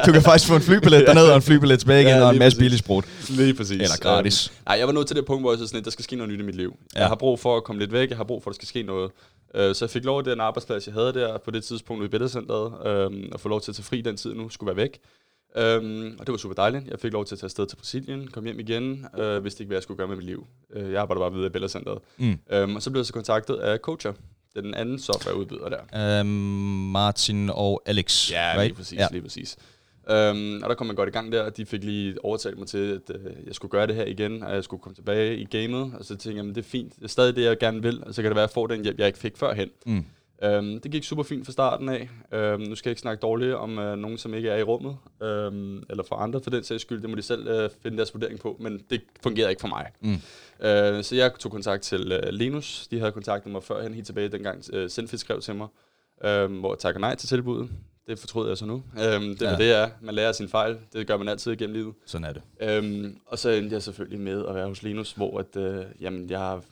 Du 0.05 0.11
kan, 0.11 0.13
du 0.13 0.21
faktisk 0.21 0.47
få 0.47 0.55
en 0.55 0.61
flybillet 0.61 1.03
derned 1.07 1.25
og 1.27 1.35
en 1.35 1.41
flybillet 1.41 1.79
tilbage 1.79 2.01
igen, 2.01 2.15
Ja, 2.15 2.23
og 2.25 2.33
en 2.33 2.39
masse 2.39 2.59
billig 2.59 2.79
sprut. 2.79 3.05
Lige 3.29 3.53
præcis. 3.53 3.71
Eller 3.81 3.97
gratis. 4.01 4.47
Øhm, 4.47 4.63
nej, 4.67 4.77
jeg 4.77 4.87
var 4.87 4.93
nået 4.93 5.07
til 5.07 5.15
det 5.15 5.25
punkt, 5.25 5.43
hvor 5.43 5.51
jeg 5.51 5.59
så 5.59 5.67
sådan, 5.67 5.79
at 5.79 5.85
der 5.85 5.91
skal 5.91 6.03
ske 6.03 6.15
noget 6.15 6.33
nyt 6.33 6.39
i 6.39 6.43
mit 6.43 6.55
liv. 6.55 6.77
Ja. 6.95 6.99
Ja. 6.99 7.01
Jeg 7.03 7.07
har 7.09 7.15
brug 7.15 7.39
for 7.39 7.57
at 7.57 7.63
komme 7.63 7.79
lidt 7.81 7.91
væk, 7.93 8.09
jeg 8.09 8.17
har 8.17 8.23
brug 8.23 8.43
for, 8.43 8.49
at 8.49 8.53
der 8.53 8.55
skal 8.55 8.67
ske 8.67 8.83
noget. 8.83 9.11
Øh, 9.55 9.75
så 9.75 9.85
jeg 9.85 9.89
fik 9.89 10.03
lov 10.03 10.17
af 10.17 10.23
den 10.23 10.39
arbejdsplads, 10.39 10.87
jeg 10.87 10.93
havde 10.93 11.13
der 11.13 11.37
på 11.37 11.51
det 11.51 11.63
tidspunkt 11.63 12.05
i 12.05 12.07
Bættercenteret, 12.07 12.87
øh, 12.87 13.29
at 13.33 13.39
få 13.39 13.49
lov 13.49 13.61
til 13.61 13.71
at 13.71 13.75
tage 13.75 13.83
fri 13.85 14.01
den 14.01 14.17
tid 14.17 14.33
nu, 14.33 14.49
skulle 14.49 14.67
være 14.67 14.83
væk. 14.83 14.99
Øhm, 15.57 16.15
og 16.19 16.27
det 16.27 16.31
var 16.31 16.37
super 16.37 16.55
dejligt. 16.55 16.87
Jeg 16.87 16.99
fik 16.99 17.13
lov 17.13 17.25
til 17.25 17.35
at 17.35 17.39
tage 17.39 17.45
afsted 17.47 17.67
til 17.67 17.75
Brasilien, 17.75 18.27
komme 18.27 18.49
hjem 18.49 18.59
igen, 18.59 19.05
øh, 19.17 19.43
vidste 19.43 19.63
ikke, 19.63 19.67
hvad 19.69 19.77
jeg 19.77 19.83
skulle 19.83 19.97
gøre 19.97 20.07
med 20.07 20.15
mit 20.15 20.25
liv. 20.25 20.47
Øh, 20.73 20.91
jeg 20.91 21.01
arbejder 21.01 21.21
bare 21.21 21.31
videre 21.31 21.47
i 21.47 21.49
Bættercenteret. 21.49 21.99
Mm. 22.17 22.39
Øhm, 22.51 22.75
og 22.75 22.81
så 22.81 22.91
blev 22.91 22.99
jeg 22.99 23.05
så 23.05 23.13
kontaktet 23.13 23.55
af 23.55 23.77
Coacher, 23.79 24.13
den 24.55 24.73
anden 24.73 24.99
softwareudbyder 24.99 25.69
der. 25.69 26.19
Øhm, 26.19 26.27
Martin 26.91 27.49
og 27.53 27.81
Alex, 27.85 28.31
Ja, 28.31 28.51
right? 28.53 28.63
lige 28.63 28.75
præcis, 28.75 28.99
ja. 28.99 29.07
lige 29.11 29.21
præcis. 29.21 29.57
Um, 30.09 30.61
og 30.63 30.69
der 30.69 30.75
kom 30.75 30.87
man 30.87 30.95
godt 30.95 31.09
i 31.09 31.11
gang 31.11 31.31
der, 31.31 31.41
og 31.41 31.57
de 31.57 31.65
fik 31.65 31.83
lige 31.83 32.25
overtalt 32.25 32.57
mig 32.57 32.67
til, 32.67 32.77
at 33.09 33.15
uh, 33.15 33.47
jeg 33.47 33.55
skulle 33.55 33.71
gøre 33.71 33.87
det 33.87 33.95
her 33.95 34.05
igen, 34.05 34.43
og 34.43 34.55
jeg 34.55 34.63
skulle 34.63 34.81
komme 34.81 34.95
tilbage 34.95 35.37
i 35.37 35.45
gamet, 35.45 35.93
og 35.99 36.05
så 36.05 36.15
tænkte 36.15 36.45
jeg, 36.45 36.55
det 36.55 36.57
er 36.57 36.69
fint, 36.69 36.95
det 36.95 37.03
er 37.03 37.07
stadig 37.07 37.35
det, 37.35 37.43
jeg 37.43 37.57
gerne 37.57 37.81
vil, 37.81 38.03
og 38.03 38.13
så 38.13 38.21
kan 38.21 38.29
det 38.29 38.35
være, 38.35 38.43
at 38.43 38.49
jeg 38.49 38.53
får 38.53 38.67
den 38.67 38.83
hjælp, 38.83 38.99
jeg 38.99 39.07
ikke 39.07 39.19
fik 39.19 39.37
førhen. 39.37 39.69
Mm. 39.85 40.05
Um, 40.47 40.79
det 40.79 40.91
gik 40.91 41.03
super 41.03 41.23
fint 41.23 41.45
fra 41.45 41.51
starten 41.51 41.89
af. 41.89 42.09
Um, 42.53 42.61
nu 42.61 42.75
skal 42.75 42.89
jeg 42.89 42.91
ikke 42.91 43.01
snakke 43.01 43.21
dårligt 43.21 43.53
om 43.53 43.77
uh, 43.77 43.93
nogen, 43.93 44.17
som 44.17 44.33
ikke 44.33 44.49
er 44.49 44.57
i 44.57 44.63
rummet, 44.63 44.97
um, 45.21 45.83
eller 45.89 46.03
for 46.07 46.15
andre 46.15 46.41
for 46.43 46.49
den 46.49 46.63
sags 46.63 46.81
skyld, 46.81 47.01
det 47.01 47.09
må 47.09 47.15
de 47.15 47.21
selv 47.21 47.63
uh, 47.63 47.69
finde 47.83 47.97
deres 47.97 48.13
vurdering 48.13 48.39
på, 48.39 48.57
men 48.59 48.81
det 48.89 49.01
fungerede 49.23 49.51
ikke 49.51 49.61
for 49.61 49.67
mig. 49.67 49.87
Mm. 50.01 50.13
Uh, 50.13 51.03
så 51.03 51.15
jeg 51.15 51.31
tog 51.39 51.51
kontakt 51.51 51.83
til 51.83 52.19
uh, 52.23 52.29
Linus, 52.29 52.87
de 52.91 52.99
havde 52.99 53.11
kontaktet 53.11 53.51
mig 53.51 53.63
førhen, 53.63 53.93
helt 53.93 54.05
tilbage 54.05 54.29
dengang 54.29 54.63
uh, 54.73 54.87
Sendfit 54.87 55.19
skrev 55.19 55.41
til 55.41 55.55
mig, 55.55 55.67
um, 56.45 56.59
hvor 56.59 56.73
jeg 56.73 56.79
takker 56.79 56.99
nej 56.99 57.15
til 57.15 57.29
tilbuddet. 57.29 57.69
Det 58.07 58.19
fortryder 58.19 58.47
jeg 58.47 58.57
så 58.57 58.65
nu. 58.65 58.73
Um, 58.73 58.83
det 58.95 59.41
er 59.41 59.51
Ja. 59.51 59.57
det, 59.57 59.71
er. 59.71 59.89
Man 60.01 60.15
lærer 60.15 60.31
sin 60.31 60.47
fejl. 60.49 60.77
Det 60.93 61.07
gør 61.07 61.17
man 61.17 61.27
altid 61.27 61.51
igennem 61.51 61.73
livet. 61.75 61.93
Sådan 62.05 62.27
er 62.27 62.33
det. 62.33 62.79
Um, 62.79 63.17
og 63.27 63.39
så 63.39 63.49
endte 63.49 63.73
jeg 63.73 63.83
selvfølgelig 63.83 64.19
med 64.19 64.45
at 64.49 64.55
være 64.55 64.67
hos 64.67 64.83
Linus, 64.83 65.11
hvor 65.11 65.39
at, 65.39 65.55
uh, 65.55 65.85
jamen, 66.01 66.29
jeg 66.29 66.39
har 66.39 66.63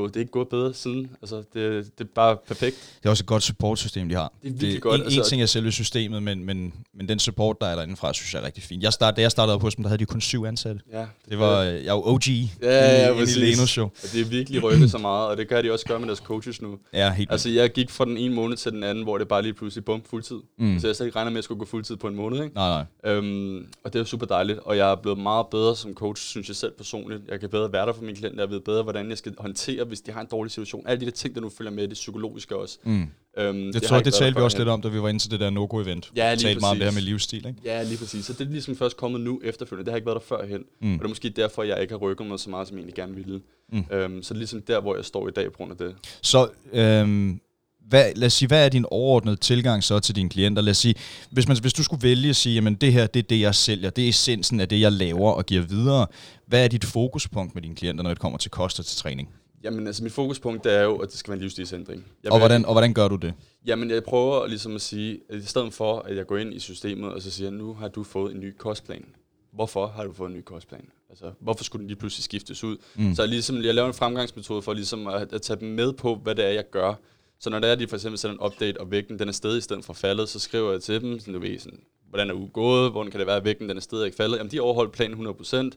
gået, 0.00 0.14
det 0.14 0.20
er 0.20 0.22
ikke 0.22 0.32
gået 0.32 0.48
bedre 0.48 0.74
siden. 0.74 1.10
Altså, 1.22 1.36
det, 1.36 1.54
det 1.98 2.04
er 2.04 2.08
bare 2.14 2.36
perfekt. 2.48 2.76
Det 3.02 3.06
er 3.06 3.10
også 3.10 3.22
et 3.22 3.26
godt 3.26 3.42
supportsystem, 3.42 4.08
de 4.08 4.14
har. 4.14 4.32
Det 4.42 4.48
er 4.48 4.50
virkelig 4.52 4.72
det, 4.72 4.82
godt, 4.82 5.00
En, 5.00 5.04
altså- 5.04 5.20
en 5.20 5.26
ting 5.26 5.42
er 5.42 5.46
selve 5.46 5.72
systemet, 5.72 6.22
men, 6.22 6.44
men, 6.44 6.74
men 6.94 7.08
den 7.08 7.18
support, 7.18 7.56
der 7.60 7.66
er 7.66 7.74
derinde 7.74 7.96
fra, 7.96 8.12
synes 8.12 8.34
jeg 8.34 8.40
er 8.42 8.46
rigtig 8.46 8.62
fint. 8.62 8.82
Jeg 8.82 8.92
start, 8.92 9.16
da 9.16 9.20
jeg 9.20 9.30
startede 9.30 9.54
op 9.54 9.62
hos 9.62 9.74
dem, 9.74 9.82
der 9.82 9.88
havde 9.88 9.98
de 9.98 10.06
kun 10.06 10.20
syv 10.20 10.44
ansatte. 10.44 10.80
Ja, 10.92 11.06
Det 11.28 11.38
var, 11.38 11.60
øh, 11.60 11.66
jeg 11.66 11.74
er 11.74 11.94
jo 11.94 12.02
OG 12.04 12.28
ja, 12.28 12.38
ja, 12.62 13.12
inde 13.12 13.50
i 13.50 13.54
jo. 13.76 13.82
Og 13.84 13.92
det 14.12 14.20
er 14.20 14.24
virkelig 14.24 14.62
rykket 14.62 14.90
så 14.90 14.98
meget, 14.98 15.28
og 15.28 15.36
det 15.36 15.48
kan 15.48 15.64
de 15.64 15.72
også 15.72 15.86
gøre 15.86 15.98
med 16.00 16.06
deres 16.06 16.18
coaches 16.18 16.62
nu. 16.62 16.78
Ja, 16.92 17.12
helt 17.12 17.30
Altså, 17.32 17.50
jeg 17.50 17.72
gik 17.72 17.90
fra 17.90 18.04
den 18.04 18.16
ene 18.16 18.34
måned 18.34 18.56
til 18.56 18.72
den 18.72 18.82
anden, 18.82 19.04
hvor 19.04 19.18
det 19.18 19.28
bare 19.28 19.42
lige 19.42 19.54
pludselig 19.54 19.84
bum 19.84 20.02
fuldtid. 20.10 20.36
Mm. 20.58 20.78
Så 20.80 20.86
jeg 20.86 20.96
slet 20.96 21.06
ikke 21.06 21.16
regner 21.18 21.30
med, 21.30 21.36
at 21.36 21.38
jeg 21.38 21.44
skulle 21.44 21.58
gå 21.58 21.64
fuldtid 21.64 21.96
på 21.96 22.08
en 22.08 22.14
måned, 22.14 22.44
ikke? 22.44 22.54
Nej, 22.54 22.84
nej. 23.04 23.12
Øhm, 23.12 23.66
og 23.84 23.92
det 23.92 24.00
er 24.00 24.04
super 24.04 24.26
dejligt, 24.26 24.58
og 24.58 24.76
jeg 24.76 24.90
er 24.90 24.94
blevet 24.96 25.18
meget 25.18 25.46
bedre 25.50 25.76
som 25.76 25.94
coach, 25.94 26.22
synes 26.22 26.48
jeg 26.48 26.56
selv 26.56 26.72
personligt. 26.72 27.22
Jeg 27.28 27.40
kan 27.40 27.48
bedre 27.48 27.72
være 27.72 27.86
der 27.86 27.92
for 27.92 28.02
mine 28.02 28.16
klienter, 28.16 28.42
jeg 28.42 28.50
ved 28.50 28.60
bedre, 28.60 28.82
hvordan 28.82 29.10
jeg 29.10 29.18
skal 29.18 29.34
håndtere, 29.38 29.84
hvis 29.86 30.00
de 30.00 30.12
har 30.12 30.20
en 30.20 30.26
dårlig 30.30 30.50
situation. 30.52 30.86
Alle 30.86 31.00
de 31.00 31.04
der 31.04 31.10
ting, 31.12 31.34
der 31.34 31.40
nu 31.40 31.48
følger 31.48 31.72
med, 31.72 31.88
det 31.88 31.94
psykologiske 31.94 32.56
også. 32.56 32.78
Mm. 32.84 33.08
Øhm, 33.38 33.64
Det, 33.64 33.74
det, 33.74 33.82
tror, 33.82 34.00
det 34.00 34.14
talte 34.14 34.38
vi 34.38 34.42
også 34.42 34.58
lidt 34.58 34.68
om, 34.68 34.82
da 34.82 34.88
vi 34.88 35.02
var 35.02 35.08
inde 35.08 35.20
til 35.20 35.30
det 35.30 35.40
der 35.40 35.50
no-go-event. 35.50 36.12
Ja, 36.16 36.34
lige 36.34 36.42
talte 36.42 36.60
meget 36.60 36.72
om 36.72 36.78
det 36.78 36.86
her 36.86 36.94
med 36.94 37.02
livsstil, 37.02 37.46
ikke? 37.46 37.60
Ja, 37.64 37.82
lige 37.82 37.98
præcis. 37.98 38.24
Så 38.24 38.32
det 38.32 38.40
er 38.40 38.50
ligesom 38.50 38.76
først 38.76 38.96
kommet 38.96 39.20
nu 39.20 39.40
efterfølgende. 39.44 39.84
Det 39.84 39.92
har 39.92 39.96
ikke 39.96 40.06
været 40.06 40.20
der 40.20 40.36
førhen. 40.36 40.64
Mm. 40.80 40.92
Og 40.92 40.98
det 40.98 41.04
er 41.04 41.08
måske 41.08 41.28
derfor, 41.28 41.62
jeg 41.62 41.80
ikke 41.80 41.92
har 41.92 41.98
rykket 41.98 42.26
mig 42.26 42.38
så 42.40 42.50
meget, 42.50 42.68
som 42.68 42.76
jeg 42.76 42.80
egentlig 42.80 42.94
gerne 42.94 43.14
ville. 43.14 43.40
Mm. 43.72 43.84
Øhm, 43.90 44.22
så 44.22 44.34
det 44.34 44.38
er 44.38 44.40
ligesom 44.40 44.62
der, 44.62 44.80
hvor 44.80 44.96
jeg 44.96 45.04
står 45.04 45.28
i 45.28 45.30
dag 45.30 45.52
på 45.52 45.56
grund 45.56 45.70
af 45.70 45.76
det. 45.76 45.94
Så 46.22 46.48
øhm, 46.72 47.40
hvad, 47.88 48.12
lad 48.16 48.26
os 48.26 48.32
sige, 48.32 48.48
hvad 48.48 48.64
er 48.64 48.68
din 48.68 48.84
overordnede 48.90 49.36
tilgang 49.36 49.84
så 49.84 49.98
til 49.98 50.16
dine 50.16 50.28
klienter? 50.28 50.62
Lad 50.62 50.70
os 50.70 50.76
sige, 50.76 50.94
hvis, 51.30 51.48
man, 51.48 51.56
hvis 51.60 51.72
du 51.72 51.82
skulle 51.82 52.02
vælge 52.02 52.28
at 52.28 52.36
sige, 52.36 52.54
jamen 52.54 52.74
det 52.74 52.92
her, 52.92 53.06
det 53.06 53.18
er 53.18 53.26
det, 53.28 53.40
jeg 53.40 53.54
sælger, 53.54 53.90
det 53.90 54.04
er 54.04 54.08
essensen 54.08 54.60
af 54.60 54.68
det, 54.68 54.80
jeg 54.80 54.92
laver 54.92 55.30
og 55.32 55.46
giver 55.46 55.62
videre. 55.62 56.06
Hvad 56.46 56.64
er 56.64 56.68
dit 56.68 56.84
fokuspunkt 56.84 57.54
med 57.54 57.62
dine 57.62 57.74
klienter, 57.74 58.02
når 58.02 58.10
det 58.10 58.18
kommer 58.18 58.38
til 58.38 58.50
kost 58.50 58.78
og 58.78 58.86
til 58.86 58.96
træning? 58.96 59.28
Jamen, 59.62 59.86
altså 59.86 60.02
mit 60.02 60.12
fokuspunkt 60.12 60.64
det 60.64 60.74
er 60.74 60.82
jo, 60.82 60.96
at 60.96 61.10
det 61.10 61.18
skal 61.18 61.30
være 61.30 61.36
en 61.36 61.40
livsstilsændring. 61.40 62.06
Jeg 62.24 62.32
Og 62.32 62.38
hvordan, 62.38 62.64
og 62.64 62.72
hvordan 62.72 62.94
gør 62.94 63.08
du 63.08 63.16
det? 63.16 63.34
Jamen, 63.66 63.90
jeg 63.90 64.04
prøver 64.04 64.46
ligesom 64.46 64.74
at 64.74 64.80
sige, 64.80 65.20
at 65.28 65.36
i 65.36 65.46
stedet 65.46 65.74
for, 65.74 65.98
at 65.98 66.16
jeg 66.16 66.26
går 66.26 66.36
ind 66.36 66.54
i 66.54 66.58
systemet, 66.58 67.12
og 67.12 67.22
så 67.22 67.30
siger, 67.30 67.50
nu 67.50 67.74
har 67.74 67.88
du 67.88 68.02
fået 68.02 68.34
en 68.34 68.40
ny 68.40 68.54
kostplan. 68.58 69.04
Hvorfor 69.52 69.86
har 69.86 70.04
du 70.04 70.12
fået 70.12 70.28
en 70.28 70.36
ny 70.36 70.42
kostplan? 70.42 70.88
Altså, 71.10 71.32
hvorfor 71.40 71.64
skulle 71.64 71.80
den 71.80 71.86
lige 71.86 71.98
pludselig 71.98 72.24
skiftes 72.24 72.64
ud? 72.64 72.76
Mm. 72.94 73.14
Så 73.14 73.22
jeg, 73.22 73.28
ligesom, 73.28 73.62
jeg 73.62 73.74
laver 73.74 73.88
en 73.88 73.94
fremgangsmetode 73.94 74.62
for 74.62 74.72
ligesom 74.72 75.06
at, 75.06 75.32
at 75.32 75.42
tage 75.42 75.60
dem 75.60 75.68
med 75.68 75.92
på, 75.92 76.14
hvad 76.14 76.34
det 76.34 76.44
er, 76.44 76.50
jeg 76.50 76.70
gør. 76.70 76.94
Så 77.38 77.50
når 77.50 77.58
det 77.58 77.70
er, 77.70 77.74
de 77.74 77.88
for 77.88 77.96
eksempel 77.96 78.18
sætter 78.18 78.34
en 78.38 78.46
update, 78.46 78.80
og 78.80 78.90
vægten 78.90 79.18
den 79.18 79.28
er 79.28 79.32
stedet 79.32 79.58
i 79.58 79.60
stedet 79.60 79.84
for 79.84 79.92
faldet, 79.92 80.28
så 80.28 80.38
skriver 80.38 80.72
jeg 80.72 80.82
til 80.82 81.00
dem, 81.00 81.18
sådan, 81.18 81.34
du 81.34 81.40
ved, 81.40 81.58
sådan, 81.58 81.80
hvordan 82.08 82.30
er 82.30 82.34
ugen 82.34 82.48
gået, 82.48 82.90
hvordan 82.92 83.10
kan 83.10 83.20
det 83.20 83.26
være, 83.26 83.36
at 83.36 83.44
vægten 83.44 83.68
den 83.68 83.76
er 83.76 83.80
stedet 83.80 84.04
ikke 84.04 84.16
faldet. 84.16 84.38
Jamen, 84.38 84.50
de 84.50 84.60
overholdt 84.60 84.92
planen 84.92 85.26
100%, 85.26 85.70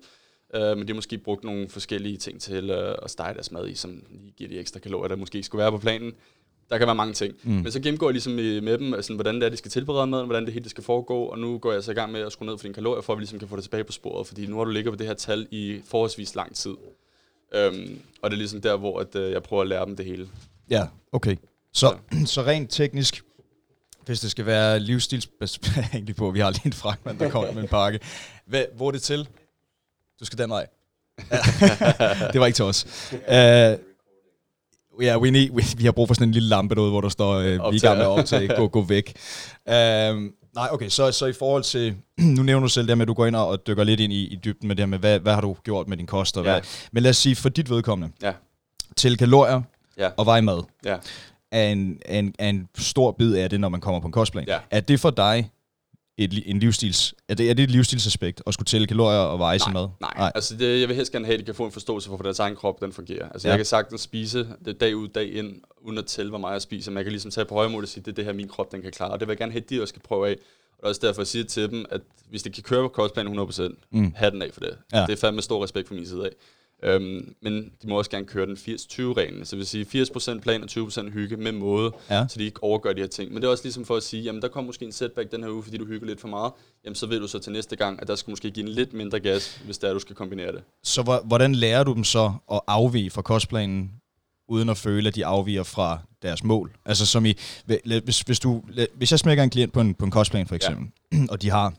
øh, 0.56 0.78
men 0.78 0.88
de 0.88 0.88
har 0.88 0.96
måske 0.96 1.18
brugt 1.18 1.44
nogle 1.44 1.70
forskellige 1.70 2.18
ting 2.18 2.42
til 2.42 2.70
øh, 2.70 2.96
at 3.04 3.12
stege 3.12 3.34
deres 3.34 3.52
mad 3.52 3.68
i, 3.68 3.76
som 3.76 4.04
lige 4.12 4.34
giver 4.38 4.50
de 4.50 4.60
ekstra 4.60 4.80
kalorier, 4.80 5.08
der 5.08 5.16
måske 5.16 5.36
ikke 5.36 5.46
skulle 5.46 5.62
være 5.62 5.72
på 5.72 5.78
planen. 5.78 6.14
Der 6.70 6.78
kan 6.78 6.88
være 6.88 6.96
mange 6.96 7.14
ting. 7.14 7.36
Mm. 7.44 7.52
Men 7.52 7.72
så 7.72 7.80
gennemgår 7.80 8.08
jeg 8.08 8.14
ligesom 8.14 8.34
med 8.34 8.78
dem, 8.78 8.94
altså, 8.94 9.14
hvordan 9.14 9.36
det 9.36 9.44
er, 9.44 9.50
de 9.50 9.58
skal 9.58 9.72
tilberede 9.72 10.08
maden, 10.08 10.26
hvordan 10.26 10.46
det 10.46 10.54
hele 10.54 10.64
det 10.64 10.72
skal 10.72 10.84
foregå, 10.84 11.24
og 11.24 11.40
nu 11.40 11.58
går 11.58 11.74
jeg 11.74 11.84
så 11.84 11.92
i 11.92 11.96
gang 11.96 12.12
med 12.12 12.22
at 12.22 12.32
skrue 12.32 12.46
ned 12.46 12.58
for 12.58 12.64
dine 12.64 12.74
kalorier, 12.74 13.02
for 13.02 13.14
at 13.14 13.18
vi 13.18 13.22
ligesom 13.22 13.40
kan 13.40 13.48
få 13.48 13.56
det 13.56 13.64
tilbage 13.64 13.84
på 13.84 13.92
sporet, 13.92 14.28
fordi 14.28 14.48
nu 14.48 14.58
har 14.58 14.64
du 14.64 14.72
ligget 14.72 14.94
på 14.94 14.98
det 14.98 15.08
her 15.08 15.14
tal 15.14 15.48
i 15.52 15.82
forholdsvis 15.86 16.36
lang 16.36 16.56
tid. 16.56 16.76
Øhm, 17.56 18.00
og 18.22 18.32
det 18.32 18.36
er 18.36 18.38
ligesom 18.38 18.62
der, 18.62 18.78
hvor 18.78 19.00
at, 19.00 19.16
øh, 19.16 19.32
jeg 19.32 19.44
prøver 19.44 19.62
at 19.62 19.68
lære 19.68 19.86
dem 19.86 19.96
det 19.96 20.06
hele. 20.06 20.30
Ja, 20.70 20.88
okay. 21.12 21.36
Så, 21.74 21.98
ja. 22.14 22.26
så 22.36 22.42
rent 22.42 22.72
teknisk, 22.72 23.24
hvis 24.06 24.20
det 24.20 24.32
skal 24.32 24.46
være 24.46 24.80
livsstils... 24.80 25.30
egentlig 25.94 26.16
på, 26.16 26.32
vi 26.32 26.40
har 26.40 26.50
lige 26.50 26.66
en 26.66 26.74
fragmand, 26.74 27.20
der 27.20 27.30
kommer 27.30 27.52
med 27.52 27.62
en 27.62 27.68
pakke. 27.68 28.00
Hvad, 28.46 28.66
hvor 28.76 28.88
er 28.88 28.92
det 28.92 29.02
til? 29.02 29.28
Du 30.20 30.26
skal 30.26 30.40
den 30.40 30.50
vej. 30.50 30.68
det 32.34 32.40
var 32.40 32.46
ikke 32.46 32.56
til 32.56 32.66
os. 32.66 32.86
Uh, 33.14 33.90
Ja, 35.02 35.06
yeah, 35.06 35.22
we 35.22 35.32
need, 35.32 35.50
we, 35.50 35.64
vi 35.78 35.86
har 35.86 35.92
brug 35.92 36.08
for 36.08 36.14
sådan 36.14 36.28
en 36.28 36.32
lille 36.32 36.50
lampe 36.50 36.76
derude, 36.76 36.90
hvor 36.90 37.02
der 37.02 37.10
står, 37.10 37.38
uh, 37.38 37.44
vi 37.44 37.50
er 37.50 37.72
i 37.74 37.78
gang 37.78 37.98
med 37.98 38.06
at 38.06 38.10
optage, 38.10 38.56
gå, 38.56 38.68
gå 38.68 38.82
væk. 38.82 39.14
Uh, 39.66 39.74
nej, 40.56 40.68
okay, 40.72 40.90
så, 40.90 41.12
så 41.12 41.26
i 41.26 41.34
forhold 41.34 41.64
til, 41.64 41.96
nu 42.36 42.44
nævner 42.44 42.68
du 42.68 42.70
selv 42.70 42.88
det 42.88 42.98
med, 42.98 43.04
at 43.04 43.08
du 43.08 43.14
går 43.14 43.26
ind 43.26 43.36
og 43.36 43.68
dykker 43.68 43.84
lidt 43.84 44.00
ind 44.00 44.14
i, 44.14 44.28
i 44.28 44.36
dybden 44.36 44.68
med 44.68 44.76
det 44.76 44.82
her 44.82 44.88
med, 44.88 45.00
hvad, 45.00 45.20
hvad 45.20 45.34
har 45.34 45.42
du 45.42 45.56
gjort 45.64 45.88
med 45.88 45.98
din 45.98 46.08
kost? 46.08 46.38
Og 46.38 46.46
ja. 46.46 46.52
hvad, 46.52 46.62
men 46.92 47.04
lad 47.04 47.10
os 47.10 47.18
sige, 47.18 47.36
for 47.36 47.50
dit 47.50 47.70
vedkommende, 47.70 48.14
ja. 48.22 48.34
til 48.98 49.18
kalorier 49.18 49.62
ja. 49.98 50.10
og 50.18 50.26
vej 50.26 50.42
mad, 50.42 50.64
ja. 50.86 50.98
er, 51.52 51.64
en, 51.64 52.00
en, 52.06 52.34
en 52.40 52.68
stor 52.78 53.12
bid 53.12 53.36
af 53.36 53.50
det, 53.50 53.60
når 53.60 53.70
man 53.70 53.82
kommer 53.82 54.00
på 54.00 54.08
en 54.08 54.12
kostplan. 54.12 54.46
Ja. 54.48 54.60
Er 54.72 54.80
det 54.80 55.00
for 55.00 55.10
dig 55.10 55.52
et, 56.24 56.44
en 56.46 56.60
livsstils, 56.60 57.14
er 57.30 57.34
det, 57.34 57.50
er 57.50 57.54
det 57.54 57.64
et 57.64 57.72
livsstilsaspekt 57.72 58.42
at 58.48 58.54
skulle 58.54 58.66
tælle 58.66 58.88
kalorier 58.88 59.20
og 59.20 59.40
veje 59.40 59.60
sig 59.60 59.74
mad? 59.74 59.88
Nej, 60.02 60.14
nej. 60.18 60.32
altså 60.36 60.56
det, 60.56 60.80
jeg 60.80 60.88
vil 60.88 60.96
helst 60.96 61.12
gerne 61.12 61.26
have, 61.26 61.34
at 61.34 61.40
de 61.40 61.46
kan 61.46 61.56
få 61.56 61.66
en 61.66 61.72
forståelse 61.72 62.08
for, 62.08 62.16
hvordan 62.16 62.26
deres 62.26 62.40
egen 62.40 62.56
krop 62.56 62.82
den 62.82 62.94
fungerer. 62.94 63.30
Altså 63.30 63.48
ja. 63.48 63.52
jeg 63.52 63.60
kan 63.60 63.66
sagtens 63.66 64.02
spise 64.02 64.48
det 64.66 64.82
dag 64.82 64.96
ud, 64.96 65.08
dag 65.08 65.34
ind, 65.34 65.62
uden 65.82 65.98
at 65.98 66.06
tælle, 66.06 66.30
hvor 66.30 66.40
meget 66.40 66.54
jeg 66.54 66.62
spiser. 66.62 66.92
Men 66.92 66.98
jeg 66.98 67.06
kan 67.06 67.12
ligesom 67.12 67.32
tage 67.32 67.46
på 67.46 67.56
højre 67.56 67.70
måde 67.70 67.84
og 67.84 67.88
sige, 67.88 68.04
det 68.04 68.12
er 68.12 68.16
det 68.16 68.26
her, 68.26 68.34
min 68.34 68.48
krop 68.48 68.72
den 68.72 68.82
kan 68.82 68.92
klare. 68.92 69.12
Og 69.12 69.20
det 69.20 69.28
vil 69.28 69.32
jeg 69.32 69.38
gerne 69.38 69.52
have, 69.52 69.64
at 69.64 69.70
de 69.70 69.82
også 69.82 69.92
skal 69.92 70.02
prøve 70.02 70.28
af. 70.28 70.32
Og 70.32 70.38
det 70.78 70.84
er 70.84 70.88
også 70.88 71.02
derfor, 71.04 71.22
jeg 71.22 71.28
siger 71.28 71.46
til 71.46 71.70
dem, 71.70 71.86
at 71.90 72.02
hvis 72.30 72.44
de 72.44 72.50
kan 72.50 72.64
køre 72.64 72.82
på 72.82 72.88
kostplanen 72.88 73.40
100%, 73.40 73.62
mm. 73.92 74.14
have 74.16 74.32
den 74.32 74.42
af 74.42 74.50
for 74.54 74.60
det. 74.60 74.78
Ja. 74.94 75.02
Det 75.02 75.10
er 75.10 75.18
fandme 75.18 75.42
stor 75.42 75.64
respekt 75.64 75.88
fra 75.88 75.96
min 75.96 76.06
side 76.06 76.26
af. 76.26 76.32
Øhm, 76.84 77.36
men 77.42 77.72
de 77.82 77.88
må 77.88 77.98
også 77.98 78.12
gerne 78.12 78.26
køre 78.26 78.46
den 78.46 78.56
80-20-reglen, 78.56 79.46
så 79.46 79.56
det 79.56 79.58
vil 79.58 79.86
sige 79.86 80.04
80% 80.04 80.40
plan 80.40 80.64
og 80.64 80.70
20% 80.72 81.10
hygge 81.10 81.38
med 81.38 81.52
måde, 81.52 81.92
ja. 82.10 82.28
så 82.28 82.40
de 82.40 82.44
ikke 82.44 82.64
overgør 82.64 82.94
de 82.94 83.02
her 83.02 83.08
ting. 83.08 83.34
Men 83.34 83.42
det 83.42 83.48
er 83.48 83.52
også 83.52 83.64
ligesom 83.64 83.86
for 83.86 83.96
at 83.96 84.04
sige, 84.04 84.24
jamen 84.24 84.42
der 84.42 84.48
kommer 84.48 84.66
måske 84.66 84.86
en 84.86 84.92
setback 84.92 85.32
den 85.32 85.44
her 85.44 85.50
uge, 85.52 85.64
fordi 85.64 85.78
du 85.78 85.86
hygger 85.86 86.08
lidt 86.08 86.22
for 86.22 86.28
meget, 86.28 86.52
jamen 86.86 86.96
så 86.96 87.06
ved 87.06 87.20
du 87.20 87.28
så 87.28 87.40
til 87.40 87.52
næste 87.52 87.76
gang, 87.76 88.02
at 88.02 88.08
der 88.08 88.16
skal 88.16 88.32
måske 88.32 88.52
give 88.52 88.66
en 88.66 88.72
lidt 88.72 88.94
mindre 88.94 89.20
gas, 89.20 89.62
hvis 89.66 89.78
det 89.78 89.90
er, 89.90 89.94
du 89.94 90.00
skal 90.00 90.16
kombinere 90.16 90.52
det. 90.52 90.62
Så 90.84 91.22
hvordan 91.26 91.56
lærer 91.56 91.84
du 91.84 91.94
dem 91.94 92.04
så 92.04 92.34
at 92.52 92.62
afvige 92.68 93.10
fra 93.10 93.22
kostplanen, 93.22 93.92
uden 94.50 94.70
at 94.70 94.78
føle, 94.78 95.08
at 95.08 95.16
de 95.16 95.26
afviger 95.26 95.64
fra 95.64 96.00
deres 96.22 96.44
mål? 96.44 96.72
Altså 96.86 97.06
som 97.06 97.26
i, 97.26 97.34
hvis, 97.66 98.22
hvis, 98.22 98.40
du, 98.40 98.64
hvis 98.96 99.12
jeg 99.12 99.20
smækker 99.20 99.44
en 99.44 99.50
klient 99.50 99.74
på 99.74 99.82
en, 99.82 99.94
på 99.94 100.06
en 100.06 100.12
kostplan 100.12 100.48
for 100.48 100.56
eksempel, 100.56 100.88
ja. 101.14 101.18
og 101.32 101.42
de 101.42 101.50
har 101.50 101.74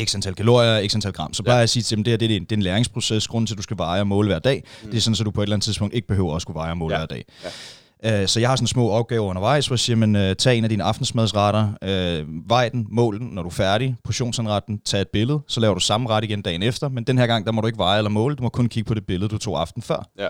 x 0.00 0.14
antal 0.14 0.34
kalorier, 0.34 0.88
x 0.88 0.94
antal 0.94 1.12
gram. 1.12 1.34
Så 1.34 1.42
bare 1.42 1.56
ja. 1.56 1.62
at 1.62 1.70
sige 1.70 1.82
til 1.82 1.96
dem, 1.96 2.04
det, 2.04 2.10
her, 2.10 2.16
det, 2.18 2.24
er, 2.24 2.40
det 2.40 2.52
er 2.52 2.56
en 2.56 2.62
læringsproces. 2.62 3.28
Grunden 3.28 3.46
til, 3.46 3.54
at 3.54 3.58
du 3.58 3.62
skal 3.62 3.78
veje 3.78 4.00
og 4.00 4.06
måle 4.06 4.28
hver 4.28 4.38
dag, 4.38 4.64
mm. 4.82 4.90
det 4.90 4.96
er 4.96 5.00
sådan, 5.00 5.16
at 5.20 5.26
du 5.26 5.30
på 5.30 5.40
et 5.40 5.44
eller 5.44 5.56
andet 5.56 5.64
tidspunkt 5.64 5.94
ikke 5.94 6.08
behøver 6.08 6.36
at 6.36 6.42
skulle 6.42 6.54
veje 6.54 6.70
og 6.70 6.76
måle 6.76 6.94
ja. 6.94 6.98
hver 7.00 7.06
dag. 7.06 7.24
Ja. 7.44 7.48
Uh, 8.22 8.26
så 8.26 8.40
jeg 8.40 8.48
har 8.48 8.56
sådan 8.56 8.66
små 8.66 8.90
opgaver 8.90 9.26
undervejs, 9.26 9.66
hvor 9.66 9.74
jeg 9.74 9.78
siger, 9.78 9.96
men, 9.96 10.16
uh, 10.16 10.32
tag 10.38 10.58
en 10.58 10.64
af 10.64 10.70
dine 10.70 10.84
aftensmadsretter, 10.84 11.68
uh, 12.22 12.48
vej 12.50 12.68
den, 12.68 12.86
mål 12.90 13.20
den, 13.20 13.26
når 13.26 13.42
du 13.42 13.48
er 13.48 13.52
færdig, 13.52 13.96
portionsanretten, 14.04 14.80
tag 14.84 15.00
et 15.00 15.08
billede, 15.08 15.40
så 15.48 15.60
laver 15.60 15.74
du 15.74 15.80
samme 15.80 16.08
ret 16.08 16.24
igen 16.24 16.42
dagen 16.42 16.62
efter, 16.62 16.88
men 16.88 17.04
den 17.04 17.18
her 17.18 17.26
gang, 17.26 17.46
der 17.46 17.52
må 17.52 17.60
du 17.60 17.66
ikke 17.66 17.78
veje 17.78 17.98
eller 17.98 18.10
måle, 18.10 18.36
du 18.36 18.42
må 18.42 18.48
kun 18.48 18.68
kigge 18.68 18.88
på 18.88 18.94
det 18.94 19.06
billede, 19.06 19.28
du 19.28 19.38
tog 19.38 19.60
aften 19.60 19.82
før. 19.82 20.08
Ja. 20.18 20.28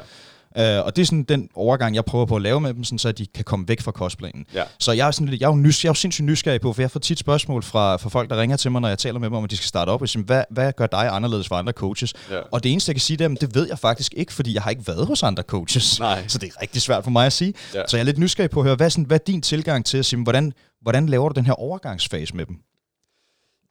Uh, 0.56 0.62
og 0.62 0.96
det 0.96 1.02
er 1.02 1.06
sådan 1.06 1.22
den 1.22 1.48
overgang, 1.54 1.94
jeg 1.94 2.04
prøver 2.04 2.26
på 2.26 2.36
at 2.36 2.42
lave 2.42 2.60
med 2.60 2.74
dem, 2.74 2.84
sådan, 2.84 2.98
så 2.98 3.12
de 3.12 3.26
kan 3.26 3.44
komme 3.44 3.68
væk 3.68 3.80
fra 3.80 3.92
kostplanen. 3.92 4.46
Ja. 4.54 4.62
Så 4.78 4.92
jeg 4.92 5.06
er, 5.06 5.10
sådan 5.10 5.28
lidt, 5.28 5.40
jeg, 5.40 5.46
er 5.46 5.50
jo 5.50 5.56
nys, 5.56 5.84
jeg 5.84 5.88
er 5.88 5.90
jo 5.90 5.94
sindssygt 5.94 6.24
nysgerrig 6.24 6.60
på, 6.60 6.72
for 6.72 6.82
jeg 6.82 6.90
får 6.90 7.00
tit 7.00 7.18
spørgsmål 7.18 7.62
fra, 7.62 7.96
fra 7.96 8.08
folk, 8.08 8.30
der 8.30 8.40
ringer 8.40 8.56
til 8.56 8.70
mig, 8.70 8.80
når 8.80 8.88
jeg 8.88 8.98
taler 8.98 9.18
med 9.18 9.28
dem 9.28 9.36
om, 9.36 9.44
at 9.44 9.50
de 9.50 9.56
skal 9.56 9.66
starte 9.66 9.90
op. 9.90 10.02
Og 10.02 10.08
siger, 10.08 10.24
hvad, 10.24 10.44
hvad 10.50 10.72
gør 10.76 10.86
dig 10.86 11.08
anderledes 11.08 11.48
fra 11.48 11.58
andre 11.58 11.72
coaches? 11.72 12.14
Ja. 12.30 12.40
Og 12.52 12.62
det 12.62 12.72
eneste, 12.72 12.90
jeg 12.90 12.94
kan 12.94 13.00
sige 13.00 13.16
dem, 13.16 13.36
det 13.36 13.54
ved 13.54 13.68
jeg 13.68 13.78
faktisk 13.78 14.14
ikke, 14.16 14.32
fordi 14.32 14.54
jeg 14.54 14.62
har 14.62 14.70
ikke 14.70 14.86
været 14.86 15.06
hos 15.06 15.22
andre 15.22 15.42
coaches. 15.42 16.00
Nej. 16.00 16.24
Så 16.28 16.38
det 16.38 16.52
er 16.56 16.62
rigtig 16.62 16.82
svært 16.82 17.04
for 17.04 17.10
mig 17.10 17.26
at 17.26 17.32
sige. 17.32 17.54
Ja. 17.74 17.82
Så 17.88 17.96
jeg 17.96 18.02
er 18.02 18.04
lidt 18.04 18.18
nysgerrig 18.18 18.50
på 18.50 18.60
at 18.60 18.66
høre, 18.66 18.76
hvad, 18.76 18.90
sådan, 18.90 19.04
hvad 19.04 19.20
er 19.20 19.24
din 19.26 19.42
tilgang 19.42 19.86
til 19.86 19.98
at 19.98 20.06
sige, 20.06 20.22
hvordan, 20.22 20.52
hvordan 20.82 21.06
laver 21.06 21.28
du 21.28 21.32
den 21.34 21.46
her 21.46 21.52
overgangsfase 21.52 22.36
med 22.36 22.46
dem? 22.46 22.56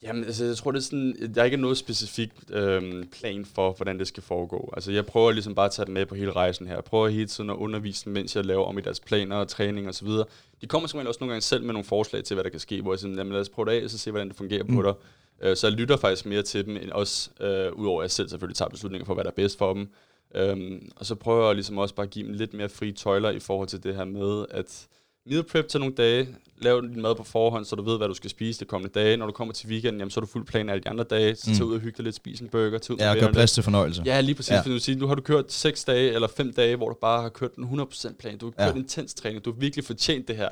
Jamen, 0.04 0.24
altså, 0.24 0.46
jeg 0.46 0.58
tror, 0.58 0.72
det 0.72 0.80
er 0.80 0.84
sådan, 0.84 1.34
der 1.36 1.42
er 1.42 1.46
ikke 1.46 1.58
noget 1.58 1.78
specifikt 1.78 2.52
øhm, 2.52 3.08
plan 3.08 3.46
for, 3.46 3.72
hvordan 3.72 4.00
det 4.00 4.08
skal 4.08 4.24
foregå. 4.24 4.74
Altså, 4.74 4.92
jeg 4.92 5.06
prøver 5.06 5.32
ligesom 5.32 5.56
bare 5.56 5.66
at 5.66 5.72
tage 5.72 5.86
dem 5.86 5.94
med 5.94 6.06
på 6.06 6.16
hele 6.16 6.32
rejsen 6.32 6.68
her. 6.68 6.74
Jeg 6.74 6.84
prøver 6.84 7.08
hele 7.08 7.28
tiden 7.28 7.50
at 7.50 7.56
undervise 7.56 8.06
dem, 8.06 8.14
mens 8.14 8.36
jeg 8.36 8.46
laver 8.46 8.66
om 8.66 8.78
i 8.78 8.82
deres 8.82 9.00
planer 9.00 9.36
og 9.36 9.48
træning 9.48 9.88
og 9.88 9.96
så 9.96 10.06
videre. 10.06 10.26
De 10.62 10.68
kommer 10.68 10.88
simpelthen 10.88 11.08
også 11.08 11.18
nogle 11.20 11.32
gange 11.32 11.42
selv 11.42 11.64
med 11.64 11.74
nogle 11.74 11.86
forslag 11.86 12.24
til, 12.24 12.34
hvad 12.34 12.44
der 12.44 12.50
kan 12.50 12.60
ske, 12.60 12.82
hvor 12.82 12.94
jeg 12.94 13.00
siger, 13.00 13.16
jamen 13.16 13.34
lad 13.34 13.42
os 13.42 13.50
prøve 13.50 13.66
det 13.66 13.72
af, 13.72 13.84
og 13.84 13.90
så 13.90 13.98
se, 13.98 14.12
hvordan 14.12 14.28
det 14.28 14.38
fungerer 14.38 14.64
mm. 14.64 14.76
på 14.76 14.82
dig. 14.82 14.94
Øh, 15.42 15.56
så 15.56 15.68
jeg 15.68 15.78
lytter 15.78 15.98
faktisk 15.98 16.26
mere 16.26 16.42
til 16.42 16.66
dem, 16.66 16.78
end 16.78 16.92
også, 16.92 17.30
øh, 17.40 17.74
udover 17.74 18.02
at 18.02 18.04
jeg 18.04 18.12
selv 18.12 18.30
selvfølgelig 18.30 18.58
tager 18.58 18.70
beslutninger 18.70 19.06
for, 19.06 19.14
hvad 19.14 19.24
der 19.24 19.30
er 19.30 19.36
bedst 19.36 19.58
for 19.58 19.74
dem. 19.74 19.90
Øhm, 20.36 20.90
og 20.96 21.06
så 21.06 21.16
prøver 21.16 21.46
jeg 21.46 21.56
ligesom 21.56 21.78
også 21.78 21.96
bare 21.96 22.06
at 22.06 22.10
give 22.10 22.28
dem 22.28 22.34
lidt 22.34 22.54
mere 22.54 22.70
frie 22.70 22.92
tøjler 22.92 23.30
i 23.30 23.40
forhold 23.40 23.68
til 23.68 23.84
det 23.84 23.96
her 23.96 24.06
med, 24.06 24.46
at 24.50 24.88
meal 25.30 25.44
prep 25.44 25.68
til 25.68 25.80
nogle 25.80 25.96
dage, 25.96 26.28
lav 26.58 26.82
din 26.82 27.02
mad 27.02 27.16
på 27.16 27.24
forhånd, 27.24 27.66
så 27.66 27.76
du 27.76 27.84
ved, 27.84 27.98
hvad 27.98 28.08
du 28.08 28.14
skal 28.14 28.30
spise 28.30 28.60
de 28.60 28.66
kommende 28.66 29.00
dage. 29.00 29.18
Når 29.18 29.26
du 29.26 29.32
kommer 29.32 29.54
til 29.54 29.70
weekenden, 29.70 30.00
jamen, 30.00 30.12
så 30.12 30.20
er 30.20 30.22
du 30.22 30.28
fuld 30.28 30.46
plan 30.46 30.70
alle 30.70 30.84
de 30.84 30.90
andre 30.90 31.04
dage. 31.04 31.36
Så 31.36 31.50
mm. 31.50 31.56
tag 31.56 31.66
ud 31.66 31.74
og 31.74 31.80
hygge 31.80 31.98
dig 31.98 32.04
lidt, 32.04 32.16
spise 32.16 32.44
en 32.44 32.50
burger. 32.50 32.78
Tag 32.78 32.94
ud 32.94 33.00
ja, 33.00 33.12
og 33.12 33.18
gør 33.18 33.32
plads 33.32 33.52
til 33.52 33.64
fornøjelse. 33.64 34.04
Ja, 34.06 34.22
lige 34.22 34.36
præcis. 34.36 34.52
Ja. 34.52 34.62
For 34.62 34.70
du, 34.70 34.80
siger, 34.80 34.98
nu 34.98 35.08
har 35.08 35.16
du 35.16 35.22
kørt 35.22 35.54
6 35.54 35.84
dage 35.84 36.12
eller 36.12 36.28
5 36.28 36.54
dage, 36.54 36.76
hvor 36.76 36.90
du 36.90 36.96
bare 37.02 37.22
har 37.22 37.30
kørt 37.30 37.56
en 37.56 37.80
100% 37.82 38.16
plan. 38.20 38.38
Du 38.38 38.46
har 38.46 38.66
kørt 38.66 38.76
ja. 38.76 38.80
intens 38.80 39.14
træning. 39.14 39.46
Du 39.46 39.52
har 39.52 39.60
virkelig 39.60 39.86
fortjent 39.86 40.28
det 40.28 40.36
her. 40.36 40.50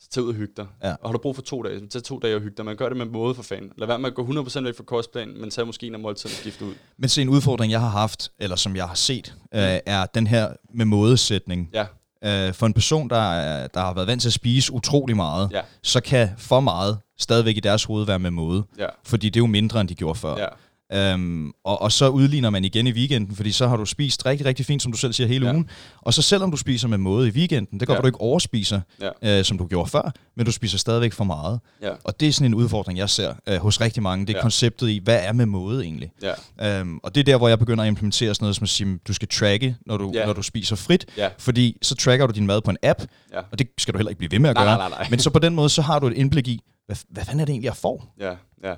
Så 0.00 0.08
tag 0.10 0.22
ud 0.22 0.28
og 0.28 0.34
hygge 0.34 0.52
dig. 0.56 0.66
Ja. 0.82 0.90
Og 0.90 1.08
har 1.08 1.12
du 1.12 1.18
brug 1.18 1.34
for 1.34 1.42
to 1.42 1.62
dage, 1.62 1.80
så 1.80 1.86
tag 1.86 2.02
to 2.02 2.18
dage 2.18 2.34
og 2.34 2.40
hygge 2.40 2.56
dig. 2.56 2.64
Man 2.64 2.76
gør 2.76 2.88
det 2.88 2.98
med 2.98 3.06
måde 3.06 3.34
for 3.34 3.42
fanden. 3.42 3.72
Lad 3.78 3.86
være 3.86 3.98
med 3.98 4.08
at 4.08 4.14
gå 4.14 4.26
100% 4.26 4.64
væk 4.64 4.76
fra 4.76 4.84
kostplanen, 4.84 5.40
men 5.40 5.50
tag 5.50 5.66
måske 5.66 5.86
en 5.86 5.94
af 5.94 6.00
måltiden 6.00 6.34
og 6.34 6.38
skifte 6.38 6.64
ud. 6.64 6.74
Men 6.98 7.08
se, 7.08 7.22
en 7.22 7.28
udfordring, 7.28 7.72
jeg 7.72 7.80
har 7.80 7.88
haft, 7.88 8.32
eller 8.38 8.56
som 8.56 8.76
jeg 8.76 8.88
har 8.88 8.94
set, 8.94 9.34
mm. 9.52 9.58
øh, 9.58 9.78
er 9.86 10.06
den 10.06 10.26
her 10.26 10.52
med 10.74 10.84
mådesætning. 10.84 11.70
Ja 11.74 11.86
øh, 12.24 12.54
for 12.54 12.66
en 12.66 12.72
person, 12.72 13.10
der, 13.10 13.66
der 13.66 13.80
har 13.80 13.94
været 13.94 14.06
vant 14.06 14.22
til 14.22 14.28
at 14.28 14.32
spise 14.32 14.72
utrolig 14.72 15.16
meget, 15.16 15.48
ja. 15.52 15.60
så 15.82 16.00
kan 16.00 16.28
for 16.38 16.60
meget 16.60 16.98
stadigvæk 17.18 17.56
i 17.56 17.60
deres 17.60 17.84
hoved 17.84 18.06
være 18.06 18.18
med 18.18 18.30
måde. 18.30 18.64
Ja. 18.78 18.86
Fordi 19.04 19.28
det 19.28 19.36
er 19.36 19.42
jo 19.42 19.46
mindre, 19.46 19.80
end 19.80 19.88
de 19.88 19.94
gjorde 19.94 20.18
før. 20.18 20.36
Ja. 20.36 20.46
Øhm, 20.92 21.52
og, 21.64 21.82
og 21.82 21.92
så 21.92 22.08
udligner 22.08 22.50
man 22.50 22.64
igen 22.64 22.86
i 22.86 22.92
weekenden, 22.92 23.36
fordi 23.36 23.52
så 23.52 23.68
har 23.68 23.76
du 23.76 23.84
spist 23.84 24.26
rigtig, 24.26 24.46
rigtig 24.46 24.66
fint, 24.66 24.82
som 24.82 24.92
du 24.92 24.98
selv 24.98 25.12
siger, 25.12 25.26
hele 25.26 25.46
ja. 25.46 25.52
ugen. 25.52 25.68
Og 26.00 26.14
så 26.14 26.22
selvom 26.22 26.50
du 26.50 26.56
spiser 26.56 26.88
med 26.88 26.98
måde 26.98 27.28
i 27.28 27.30
weekenden, 27.30 27.80
det 27.80 27.88
går, 27.88 27.94
ja. 27.94 28.00
du 28.00 28.06
ikke 28.06 28.20
overspiser, 28.20 28.80
ja. 29.22 29.38
øh, 29.38 29.44
som 29.44 29.58
du 29.58 29.66
gjorde 29.66 29.90
før, 29.90 30.12
men 30.36 30.46
du 30.46 30.52
spiser 30.52 30.78
stadigvæk 30.78 31.12
for 31.12 31.24
meget. 31.24 31.60
Ja. 31.82 31.90
Og 32.04 32.20
det 32.20 32.28
er 32.28 32.32
sådan 32.32 32.46
en 32.46 32.54
udfordring, 32.54 32.98
jeg 32.98 33.10
ser 33.10 33.34
øh, 33.48 33.56
hos 33.56 33.80
rigtig 33.80 34.02
mange. 34.02 34.26
Det 34.26 34.32
er 34.32 34.38
ja. 34.38 34.42
konceptet 34.42 34.88
i, 34.88 35.00
hvad 35.04 35.20
er 35.22 35.32
med 35.32 35.46
måde 35.46 35.84
egentlig? 35.84 36.12
Ja. 36.60 36.80
Øhm, 36.80 36.98
og 37.02 37.14
det 37.14 37.20
er 37.20 37.24
der, 37.24 37.36
hvor 37.36 37.48
jeg 37.48 37.58
begynder 37.58 37.84
at 37.84 37.88
implementere 37.88 38.34
sådan 38.34 38.44
noget 38.44 38.56
som 38.56 38.62
at 38.64 38.68
sige, 38.68 38.98
du 39.08 39.12
skal 39.12 39.28
tracke, 39.28 39.76
når 39.86 39.96
du, 39.96 40.10
ja. 40.14 40.26
når 40.26 40.32
du 40.32 40.42
spiser 40.42 40.76
frit, 40.76 41.06
ja. 41.16 41.28
fordi 41.38 41.78
så 41.82 41.94
tracker 41.94 42.26
du 42.26 42.32
din 42.32 42.46
mad 42.46 42.60
på 42.60 42.70
en 42.70 42.76
app, 42.82 43.02
ja. 43.32 43.38
og 43.52 43.58
det 43.58 43.68
skal 43.78 43.94
du 43.94 43.98
heller 43.98 44.10
ikke 44.10 44.18
blive 44.18 44.30
ved 44.30 44.38
med 44.38 44.50
at 44.50 44.56
gøre. 44.56 44.64
Nej, 44.64 44.76
nej, 44.76 44.88
nej. 44.88 45.06
Men 45.10 45.18
så 45.18 45.30
på 45.30 45.38
den 45.38 45.54
måde, 45.54 45.68
så 45.68 45.82
har 45.82 45.98
du 45.98 46.06
et 46.06 46.14
indblik 46.14 46.48
i, 46.48 46.62
hvad, 46.86 46.96
hvad 47.08 47.24
fanden 47.24 47.40
er 47.40 47.44
det 47.44 47.52
egentlig, 47.52 47.66
jeg 47.66 47.76
får? 47.76 48.14
Ja, 48.20 48.34
ja. 48.64 48.74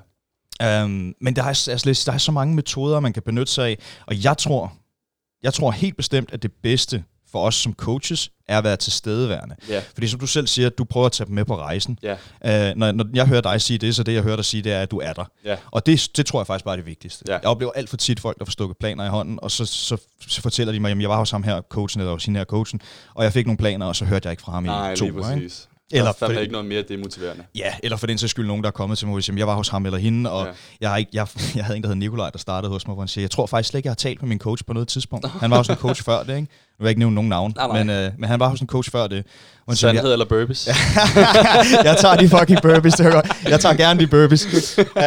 Um, 0.62 1.14
men 1.20 1.36
der 1.36 1.42
er, 1.42 1.46
altså, 1.46 2.02
der 2.06 2.12
er 2.12 2.18
så 2.18 2.32
mange 2.32 2.54
metoder, 2.54 3.00
man 3.00 3.12
kan 3.12 3.22
benytte 3.22 3.52
sig 3.52 3.68
af, 3.68 3.78
og 4.06 4.24
jeg 4.24 4.38
tror, 4.38 4.72
jeg 5.42 5.54
tror 5.54 5.70
helt 5.70 5.96
bestemt, 5.96 6.32
at 6.32 6.42
det 6.42 6.52
bedste 6.62 7.04
for 7.34 7.46
os 7.46 7.54
som 7.54 7.72
coaches, 7.72 8.30
er 8.48 8.58
at 8.58 8.64
være 8.64 8.76
tilstedeværende. 8.76 9.56
Yeah. 9.70 9.82
Fordi 9.94 10.08
som 10.08 10.20
du 10.20 10.26
selv 10.26 10.46
siger, 10.46 10.68
du 10.68 10.84
prøver 10.84 11.06
at 11.06 11.12
tage 11.12 11.26
dem 11.26 11.34
med 11.34 11.44
på 11.44 11.56
rejsen. 11.56 11.98
Yeah. 12.04 12.70
Uh, 12.72 12.78
når, 12.78 12.92
når 12.92 13.06
jeg 13.14 13.26
hører 13.26 13.40
dig 13.40 13.60
sige 13.60 13.78
det, 13.78 13.96
så 13.96 14.02
det 14.02 14.14
jeg 14.14 14.22
hører 14.22 14.36
dig 14.36 14.44
sige, 14.44 14.62
det 14.62 14.72
er, 14.72 14.82
at 14.82 14.90
du 14.90 14.98
er 14.98 15.12
der. 15.12 15.24
Yeah. 15.46 15.58
Og 15.70 15.86
det, 15.86 16.10
det 16.16 16.26
tror 16.26 16.40
jeg 16.40 16.46
faktisk 16.46 16.64
bare 16.64 16.74
er 16.74 16.76
det 16.76 16.86
vigtigste. 16.86 17.24
Yeah. 17.30 17.40
Jeg 17.42 17.50
oplever 17.50 17.72
alt 17.72 17.90
for 17.90 17.96
tit 17.96 18.20
folk, 18.20 18.38
der 18.38 18.44
får 18.44 18.50
stukket 18.50 18.76
planer 18.78 19.04
i 19.04 19.08
hånden, 19.08 19.38
og 19.42 19.50
så, 19.50 19.66
så, 19.66 19.96
så 20.28 20.42
fortæller 20.42 20.72
de 20.72 20.80
mig, 20.80 20.90
at 20.90 21.00
jeg 21.00 21.08
var 21.08 21.18
hos 21.18 21.30
ham 21.30 21.42
her, 21.42 21.60
coachen, 21.60 22.00
eller 22.00 22.12
hos 22.12 22.24
hende 22.24 22.38
her 22.40 22.44
coachen, 22.44 22.80
og 23.14 23.24
jeg 23.24 23.32
fik 23.32 23.46
nogle 23.46 23.58
planer, 23.58 23.86
og 23.86 23.96
så 23.96 24.04
hørte 24.04 24.26
jeg 24.26 24.32
ikke 24.32 24.42
fra 24.42 24.52
ham 24.52 24.62
Nej, 24.62 24.92
i 24.92 24.96
to 24.96 25.10
uger. 25.10 25.66
Eller 25.92 26.12
der 26.12 26.26
er 26.28 26.40
ikke 26.40 26.52
noget 26.52 26.66
mere 26.66 26.82
demotiverende. 26.82 27.44
Ja, 27.54 27.74
eller 27.82 27.96
for 27.96 28.06
den 28.06 28.18
sags 28.18 28.30
skyld 28.30 28.46
nogen, 28.46 28.62
der 28.62 28.68
er 28.68 28.72
kommet 28.72 28.98
til 28.98 29.08
mig 29.08 29.24
siger, 29.24 29.36
jeg 29.36 29.46
var 29.46 29.54
hos 29.54 29.68
ham 29.68 29.86
eller 29.86 29.98
hende, 29.98 30.30
og 30.30 30.46
ja. 30.46 30.52
jeg, 30.80 30.90
har 30.90 30.96
ikke, 30.96 31.10
jeg, 31.12 31.26
jeg 31.56 31.64
havde 31.64 31.76
en, 31.76 31.82
der 31.82 31.88
hed 31.88 31.96
Nikolaj, 31.96 32.30
der 32.30 32.38
startede 32.38 32.72
hos 32.72 32.86
mig, 32.86 32.94
hvor 32.94 33.02
han 33.02 33.08
siger, 33.08 33.22
jeg 33.22 33.30
tror 33.30 33.46
faktisk 33.46 33.70
slet 33.70 33.78
ikke, 33.78 33.86
jeg 33.86 33.90
har 33.90 33.94
talt 33.94 34.22
med 34.22 34.28
min 34.28 34.38
coach 34.38 34.64
på 34.64 34.72
noget 34.72 34.88
tidspunkt. 34.88 35.28
Han 35.28 35.50
var 35.50 35.58
også 35.58 35.72
en 35.72 35.78
coach 35.78 36.04
før 36.04 36.22
det, 36.22 36.36
ikke? 36.36 36.48
Nu 36.78 36.82
vil 36.82 36.86
jeg 36.86 36.90
ikke 36.90 36.98
nævne 36.98 37.14
nogen 37.14 37.28
navn, 37.28 37.52
nej, 37.56 37.66
nej. 37.66 37.84
Men, 37.84 37.90
øh, 37.90 38.12
men 38.18 38.28
han 38.28 38.40
var 38.40 38.48
hos 38.48 38.60
en 38.60 38.66
coach 38.66 38.90
før 38.90 39.06
det. 39.06 39.24
Sandhed 39.72 40.12
eller 40.12 40.24
burpees? 40.24 40.66
jeg 41.84 41.96
tager 41.98 42.16
de 42.16 42.28
fucking 42.28 42.58
burpees, 42.62 42.94
det 42.94 43.12
godt. 43.12 43.26
Jeg 43.44 43.60
tager 43.60 43.74
gerne 43.74 44.00
de 44.00 44.06
burpees. 44.06 44.46
Uh, 44.78 44.84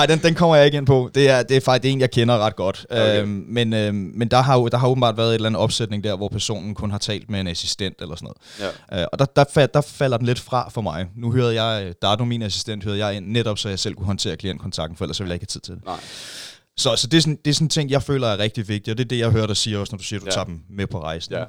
ej, 0.00 0.06
den, 0.06 0.18
den 0.18 0.34
kommer 0.34 0.56
jeg 0.56 0.64
ikke 0.64 0.78
ind 0.78 0.86
på. 0.86 1.10
Det 1.14 1.30
er, 1.30 1.42
det 1.42 1.56
er 1.56 1.60
faktisk 1.60 1.92
en, 1.92 2.00
jeg 2.00 2.10
kender 2.10 2.38
ret 2.38 2.56
godt. 2.56 2.86
Okay. 2.90 3.22
Uh, 3.22 3.28
men 3.28 3.72
uh, 3.72 3.94
men 3.94 4.28
der, 4.28 4.40
har 4.42 4.58
jo, 4.58 4.68
der 4.68 4.78
har 4.78 4.88
åbenbart 4.88 5.16
været 5.16 5.28
et 5.28 5.34
eller 5.34 5.48
andet 5.48 5.62
opsætning 5.62 6.04
der, 6.04 6.16
hvor 6.16 6.28
personen 6.28 6.74
kun 6.74 6.90
har 6.90 6.98
talt 6.98 7.30
med 7.30 7.40
en 7.40 7.46
assistent 7.46 7.94
eller 8.00 8.16
sådan 8.16 8.28
noget. 8.58 8.74
Ja. 8.90 9.02
Uh, 9.02 9.06
og 9.12 9.18
der, 9.18 9.24
der, 9.24 9.44
fald, 9.54 9.70
der 9.74 9.80
falder 9.80 10.16
den 10.16 10.26
lidt 10.26 10.40
fra 10.40 10.68
for 10.68 10.80
mig. 10.80 11.06
Nu 11.16 11.32
hørte 11.32 11.62
jeg, 11.62 11.94
der 12.02 12.08
er 12.08 12.16
du 12.16 12.24
min 12.24 12.42
assistent, 12.42 12.84
hørte 12.84 12.98
jeg 12.98 13.16
ind 13.16 13.26
netop, 13.26 13.58
så 13.58 13.68
jeg 13.68 13.78
selv 13.78 13.94
kunne 13.94 14.06
håndtere 14.06 14.36
klientkontakten, 14.36 14.96
for 14.96 15.04
ellers 15.04 15.20
ville 15.20 15.28
jeg 15.28 15.34
ikke 15.34 15.42
have 15.42 15.46
tid 15.46 15.60
til 15.60 15.74
det. 15.74 15.84
Nej. 15.84 15.96
Så, 16.76 16.96
så 16.96 17.06
det, 17.06 17.16
er 17.16 17.20
sådan, 17.20 17.38
det 17.44 17.50
er 17.50 17.54
sådan 17.54 17.64
en 17.64 17.70
ting, 17.70 17.90
jeg 17.90 18.02
føler 18.02 18.28
er 18.28 18.38
rigtig 18.38 18.68
vigtigt, 18.68 18.92
og 18.92 18.98
det 18.98 19.04
er 19.04 19.08
det, 19.08 19.18
jeg 19.18 19.30
hører 19.30 19.46
dig 19.46 19.56
sige 19.56 19.78
også, 19.78 19.92
når 19.92 19.98
du 19.98 20.04
siger, 20.04 20.18
at 20.18 20.22
du 20.22 20.26
ja. 20.26 20.32
tager 20.32 20.44
dem 20.44 20.60
med 20.70 20.86
på 20.86 21.02
rejsen. 21.02 21.34
Ja. 21.34 21.44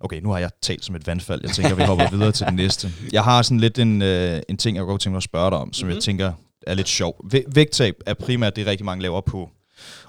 Okay, 0.00 0.20
nu 0.20 0.30
har 0.30 0.38
jeg 0.38 0.50
talt 0.62 0.84
som 0.84 0.96
et 0.96 1.06
vandfald. 1.06 1.40
Jeg 1.42 1.50
tænker, 1.50 1.74
vi 1.74 1.82
hopper 1.82 2.10
videre 2.10 2.32
til 2.32 2.46
det 2.46 2.54
næste. 2.54 2.92
Jeg 3.12 3.24
har 3.24 3.42
sådan 3.42 3.60
lidt 3.60 3.78
en, 3.78 4.02
øh, 4.02 4.42
en 4.48 4.56
ting, 4.56 4.76
jeg 4.76 4.84
godt 4.84 5.00
tænke 5.00 5.12
mig 5.12 5.16
at 5.16 5.22
spørge 5.22 5.50
dig 5.50 5.58
om, 5.58 5.72
som 5.72 5.86
mm-hmm. 5.86 5.94
jeg 5.94 6.02
tænker 6.02 6.32
er 6.66 6.74
lidt 6.74 6.88
sjov. 6.88 7.24
Vægttab 7.48 7.94
er 8.06 8.14
primært 8.14 8.56
det, 8.56 8.66
rigtig 8.66 8.84
mange 8.84 9.02
laver 9.02 9.20
på 9.20 9.50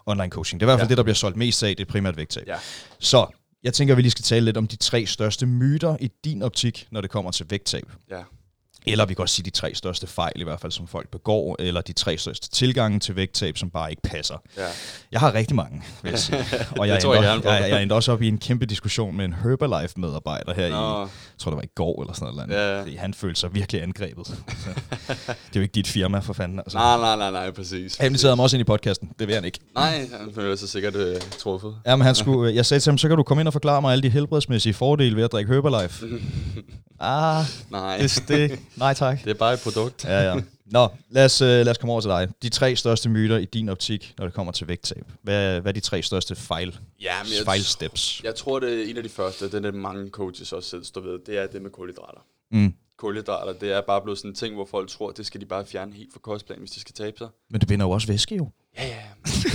online 0.06 0.30
coaching. 0.30 0.60
Det 0.60 0.66
er 0.66 0.68
i 0.68 0.70
hvert 0.70 0.80
fald 0.80 0.88
ja. 0.88 0.90
det, 0.90 0.98
der 0.98 1.04
bliver 1.04 1.16
solgt 1.16 1.38
mest 1.38 1.64
af, 1.64 1.76
det 1.76 1.88
er 1.88 1.92
primært 1.92 2.18
vægttab. 2.18 2.44
Ja. 2.48 2.56
Så 3.00 3.26
jeg 3.64 3.74
tænker, 3.74 3.96
vi 3.96 4.02
lige 4.02 4.12
skal 4.12 4.24
tale 4.24 4.46
lidt 4.46 4.58
om 4.58 4.68
de 4.68 4.76
tre 4.76 5.06
største 5.06 5.46
myter 5.46 5.98
i 6.00 6.12
din 6.24 6.44
optik, 6.44 6.88
når 6.92 7.02
det 7.02 7.10
kommer 7.10 7.32
til 7.32 7.46
vægttab. 7.50 7.84
Ja. 8.12 8.22
Eller 8.88 9.06
vi 9.06 9.14
kan 9.14 9.22
også 9.22 9.36
sige 9.36 9.46
de 9.46 9.50
tre 9.50 9.76
største 9.76 10.08
fejl, 10.08 10.42
i 10.42 10.44
hvert 10.44 10.60
fald, 10.60 10.72
som 10.72 10.88
folk 10.88 11.12
begår, 11.12 11.56
eller 11.60 11.82
de 11.82 11.94
tre 11.94 12.18
største 12.18 12.50
tilgange 12.50 13.00
til 13.00 13.16
vægttab, 13.16 13.58
som 13.58 13.70
bare 13.70 13.90
ikke 13.90 14.02
passer. 14.02 14.36
Ja. 14.58 14.64
Jeg 15.12 15.20
har 15.20 15.34
rigtig 15.34 15.56
mange, 15.56 15.84
vil 16.04 16.10
jeg 16.10 16.20
sige. 16.20 16.38
Og 16.80 16.88
jeg, 16.88 17.02
tror 17.02 17.14
jeg 17.14 17.34
endte, 17.34 17.48
på. 17.48 17.54
jeg, 17.54 17.70
jeg 17.70 17.82
endte 17.82 17.94
også 17.94 18.12
op 18.12 18.22
i 18.22 18.28
en 18.28 18.38
kæmpe 18.38 18.66
diskussion 18.66 19.18
med 19.18 19.26
en 19.26 19.34
Herbalife-medarbejder 19.34 20.54
her 20.54 20.70
Nå. 20.70 20.76
i, 20.76 21.00
jeg 21.00 21.08
tror 21.38 21.52
det 21.52 21.56
var 21.56 21.64
i 21.64 21.72
går 21.76 22.02
eller 22.02 22.14
sådan 22.14 22.34
noget. 22.34 22.50
Ja, 22.50 22.76
ja. 22.76 22.82
Fordi 22.82 22.96
han 22.96 23.14
følte 23.14 23.40
sig 23.40 23.56
virkelig 23.56 23.84
angrebet. 23.84 24.28
Så, 24.64 24.70
det 25.28 25.30
er 25.30 25.36
jo 25.56 25.62
ikke 25.62 25.74
dit 25.74 25.88
firma, 25.88 26.20
for 26.20 26.34
fanden. 26.34 26.60
Altså. 26.60 26.78
Nej, 26.78 26.98
nej, 26.98 27.16
nej, 27.16 27.32
nej, 27.32 27.52
præcis. 27.52 27.98
Han 27.98 28.06
inviterede 28.06 28.36
mig 28.36 28.44
også 28.44 28.58
ind 28.58 28.62
i 28.62 28.64
podcasten, 28.64 29.12
det 29.20 29.28
vil 29.28 29.36
han 29.36 29.46
ikke. 29.46 29.60
Nej, 29.76 30.08
han 30.20 30.34
føler 30.36 30.56
sig 30.56 30.70
sikkert 30.70 30.96
øh, 30.96 31.16
truffet. 31.40 31.76
Jamen, 31.86 32.06
han 32.06 32.16
skulle, 32.16 32.56
jeg 32.56 32.66
sagde 32.66 32.80
til 32.82 32.92
ham, 32.92 32.98
så 32.98 33.08
kan 33.08 33.18
du 33.18 33.24
komme 33.24 33.42
ind 33.42 33.48
og 33.48 33.54
forklare 33.54 33.82
mig 33.82 33.92
alle 33.92 34.04
de 34.04 34.10
helbredsmæssige 34.10 34.74
fordele 34.74 35.16
ved 35.16 35.24
at 35.24 35.32
drikke 35.32 35.54
Herbalife. 35.54 36.06
ah, 37.00 37.46
Nej, 37.70 37.98
det, 37.98 38.24
det, 38.28 38.60
nej 38.78 38.94
tak. 38.94 39.24
det 39.24 39.30
er 39.30 39.34
bare 39.34 39.54
et 39.54 39.60
produkt. 39.60 40.06
Ja, 40.06 40.34
ja. 40.34 40.42
Nå, 40.66 40.88
lad 41.10 41.26
os, 41.26 41.42
øh, 41.42 41.48
lad 41.48 41.70
os 41.70 41.78
komme 41.78 41.92
over 41.92 42.02
til 42.02 42.10
dig. 42.10 42.28
De 42.42 42.50
tre 42.50 42.76
største 42.76 43.10
myter 43.10 43.38
i 43.38 43.46
din 43.46 43.70
optik, 43.70 44.14
når 44.18 44.26
det 44.26 44.34
kommer 44.34 44.52
til 44.52 44.68
vægttab. 44.68 45.06
Hvad, 45.22 45.62
hvad 45.62 45.72
er 45.72 45.74
de 45.74 45.80
tre 45.80 46.02
største 46.02 46.36
fejl, 46.36 46.80
Ja, 47.02 47.24
men 47.24 47.32
jeg, 47.38 47.46
fejlsteps? 47.46 48.22
jeg 48.24 48.36
tror, 48.36 48.60
det 48.60 48.82
er 48.82 48.90
en 48.90 48.98
af 48.98 49.04
de 49.04 49.10
første, 49.10 49.46
det 49.46 49.54
er 49.54 49.60
det, 49.60 49.74
mange 49.74 50.10
coaches 50.10 50.54
også 50.54 50.70
selv 50.70 50.84
står 50.84 51.02
ved, 51.02 51.20
det 51.26 51.38
er 51.38 51.48
det 51.48 51.62
med 51.62 51.70
kulhydrater. 51.72 52.26
Mm. 52.52 52.74
Kulhydrater, 52.98 53.54
det 53.54 53.72
er 53.72 53.82
bare 53.82 54.02
blevet 54.02 54.18
sådan 54.20 54.32
en 54.32 54.36
ting, 54.36 54.56
hvor 54.56 54.66
folk 54.66 54.90
tror, 54.90 55.12
det 55.12 55.26
skal 55.26 55.42
de 55.42 55.46
bare 55.46 55.66
fjerne 55.66 55.94
helt 55.94 56.14
fra 56.14 56.20
kostplanen, 56.20 56.62
hvis 56.62 56.72
de 56.72 56.80
skal 56.80 56.94
tabe 56.96 57.18
sig. 57.18 57.28
Men 57.50 57.62
det 57.62 57.68
binder 57.68 57.86
jo 57.86 57.92
også 57.92 58.08
væske 58.08 58.36
jo. 58.36 58.50
Ja, 58.78 58.88
ja, 58.88 59.02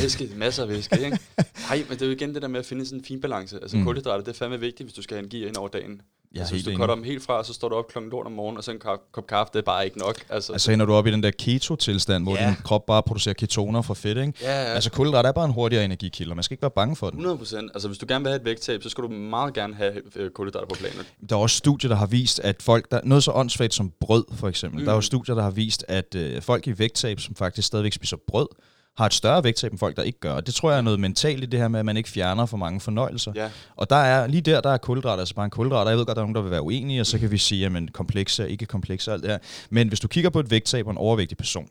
væske, 0.02 0.28
masser 0.36 0.62
af 0.62 0.68
væske, 0.68 1.04
ikke? 1.04 1.18
Nej, 1.68 1.84
men 1.88 1.98
det 1.98 2.02
er 2.02 2.06
jo 2.06 2.12
igen 2.12 2.34
det 2.34 2.42
der 2.42 2.48
med 2.48 2.60
at 2.60 2.66
finde 2.66 2.86
sådan 2.86 2.98
en 2.98 3.04
fin 3.04 3.20
balance. 3.20 3.58
Altså 3.62 3.76
mm. 3.76 3.84
kulhydrater, 3.84 4.24
det 4.24 4.32
er 4.32 4.38
fandme 4.38 4.60
vigtigt, 4.60 4.86
hvis 4.86 4.94
du 4.94 5.02
skal 5.02 5.14
have 5.14 5.20
energi 5.20 5.46
ind 5.46 5.56
over 5.56 5.68
dagen. 5.68 6.02
Jeg 6.34 6.40
altså, 6.40 6.54
hvis 6.54 6.64
du 6.64 6.76
cutter 6.76 6.94
dem 6.94 7.04
helt 7.04 7.22
fra, 7.22 7.44
så 7.44 7.52
står 7.54 7.68
du 7.68 7.74
op 7.74 7.88
klokken 7.88 8.10
lort 8.10 8.26
om 8.26 8.32
morgenen, 8.32 8.58
og 8.58 8.64
så 8.64 8.70
en 8.70 8.78
kop, 8.78 9.00
kop 9.12 9.26
kaffe, 9.26 9.50
det 9.52 9.58
er 9.58 9.62
bare 9.62 9.84
ikke 9.84 9.98
nok. 9.98 10.24
Altså, 10.28 10.52
Altså 10.52 10.72
ender 10.72 10.86
du 10.86 10.92
op 10.94 11.06
i 11.06 11.10
den 11.10 11.22
der 11.22 11.30
keto-tilstand, 11.30 12.24
hvor 12.24 12.36
Ja. 12.36 12.46
din 12.46 12.54
krop 12.64 12.86
bare 12.86 13.02
producerer 13.02 13.34
ketoner 13.34 13.82
fra 13.82 13.94
fedt, 13.94 14.18
ikke? 14.18 14.32
ja, 14.42 14.62
ja. 14.62 14.74
Altså 14.74 14.90
kulhydrat 14.90 15.26
er 15.26 15.32
bare 15.32 15.44
en 15.44 15.50
hurtigere 15.52 15.84
energikilde, 15.84 16.32
og 16.32 16.36
man 16.36 16.42
skal 16.42 16.54
ikke 16.54 16.62
være 16.62 16.70
bange 16.70 16.96
for 16.96 17.10
den. 17.10 17.18
100 17.18 17.38
procent. 17.38 17.70
Altså, 17.74 17.88
hvis 17.88 17.98
du 17.98 18.06
gerne 18.08 18.24
vil 18.24 18.30
have 18.30 18.40
et 18.40 18.44
vægttab, 18.44 18.82
så 18.82 18.88
skal 18.88 19.04
du 19.04 19.08
meget 19.08 19.54
gerne 19.54 19.74
have 19.74 19.92
øh, 20.16 20.30
kulhydrater 20.30 20.66
på 20.66 20.74
planen. 20.74 20.98
Der 21.28 21.36
er 21.36 21.40
også 21.40 21.56
studier, 21.56 21.88
der 21.88 21.96
har 21.96 22.06
vist, 22.06 22.40
at 22.40 22.62
folk, 22.62 22.90
der, 22.90 23.00
noget 23.04 23.24
så 23.24 23.32
åndssvagt 23.32 23.74
som 23.74 23.92
brød 24.00 24.24
for 24.34 24.48
eksempel, 24.48 24.78
mm. 24.80 24.84
der 24.84 24.92
er 24.92 24.96
jo 24.96 25.00
studier, 25.00 25.34
der 25.34 25.42
har 25.42 25.50
vist, 25.50 25.84
at 25.88 26.14
øh, 26.14 26.42
folk 26.42 26.66
i 26.66 26.78
vægttab, 26.78 27.20
som 27.20 27.34
faktisk 27.34 27.66
stadigvæk 27.66 27.92
spiser 27.92 28.16
brød, 28.26 28.46
har 28.96 29.06
et 29.06 29.14
større 29.14 29.44
vægttab 29.44 29.70
end 29.72 29.78
folk, 29.78 29.96
der 29.96 30.02
ikke 30.02 30.20
gør. 30.20 30.32
Og 30.32 30.46
Det 30.46 30.54
tror 30.54 30.70
jeg 30.70 30.78
er 30.78 30.82
noget 30.82 31.00
mentalt 31.00 31.42
i 31.42 31.46
det 31.46 31.60
her 31.60 31.68
med, 31.68 31.80
at 31.80 31.86
man 31.86 31.96
ikke 31.96 32.08
fjerner 32.08 32.46
for 32.46 32.56
mange 32.56 32.80
fornøjelser. 32.80 33.32
Ja, 33.36 33.50
Og 33.76 33.90
der 33.90 33.96
er 33.96 34.26
lige 34.26 34.40
der, 34.40 34.60
der 34.60 34.70
er 34.70 34.76
kulhydrat, 34.78 35.18
altså 35.18 35.34
bare 35.34 35.44
en 35.44 35.50
kulhydrat, 35.50 35.88
jeg 35.88 35.98
ved 35.98 36.06
godt, 36.06 36.16
der 36.16 36.22
er 36.22 36.26
nogen, 36.26 36.34
der 36.34 36.42
vil 36.42 36.50
være 36.50 36.62
uenige, 36.62 37.00
og 37.00 37.06
så 37.06 37.18
kan 37.18 37.30
vi 37.30 37.38
sige, 37.38 37.66
at 37.66 37.92
komplekse 37.92 38.42
og 38.42 38.50
ikke 38.50 38.66
komplekse 38.66 39.10
og 39.10 39.14
alt 39.14 39.22
det 39.22 39.30
her. 39.30 39.38
Men 39.70 39.88
hvis 39.88 40.00
du 40.00 40.08
kigger 40.08 40.30
på 40.30 40.40
et 40.40 40.50
vægttab 40.50 40.86
og 40.86 40.90
en 40.90 40.98
overvægtig 40.98 41.36
person, 41.38 41.68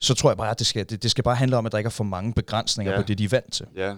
så 0.00 0.14
tror 0.14 0.30
jeg 0.30 0.36
bare, 0.36 0.50
at 0.50 0.58
det 0.58 0.66
skal, 0.66 0.90
det, 0.90 1.02
det 1.02 1.10
skal 1.10 1.24
bare 1.24 1.36
handle 1.36 1.56
om, 1.56 1.66
at 1.66 1.72
der 1.72 1.78
ikke 1.78 1.88
er 1.88 1.90
for 1.90 2.04
mange 2.04 2.32
begrænsninger 2.32 2.92
Ja. 2.92 3.00
på 3.00 3.06
det, 3.06 3.18
de 3.18 3.24
er 3.24 3.28
vant 3.28 3.52
til. 3.52 3.66
ja. 3.76 3.94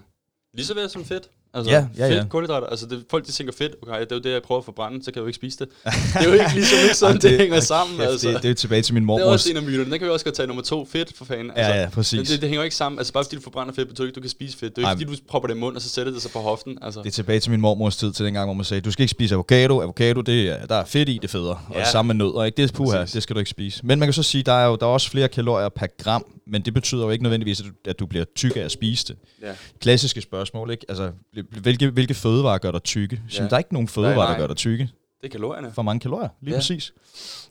Lige 0.54 0.66
så 0.66 0.74
vel 0.74 0.90
som 0.90 1.04
fedt. 1.04 1.28
Altså, 1.54 1.70
Ja, 1.72 1.86
ja, 1.98 2.08
fedt, 2.08 2.16
ja. 2.16 2.24
kulhydrater. 2.28 2.66
Altså, 2.66 2.86
det, 2.86 3.04
folk 3.10 3.26
de 3.26 3.32
tænker 3.32 3.52
fedt, 3.58 3.72
okay, 3.82 4.00
det 4.00 4.12
er 4.12 4.16
jo 4.16 4.20
det, 4.22 4.30
jeg 4.32 4.42
prøver 4.42 4.58
at 4.58 4.64
forbrænde, 4.64 5.04
så 5.04 5.10
kan 5.10 5.14
jeg 5.20 5.22
jo 5.22 5.26
ikke 5.26 5.36
spise 5.36 5.58
det. 5.58 5.68
Det 5.84 5.92
er 6.14 6.24
jo 6.24 6.32
ikke 6.32 6.54
ligesom 6.54 6.78
ikke 6.82 6.94
sådan, 7.04 7.20
det, 7.20 7.38
hænger 7.38 7.60
sammen. 7.60 7.96
Kæft, 7.96 8.08
altså. 8.10 8.28
det, 8.28 8.36
det 8.36 8.44
er 8.44 8.48
jo 8.48 8.54
tilbage 8.54 8.82
til 8.82 8.94
min 8.94 9.08
det 9.08 9.14
er 9.20 9.24
også 9.24 9.50
en 9.50 9.56
af 9.56 9.62
myterne. 9.62 9.90
Den 9.90 9.98
kan 9.98 10.06
vi 10.06 10.12
også 10.12 10.24
godt 10.24 10.34
tage 10.34 10.46
nummer 10.46 10.62
to. 10.62 10.84
Fedt, 10.92 11.16
for 11.16 11.24
fanden. 11.24 11.50
Altså, 11.50 11.72
Ja, 11.72 11.80
ja, 11.82 11.88
præcis. 11.88 12.16
Men 12.18 12.26
det, 12.26 12.30
det, 12.32 12.40
hænger 12.48 12.56
jo 12.60 12.64
ikke 12.64 12.76
sammen. 12.76 12.98
Altså, 12.98 13.12
bare 13.12 13.24
fordi 13.24 13.36
du 13.36 13.42
forbrænder 13.42 13.74
fedt, 13.74 13.88
betyder 13.88 14.06
ikke, 14.06 14.14
du 14.16 14.20
kan 14.20 14.30
spise 14.30 14.58
fedt. 14.58 14.76
Det 14.76 14.84
er 14.84 14.88
jo 14.88 14.94
ikke, 14.96 15.06
fordi 15.10 15.20
du 15.20 15.22
propper 15.28 15.46
det 15.48 15.54
i 15.54 15.58
munden, 15.58 15.76
og 15.76 15.82
så 15.82 15.88
sætter 15.88 16.12
det 16.12 16.22
sig 16.22 16.30
på 16.30 16.38
hoften. 16.38 16.78
Altså. 16.82 17.00
Det 17.00 17.06
er 17.06 17.10
tilbage 17.10 17.40
til 17.40 17.50
min 17.50 17.60
mormors 17.60 17.96
tid, 17.96 18.12
til 18.12 18.24
dengang, 18.26 18.46
hvor 18.46 18.54
man 18.54 18.64
sagde, 18.64 18.80
du 18.80 18.90
skal 18.90 19.02
ikke 19.02 19.10
spise 19.10 19.34
avocado. 19.34 19.80
Avocado, 19.80 20.20
det 20.20 20.48
er, 20.48 20.66
der 20.66 20.74
er 20.74 20.84
fedt 20.84 21.08
i, 21.08 21.12
det 21.12 21.24
er 21.24 21.28
federe. 21.28 21.58
Og 21.68 21.74
Ja. 21.74 21.78
det 21.80 21.88
samme 21.88 22.14
med 22.14 22.24
nødder, 22.26 22.44
ikke? 22.44 22.56
Det 22.56 22.70
er 22.70 22.72
puha, 22.74 23.00
det 23.04 23.22
skal 23.22 23.34
du 23.34 23.38
ikke 23.38 23.50
spise. 23.50 23.86
Men 23.86 23.98
man 23.98 24.06
kan 24.06 24.12
så 24.12 24.22
sige, 24.22 24.42
der 24.42 24.52
er 24.52 24.66
jo 24.66 24.76
der 24.76 24.86
er 24.86 24.90
også 24.90 25.10
flere 25.10 25.28
kalorier 25.28 25.68
per 25.68 25.86
gram, 26.02 26.24
men 26.46 26.62
det 26.62 26.74
betyder 26.74 27.02
jo 27.04 27.10
ikke 27.10 27.22
nødvendigvis, 27.22 27.60
at 27.60 27.66
du, 27.66 27.90
at 27.90 27.98
du 27.98 28.06
bliver 28.06 28.24
tyk 28.36 28.56
af 28.56 28.60
at 28.60 28.70
spise 28.70 29.06
det. 29.08 29.16
ja. 29.42 29.48
Klassiske 29.80 30.20
spørgsmål, 30.20 30.70
ikke? 30.70 30.86
Altså, 30.88 31.10
hvilke, 31.50 31.90
hvilke 31.90 32.14
fødevarer 32.14 32.58
gør 32.58 32.70
dig 32.70 32.82
tykke? 32.82 33.20
Ja. 33.32 33.42
Ja. 33.42 33.48
Der 33.48 33.54
er 33.54 33.58
ikke 33.58 33.72
nogen 33.72 33.88
fødevarer, 33.88 34.16
Nej, 34.16 34.24
der 34.24 34.32
nej. 34.32 34.38
gør 34.40 34.46
dig 34.46 34.56
tykke. 34.56 34.90
Det 35.20 35.28
er 35.28 35.32
kalorierne. 35.32 35.72
For 35.74 35.82
mange 35.82 36.00
kalorier, 36.00 36.28
lige 36.40 36.54
ja. 36.54 36.58
Præcis. 36.58 36.92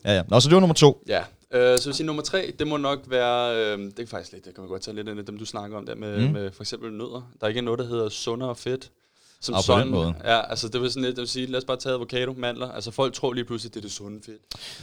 Ja, 0.04 0.14
ja. 0.14 0.22
Nå, 0.28 0.40
så 0.40 0.48
det 0.48 0.54
var 0.54 0.60
nummer 0.60 0.74
to. 0.74 1.04
Ja, 1.08 1.20
øh, 1.54 1.78
så 1.78 1.84
vil 1.84 1.94
sige 1.94 2.06
nummer 2.06 2.22
tre, 2.22 2.52
det 2.58 2.66
må 2.66 2.76
nok 2.76 2.98
være, 3.06 3.56
øh, 3.56 3.78
det 3.78 3.98
er 3.98 4.06
faktisk 4.06 4.32
lidt, 4.32 4.44
det 4.44 4.54
kan 4.54 4.62
man 4.62 4.68
godt 4.68 4.82
tage 4.82 4.94
lidt 4.94 5.08
ind 5.08 5.18
af 5.18 5.26
dem, 5.26 5.38
du 5.38 5.44
snakker 5.44 5.76
om 5.76 5.86
der 5.86 5.94
med, 5.94 6.26
mm. 6.26 6.32
med 6.32 6.50
for 6.52 6.62
eksempel 6.62 6.92
nødder. 6.92 7.30
Der 7.40 7.46
er 7.46 7.48
ikke 7.48 7.62
noget, 7.62 7.78
der 7.78 7.86
hedder 7.86 8.08
sundere 8.08 8.56
fedt. 8.56 8.90
Som 9.40 9.54
på 9.54 9.62
sådan, 9.62 9.82
den 9.82 9.90
måde. 9.94 10.14
Ja, 10.24 10.50
altså 10.50 10.68
det 10.68 10.80
vil 10.80 10.90
sådan 10.90 11.02
lidt, 11.02 11.16
det 11.16 11.20
vil 11.20 11.28
sige, 11.28 11.46
lad 11.46 11.58
os 11.58 11.64
bare 11.64 11.76
tage 11.76 11.94
avocado, 11.94 12.34
mandler. 12.38 12.70
Altså 12.70 12.90
folk 12.90 13.14
tror 13.14 13.32
lige 13.32 13.44
pludselig, 13.44 13.74
det 13.74 13.80
er 13.80 13.82
det 13.82 13.92
sunde 13.92 14.20
fedt. 14.26 14.38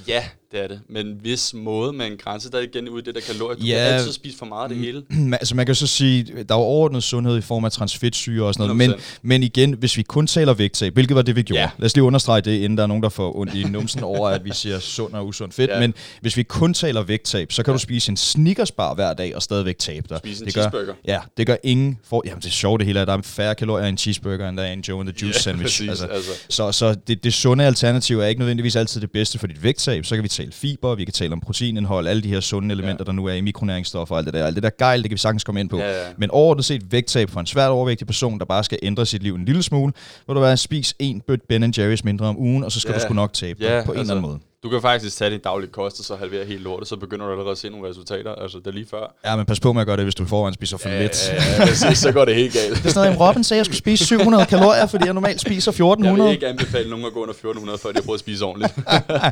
Ja, 0.07 0.23
det 0.51 0.63
er 0.63 0.67
det. 0.67 0.81
Men 0.89 1.17
hvis 1.21 1.53
måde 1.53 1.93
med 1.93 2.05
en 2.07 2.17
grænse, 2.17 2.51
der 2.51 2.57
er 2.57 2.61
igen 2.61 2.89
ude 2.89 3.01
i 3.01 3.05
det 3.05 3.15
der 3.15 3.21
kalorier. 3.21 3.55
Du 3.59 3.65
Ja. 3.65 3.73
kan 3.75 3.93
altid 3.93 4.11
spise 4.13 4.37
for 4.37 4.45
meget 4.45 4.63
af 4.63 4.69
det 4.69 4.77
hele. 4.77 5.03
Men, 5.09 5.33
altså 5.33 5.55
man 5.55 5.65
kan 5.65 5.75
så 5.75 5.87
sige, 5.87 6.23
der 6.23 6.55
er 6.55 6.59
jo 6.59 6.63
overordnet 6.63 7.03
sundhed 7.03 7.37
i 7.37 7.41
form 7.41 7.65
af 7.65 7.71
transfedtsyre 7.71 8.45
og 8.45 8.53
sådan 8.53 8.75
noget, 8.75 8.77
men, 8.77 8.91
100%. 8.99 9.19
men 9.21 9.43
igen, 9.43 9.73
hvis 9.73 9.97
vi 9.97 10.03
kun 10.03 10.27
taler 10.27 10.53
vægttab, 10.53 10.93
hvilket 10.93 11.15
var 11.15 11.21
det, 11.21 11.35
vi 11.35 11.41
gjorde. 11.41 11.61
Ja. 11.61 11.69
Lad 11.77 11.85
os 11.85 11.95
lige 11.95 12.03
understrege 12.03 12.41
det, 12.41 12.55
inden 12.57 12.77
der 12.77 12.83
er 12.83 12.87
nogen, 12.87 13.03
der 13.03 13.09
får 13.09 13.37
ondt 13.37 13.53
i 13.53 13.63
numsen 13.63 14.03
over, 14.03 14.29
at 14.29 14.45
vi 14.45 14.49
siger 14.53 14.79
sund 14.79 15.13
og 15.13 15.27
usund 15.27 15.51
fedt. 15.51 15.71
Ja. 15.71 15.79
Men 15.79 15.93
hvis 16.21 16.37
vi 16.37 16.43
kun 16.43 16.73
taler 16.73 17.01
vægttab, 17.03 17.51
så 17.51 17.63
kan 17.63 17.73
du 17.73 17.79
spise 17.79 18.09
en 18.11 18.17
Snickersbar 18.17 18.93
hver 18.93 19.13
dag 19.13 19.35
og 19.35 19.41
stadigvæk 19.41 19.77
tabe 19.77 20.07
dig. 20.09 20.17
Spise 20.17 20.41
en 20.41 20.45
det 20.45 20.55
gør, 20.55 20.61
cheeseburger. 20.61 20.93
Ja, 21.05 21.19
det 21.37 21.47
gør 21.47 21.55
ingen 21.63 21.99
for... 22.03 22.21
Jamen 22.25 22.39
det 22.41 22.47
er 22.47 22.51
sjovt 22.51 22.79
det 22.79 22.85
hele, 22.87 22.99
at 22.99 23.07
der 23.07 23.17
er 23.17 23.21
færre 23.21 23.55
kalorier 23.55 23.85
i 23.85 23.89
en 23.89 23.97
cheeseburger, 23.97 24.50
end 24.59 24.69
i 24.69 24.73
en 24.73 24.79
Joe 24.81 24.99
and 24.99 25.07
the 25.13 25.15
Juice 25.25 25.37
Ja, 25.37 25.41
sandwich. 25.51 25.63
præcis, 25.87 26.01
altså. 26.01 26.31
Så, 26.49 26.71
så 26.71 26.95
det, 27.07 27.23
det 27.23 27.33
sunde 27.33 27.65
alternativ 27.65 28.19
er 28.19 28.25
ikke 28.25 28.39
nødvendigvis 28.39 28.75
altid 28.75 29.01
det 29.01 29.11
bedste 29.11 29.39
for 29.39 29.47
dit 29.47 29.63
vægttab. 29.63 30.05
Så 30.05 30.15
kan 30.15 30.23
vi 30.23 30.27
tale 30.29 30.51
fiber, 30.51 30.95
vi 30.95 31.03
kan 31.05 31.13
tale 31.13 31.33
om 31.33 31.39
proteinindhold, 31.39 32.07
alle 32.07 32.23
de 32.23 32.27
her 32.27 32.39
sunde 32.39 32.73
elementer, 32.73 33.05
der 33.05 33.11
nu 33.11 33.25
er 33.25 33.33
i 33.33 33.41
mikronæringsstoffer 33.41 34.15
og 34.15 34.19
alt 34.19 34.25
det 34.25 34.33
der. 34.33 34.45
Alt 34.45 34.55
det 34.55 34.63
der 34.63 34.69
gejl, 34.79 34.99
det 35.03 35.09
kan 35.09 35.15
vi 35.15 35.19
sagtens 35.19 35.43
komme 35.43 35.59
ind 35.59 35.69
på. 35.69 35.77
Ja, 35.77 36.01
ja. 36.01 36.07
Men 36.17 36.31
overordnet 36.31 36.65
set 36.65 36.91
vægttab 36.91 37.29
for 37.29 37.39
en 37.39 37.45
svært 37.45 37.69
overvægtig 37.69 38.07
person, 38.07 38.39
der 38.39 38.45
bare 38.45 38.63
skal 38.63 38.77
ændre 38.83 39.05
sit 39.05 39.23
liv 39.23 39.35
en 39.35 39.45
lille 39.45 39.63
smule, 39.63 39.93
hvor 40.25 40.33
du 40.33 40.39
være 40.39 40.57
spis 40.57 40.93
en 40.99 41.21
bødt 41.27 41.47
Ben 41.49 41.63
Jerry's 41.77 42.01
mindre 42.03 42.25
om 42.25 42.37
ugen, 42.39 42.63
og 42.63 42.71
så 42.71 42.79
skal 42.79 42.91
Ja. 42.91 42.95
du 42.97 43.01
sgu 43.01 43.13
nok 43.13 43.33
tabe 43.33 43.59
Ja, 43.63 43.81
på 43.85 43.91
en 43.91 43.97
altså, 43.99 44.13
eller 44.13 44.21
anden 44.21 44.31
måde. 44.31 44.39
Du 44.63 44.69
kan 44.69 44.81
faktisk 44.81 45.17
tage 45.17 45.31
din 45.31 45.39
daglige 45.39 45.71
kost, 45.71 45.99
og 45.99 46.05
så 46.05 46.15
halvere 46.15 46.45
helt 46.45 46.61
lortet, 46.61 46.87
så 46.87 46.95
begynder 46.97 47.25
du 47.25 47.31
allerede 47.31 47.51
at 47.51 47.57
se 47.57 47.69
nogle 47.69 47.89
resultater. 47.89 48.35
Altså 48.35 48.57
det 48.57 48.67
er 48.67 48.71
lige 48.71 48.85
før. 48.91 49.15
Ja, 49.25 49.35
men 49.35 49.45
pas 49.45 49.59
på 49.59 49.73
med 49.73 49.81
at 49.81 49.87
gøre 49.87 49.97
det, 49.97 50.05
hvis 50.05 50.15
du 50.15 50.25
forvejen 50.25 50.53
spiser 50.53 50.77
for 50.77 50.89
lidt. 50.89 51.29
Ja, 51.29 51.87
ja, 51.87 51.93
så 51.93 52.11
går 52.11 52.25
det 52.25 52.35
helt 52.35 52.53
galt. 52.53 52.77
Det 52.77 52.85
er 52.85 52.89
sådan 52.89 53.13
noget, 53.13 53.29
Robin 53.29 53.43
sagde, 53.43 53.57
at 53.57 53.59
jeg 53.59 53.65
skulle 53.65 53.77
spise 53.77 54.05
700 54.05 54.45
kalorier, 54.45 54.85
fordi 54.87 55.05
jeg 55.05 55.13
normalt 55.13 55.41
spiser 55.41 55.71
Jeg 55.71 55.75
1400. 55.91 56.23
vil 56.23 56.33
ikke 56.33 56.47
anbefale 56.47 56.89
nogen 56.89 57.05
at 57.05 57.13
gå 57.13 57.19
under 57.21 57.33
1400, 57.33 57.77
før 57.79 57.89
de 57.89 57.95
har 57.95 58.01
prøvet 58.01 58.15
at 58.17 58.19
spise 58.19 58.45
ordentligt. 58.45 58.73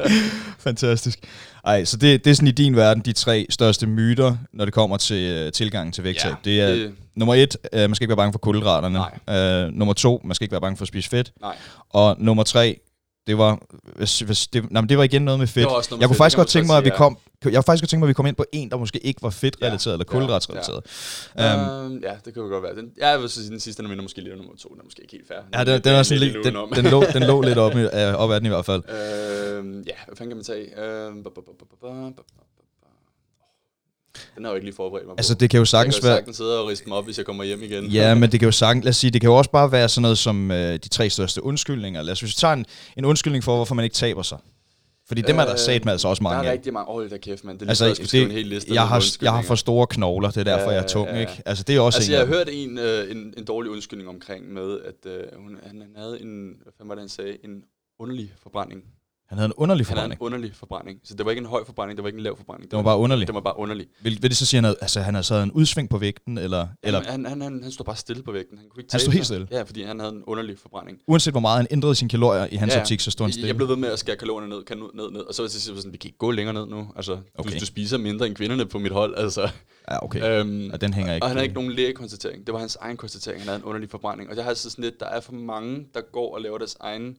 Fantastisk. 0.68 1.20
Ej, 1.65 1.86
så 1.86 1.98
det, 1.98 2.26
det 2.26 2.32
er 2.32 2.36
sådan 2.36 2.48
i 2.48 2.52
din 2.52 2.76
verden 2.76 3.04
de 3.06 3.13
tre 3.13 3.46
største 3.50 3.88
myter, 3.88 4.36
når 4.54 4.65
det 4.65 4.74
kommer 4.74 4.98
til 4.98 5.46
uh, 5.46 5.52
tilgangen 5.52 5.92
til 5.92 6.04
vægttab. 6.04 6.32
Ja, 6.32 6.36
det 6.52 6.62
er 6.62 6.68
det- 6.76 6.92
nummer 7.15 7.36
et, 7.36 7.58
uh, 7.74 7.80
man 7.80 7.96
skal 7.96 8.04
ikke 8.06 8.10
være 8.10 8.18
bange 8.18 8.34
for 8.34 8.39
kulhydraterne. 8.39 9.00
Nej. 9.28 9.65
Uh, 9.65 9.74
nummer 9.74 9.94
to, 9.94 10.22
man 10.24 10.36
skal 10.36 10.46
ikke 10.46 10.52
være 10.52 10.62
bange 10.62 10.78
for 10.78 10.84
at 10.84 10.88
spise 10.88 11.10
fedt. 11.10 11.32
Nej. 11.42 11.56
Og 11.89 12.15
nummer 12.20 12.44
tre, 12.44 12.80
det 13.30 13.38
var, 13.38 13.60
hvis, 13.96 14.20
hvis 14.20 14.48
det, 14.48 14.72
nej, 14.72 14.82
men 14.82 14.89
det 14.89 14.98
var 14.98 15.04
igen 15.04 15.22
noget 15.22 15.39
med 15.39 15.48
fedt. 15.48 15.56
Det 15.56 15.72
var 15.72 15.78
også 15.78 15.89
noget 15.92 16.00
med 16.00 16.04
jeg 16.04 16.10
kunne 16.10 16.15
fedt, 16.15 16.18
faktisk 16.18 16.38
godt 16.38 16.48
tænke 16.48 16.68
mig, 16.68 16.78
at 16.78 16.86
vi 16.86 16.89
kom, 16.89 17.18
jeg 17.46 17.54
kunne 17.54 17.63
faktisk 17.63 17.84
godt 17.84 17.89
tænke 17.89 18.00
mig, 18.00 18.06
at 18.06 18.10
vi 18.10 18.13
kom 18.13 18.26
ind 18.26 18.36
på 18.36 18.46
en, 18.52 18.70
der 18.72 18.78
måske 18.78 19.00
ikke 19.00 19.22
var 19.24 19.30
fedtrelateret 19.30 19.86
Ja, 19.86 19.92
eller 19.92 20.06
ja, 20.08 20.13
kulhydratsrelateret. 20.13 20.82
Ja, 21.38 21.86
um, 21.86 21.92
Um, 21.92 22.00
ja, 22.04 22.13
det 22.26 22.34
kan 22.34 22.44
jo 22.44 22.50
godt 22.50 22.63
være. 22.63 22.76
Den, 22.76 22.92
ja, 22.98 23.10
jeg 23.10 23.20
vil 23.22 23.30
så 23.30 23.36
sige, 23.36 23.50
den 23.50 23.60
sidste, 23.60 23.84
den 23.84 23.92
er 23.92 24.02
måske 24.02 24.22
lidt 24.22 24.38
nummer 24.38 24.56
to. 24.56 24.70
Den 24.70 24.80
er 24.80 24.84
måske 24.84 25.02
ikke 25.02 25.12
helt 25.12 25.28
fair. 25.28 25.38
ja, 25.54 25.63
den, 25.63 25.82
den, 25.84 25.94
er 25.94 26.04
sådan 26.04 26.20
lidt, 26.24 26.38
den, 26.44 26.56
den, 26.76 26.86
lå, 26.86 27.04
den 27.13 27.24
lå 27.24 27.42
lidt 27.42 27.58
op, 27.58 27.76
øh, 27.76 28.13
op 28.24 28.32
ad 28.32 28.36
den 28.36 28.46
i 28.46 28.50
hvert 28.50 28.65
fald. 28.65 28.84
Øhm, 28.89 29.84
ja, 29.88 29.94
hvad 30.06 30.15
fanden 30.15 30.30
kan 30.30 30.38
man 30.38 30.44
tage? 30.44 30.82
Øhm, 30.84 31.24
Den 34.36 34.43
har 34.43 34.49
jeg 34.51 34.53
jo 34.53 34.55
ikke 34.55 34.65
lige 34.65 34.75
forberedt 34.75 35.05
mig 35.08 35.15
Altså, 35.17 35.34
på. 35.36 35.39
det 35.39 35.49
kan 35.49 35.58
jo 35.58 35.62
jeg 35.62 35.67
sagtens 35.67 35.95
kan 35.95 36.03
jo 36.03 36.08
være... 36.10 36.17
sagtens 36.17 36.38
sidde 36.38 36.60
og 36.60 36.67
riste 36.67 36.88
mig 36.89 36.97
op, 36.97 37.05
hvis 37.05 37.17
jeg 37.17 37.25
kommer 37.25 37.43
hjem 37.43 37.63
igen. 37.63 37.86
Ja, 37.86 38.15
men 38.19 38.32
det 38.32 38.39
kan 38.39 38.47
jo 38.47 38.51
sagtens, 38.51 38.84
lad 38.86 38.89
os 38.89 38.97
sige, 38.97 39.12
det 39.12 39.21
kan 39.21 39.29
jo 39.29 39.36
også 39.36 39.51
bare 39.51 39.71
være 39.71 39.89
sådan 39.89 40.01
noget 40.01 40.17
som 40.17 40.51
øh, 40.51 40.73
de 40.73 40.89
tre 40.89 41.10
største 41.10 41.43
undskyldninger. 41.43 42.01
Lad 42.01 42.12
os 42.12 42.19
hvis 42.19 42.29
vi 42.32 42.36
tager 42.36 42.53
en, 42.53 42.65
en 42.97 43.05
undskyldning 43.05 43.43
for, 43.43 43.55
hvorfor 43.55 43.75
man 43.75 43.84
ikke 43.84 43.93
taber 43.95 44.21
sig. 44.21 44.38
Fordi 45.08 45.21
dem 45.21 45.37
er 45.37 45.44
der 45.44 45.52
Øh, 45.54 45.60
sat 45.60 45.85
med 45.85 45.91
altså 45.91 46.08
også 46.08 46.19
Der 46.19 46.23
mange 46.29 46.46
er 46.46 46.50
af. 46.50 46.54
rigtig 46.54 46.73
mange. 46.73 46.89
Åh, 46.91 47.04
det 47.04 47.12
der 47.12 47.17
kæft, 47.17 47.44
mand. 47.44 47.60
Det 47.60 47.62
er 47.62 47.65
lige 47.65 47.69
Altså, 47.71 47.85
altså, 47.85 47.85
jeg 47.85 47.96
skal 47.96 48.08
skrive 48.08 48.23
en 48.23 48.29
det, 48.29 48.37
hel 48.37 48.48
liste. 48.48 48.73
jeg, 48.73 48.87
har, 48.87 49.06
jeg 49.21 49.31
har 49.33 49.41
for 49.41 49.56
store 49.56 49.87
knogler, 49.87 50.29
det 50.31 50.37
er 50.37 50.44
derfor, 50.44 50.69
Ja, 50.71 50.75
jeg 50.75 50.83
er 50.83 50.87
tung, 50.87 51.08
ja, 51.10 51.13
ja. 51.15 51.19
ikke? 51.19 51.41
Altså, 51.46 51.63
det 51.63 51.75
er 51.75 51.79
også 51.79 51.98
Altså, 51.98 52.12
en 52.12 52.13
jeg 52.13 52.19
har 52.19 52.25
dem. 52.25 52.33
hørt 52.33 52.50
en, 52.52 52.77
øh, 52.77 53.12
en, 53.12 53.33
en 53.37 53.46
dårlig 53.46 53.71
undskyldning 53.71 54.10
omkring 54.10 54.54
med, 54.54 54.79
at 54.85 55.12
øh, 55.12 55.23
hun, 55.44 55.58
han, 55.67 55.81
han 55.81 55.91
havde 55.98 56.21
en, 56.21 56.54
hvad 56.63 56.73
fanden 56.77 56.89
var 56.89 56.96
det, 56.96 57.02
han 57.02 57.10
sagde, 57.10 57.37
en 57.44 57.63
underlig 58.00 58.33
forbrænding. 58.44 58.83
Han 59.30 59.38
havde 59.38 59.46
en 59.46 59.54
underlig 59.58 59.86
Han 59.86 59.98
havde 59.98 60.06
en 60.06 60.12
forbrænding. 60.12 60.21
underlig 60.21 60.56
forbrænding. 60.56 61.00
Så 61.04 61.13
det 61.15 61.25
var 61.25 61.32
ikke 61.32 61.40
en 61.40 61.46
høj 61.46 61.63
forbrænding, 61.65 61.98
det 61.98 62.04
var 62.04 62.08
ikke 62.08 62.17
en 62.17 62.23
lav 62.23 62.38
forbrænding. 62.38 62.71
Det 62.71 62.77
var 62.77 62.84
bare 62.84 62.98
underlig. 62.98 63.27
Det 63.27 63.36
var 63.36 63.42
bare 63.42 63.60
underlig. 63.60 63.88
Vil, 64.02 64.17
vil 64.21 64.30
det 64.30 64.38
så 64.38 64.46
sige, 64.46 64.58
at 64.58 64.62
han 64.62 64.63
havde, 64.63 64.77
altså, 64.82 65.02
han 65.02 65.13
havde 65.13 65.23
så 65.23 65.36
en 65.36 65.52
udsving 65.52 65.90
på 65.90 65.98
vægten, 65.98 66.38
eller, 66.38 66.67
eller 66.84 67.02
han, 67.12 67.25
han, 67.25 67.42
han, 67.42 67.63
han 67.63 67.71
stod 67.71 67.86
bare 67.86 67.96
stille 67.96 68.23
på 68.23 68.32
vægten. 68.32 68.58
Han 68.58 68.67
kunne 68.69 68.82
ikke 68.82 68.92
Han 68.92 69.00
stod 69.00 69.13
helt 69.13 69.25
stille? 69.25 69.48
Ja, 69.52 69.62
fordi 69.63 69.84
han 69.84 70.00
havde 70.00 70.12
en 70.13 70.23
underlig 70.23 70.60
forbrænding. 70.60 70.98
uanset 71.08 71.34
hvor 71.34 71.40
meget 71.42 71.58
han 71.58 71.67
ændrede 71.71 71.96
sine 71.96 72.10
kalorier 72.10 72.48
i 72.52 72.56
hans 72.56 72.73
Ja, 72.75 72.80
optik, 72.82 73.00
så 73.00 73.12
stod 73.12 73.23
han 73.25 73.30
Jeg 73.30 73.34
stille? 73.34 73.54
blev 73.54 73.67
ved 73.67 73.75
med 73.75 73.90
at 73.90 74.00
skære 74.00 74.15
kalorierne 74.15 74.50
ned, 74.50 74.63
kan 74.63 74.77
ned, 74.77 74.86
ned, 74.94 75.12
ned. 75.12 75.21
Og 75.21 75.34
så 75.34 75.42
var 75.42 75.46
jeg 75.48 75.52
sidst 75.52 75.65
sådan, 75.65 75.92
vi 75.94 75.98
kan 75.98 76.08
ikke 76.08 76.17
gå 76.17 76.32
længere 76.32 76.54
ned 76.54 76.65
nu. 76.65 76.88
Altså, 76.96 77.17
okay. 77.38 77.52
Du, 77.54 77.60
du, 77.60 77.65
spiser 77.65 77.98
mindre 77.98 78.27
end 78.27 78.36
kvinderne 78.36 78.65
på 78.65 78.80
mit 78.80 78.92
hold. 78.92 79.13
Altså. 79.17 79.50
Ja, 79.92 80.04
okay. 80.06 80.40
Øhm, 80.40 80.69
Ja, 80.71 80.77
den 80.77 80.94
hænger 80.94 81.13
ikke. 81.13 81.23
og 81.23 81.30
han 81.30 81.38
havde 81.38 81.46
ikke 81.46 81.56
nogen 81.56 81.71
lægekonstatering. 81.71 82.46
Det 82.48 82.54
var 82.54 82.60
hans 82.60 82.75
egen 82.82 82.98
konstatering. 82.98 83.42
Han 83.42 83.48
havde 83.48 83.58
en 83.60 83.63
underlig 83.65 83.90
forbrænding. 83.90 84.30
Og 84.30 84.36
jeg 84.36 84.44
har 84.44 84.50
altid 84.50 84.69
sådan 84.69 84.84
lidt, 84.84 85.00
der 85.00 85.06
er 85.06 85.19
for 85.19 85.34
mange, 85.34 85.86
der 85.94 86.02
går 86.13 86.36
og 86.36 86.42
laver 86.42 86.58
deres 86.58 86.77
egen 86.80 87.15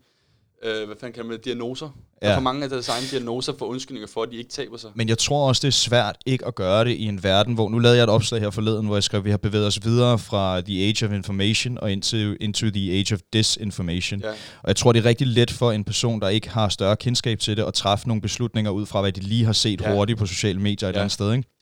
øh, 0.65 0.87
hvad 0.87 0.97
fanden 1.01 1.15
kan 1.15 1.27
man 1.27 1.41
diagnoser. 1.45 1.89
Ja. 2.23 2.27
Der 2.27 2.33
er 2.33 2.37
for 2.37 2.43
mange 2.43 2.65
af 2.65 2.71
deres 2.71 2.89
egne 2.89 3.07
diagnoser 3.11 3.53
for 3.59 3.67
undskyldninger 3.67 4.09
for, 4.09 4.23
at 4.23 4.29
de 4.33 4.37
ikke 4.37 4.51
taber 4.51 4.77
sig. 4.77 4.91
Men 4.95 5.09
jeg 5.09 5.19
tror 5.19 5.49
også, 5.49 5.61
det 5.61 5.69
er 5.69 5.73
svært 5.73 6.17
ikke 6.27 6.47
at 6.47 6.55
gøre 6.55 6.85
det 6.85 6.91
i 6.91 7.05
en 7.05 7.23
verden, 7.23 7.55
hvor... 7.55 7.69
Nu 7.69 7.79
lavede 7.79 7.97
jeg 7.97 8.05
et 8.05 8.11
opslag 8.11 8.41
her 8.41 8.51
forleden, 8.51 8.87
hvor 8.87 8.97
jeg 8.97 9.03
skrev, 9.03 9.19
at 9.19 9.25
vi 9.25 9.31
har 9.31 9.37
bevæget 9.37 9.67
os 9.67 9.85
videre 9.85 10.19
fra 10.19 10.61
the 10.61 10.83
age 10.87 11.07
of 11.07 11.13
information 11.13 11.79
og 11.79 11.93
into, 11.93 12.17
into 12.41 12.67
the 12.71 12.93
age 12.93 13.15
of 13.15 13.21
disinformation. 13.33 14.21
Ja. 14.21 14.29
Og 14.31 14.67
jeg 14.67 14.77
tror, 14.77 14.93
det 14.93 15.01
er 15.01 15.05
rigtig 15.09 15.27
let 15.27 15.51
for 15.51 15.73
en 15.73 15.85
person, 15.85 16.21
der 16.21 16.29
ikke 16.29 16.49
har 16.51 16.69
større 16.69 16.97
kendskab 16.97 17.39
til 17.39 17.57
det, 17.57 17.65
at 17.65 17.75
træffe 17.75 18.09
nogle 18.09 18.23
beslutninger 18.23 18.71
ud 18.71 18.87
fra, 18.87 19.01
hvad 19.01 19.13
de 19.13 19.21
lige 19.21 19.45
har 19.45 19.53
set 19.53 19.81
Ja. 19.81 19.95
hurtigt 19.95 20.19
på 20.19 20.27
sociale 20.27 20.61
medier 20.61 20.89
et 20.89 20.93
Ja. 20.93 20.99
ja. 20.99 21.03
andet 21.03 21.13
sted. 21.13 21.33
Ikke? 21.33 21.60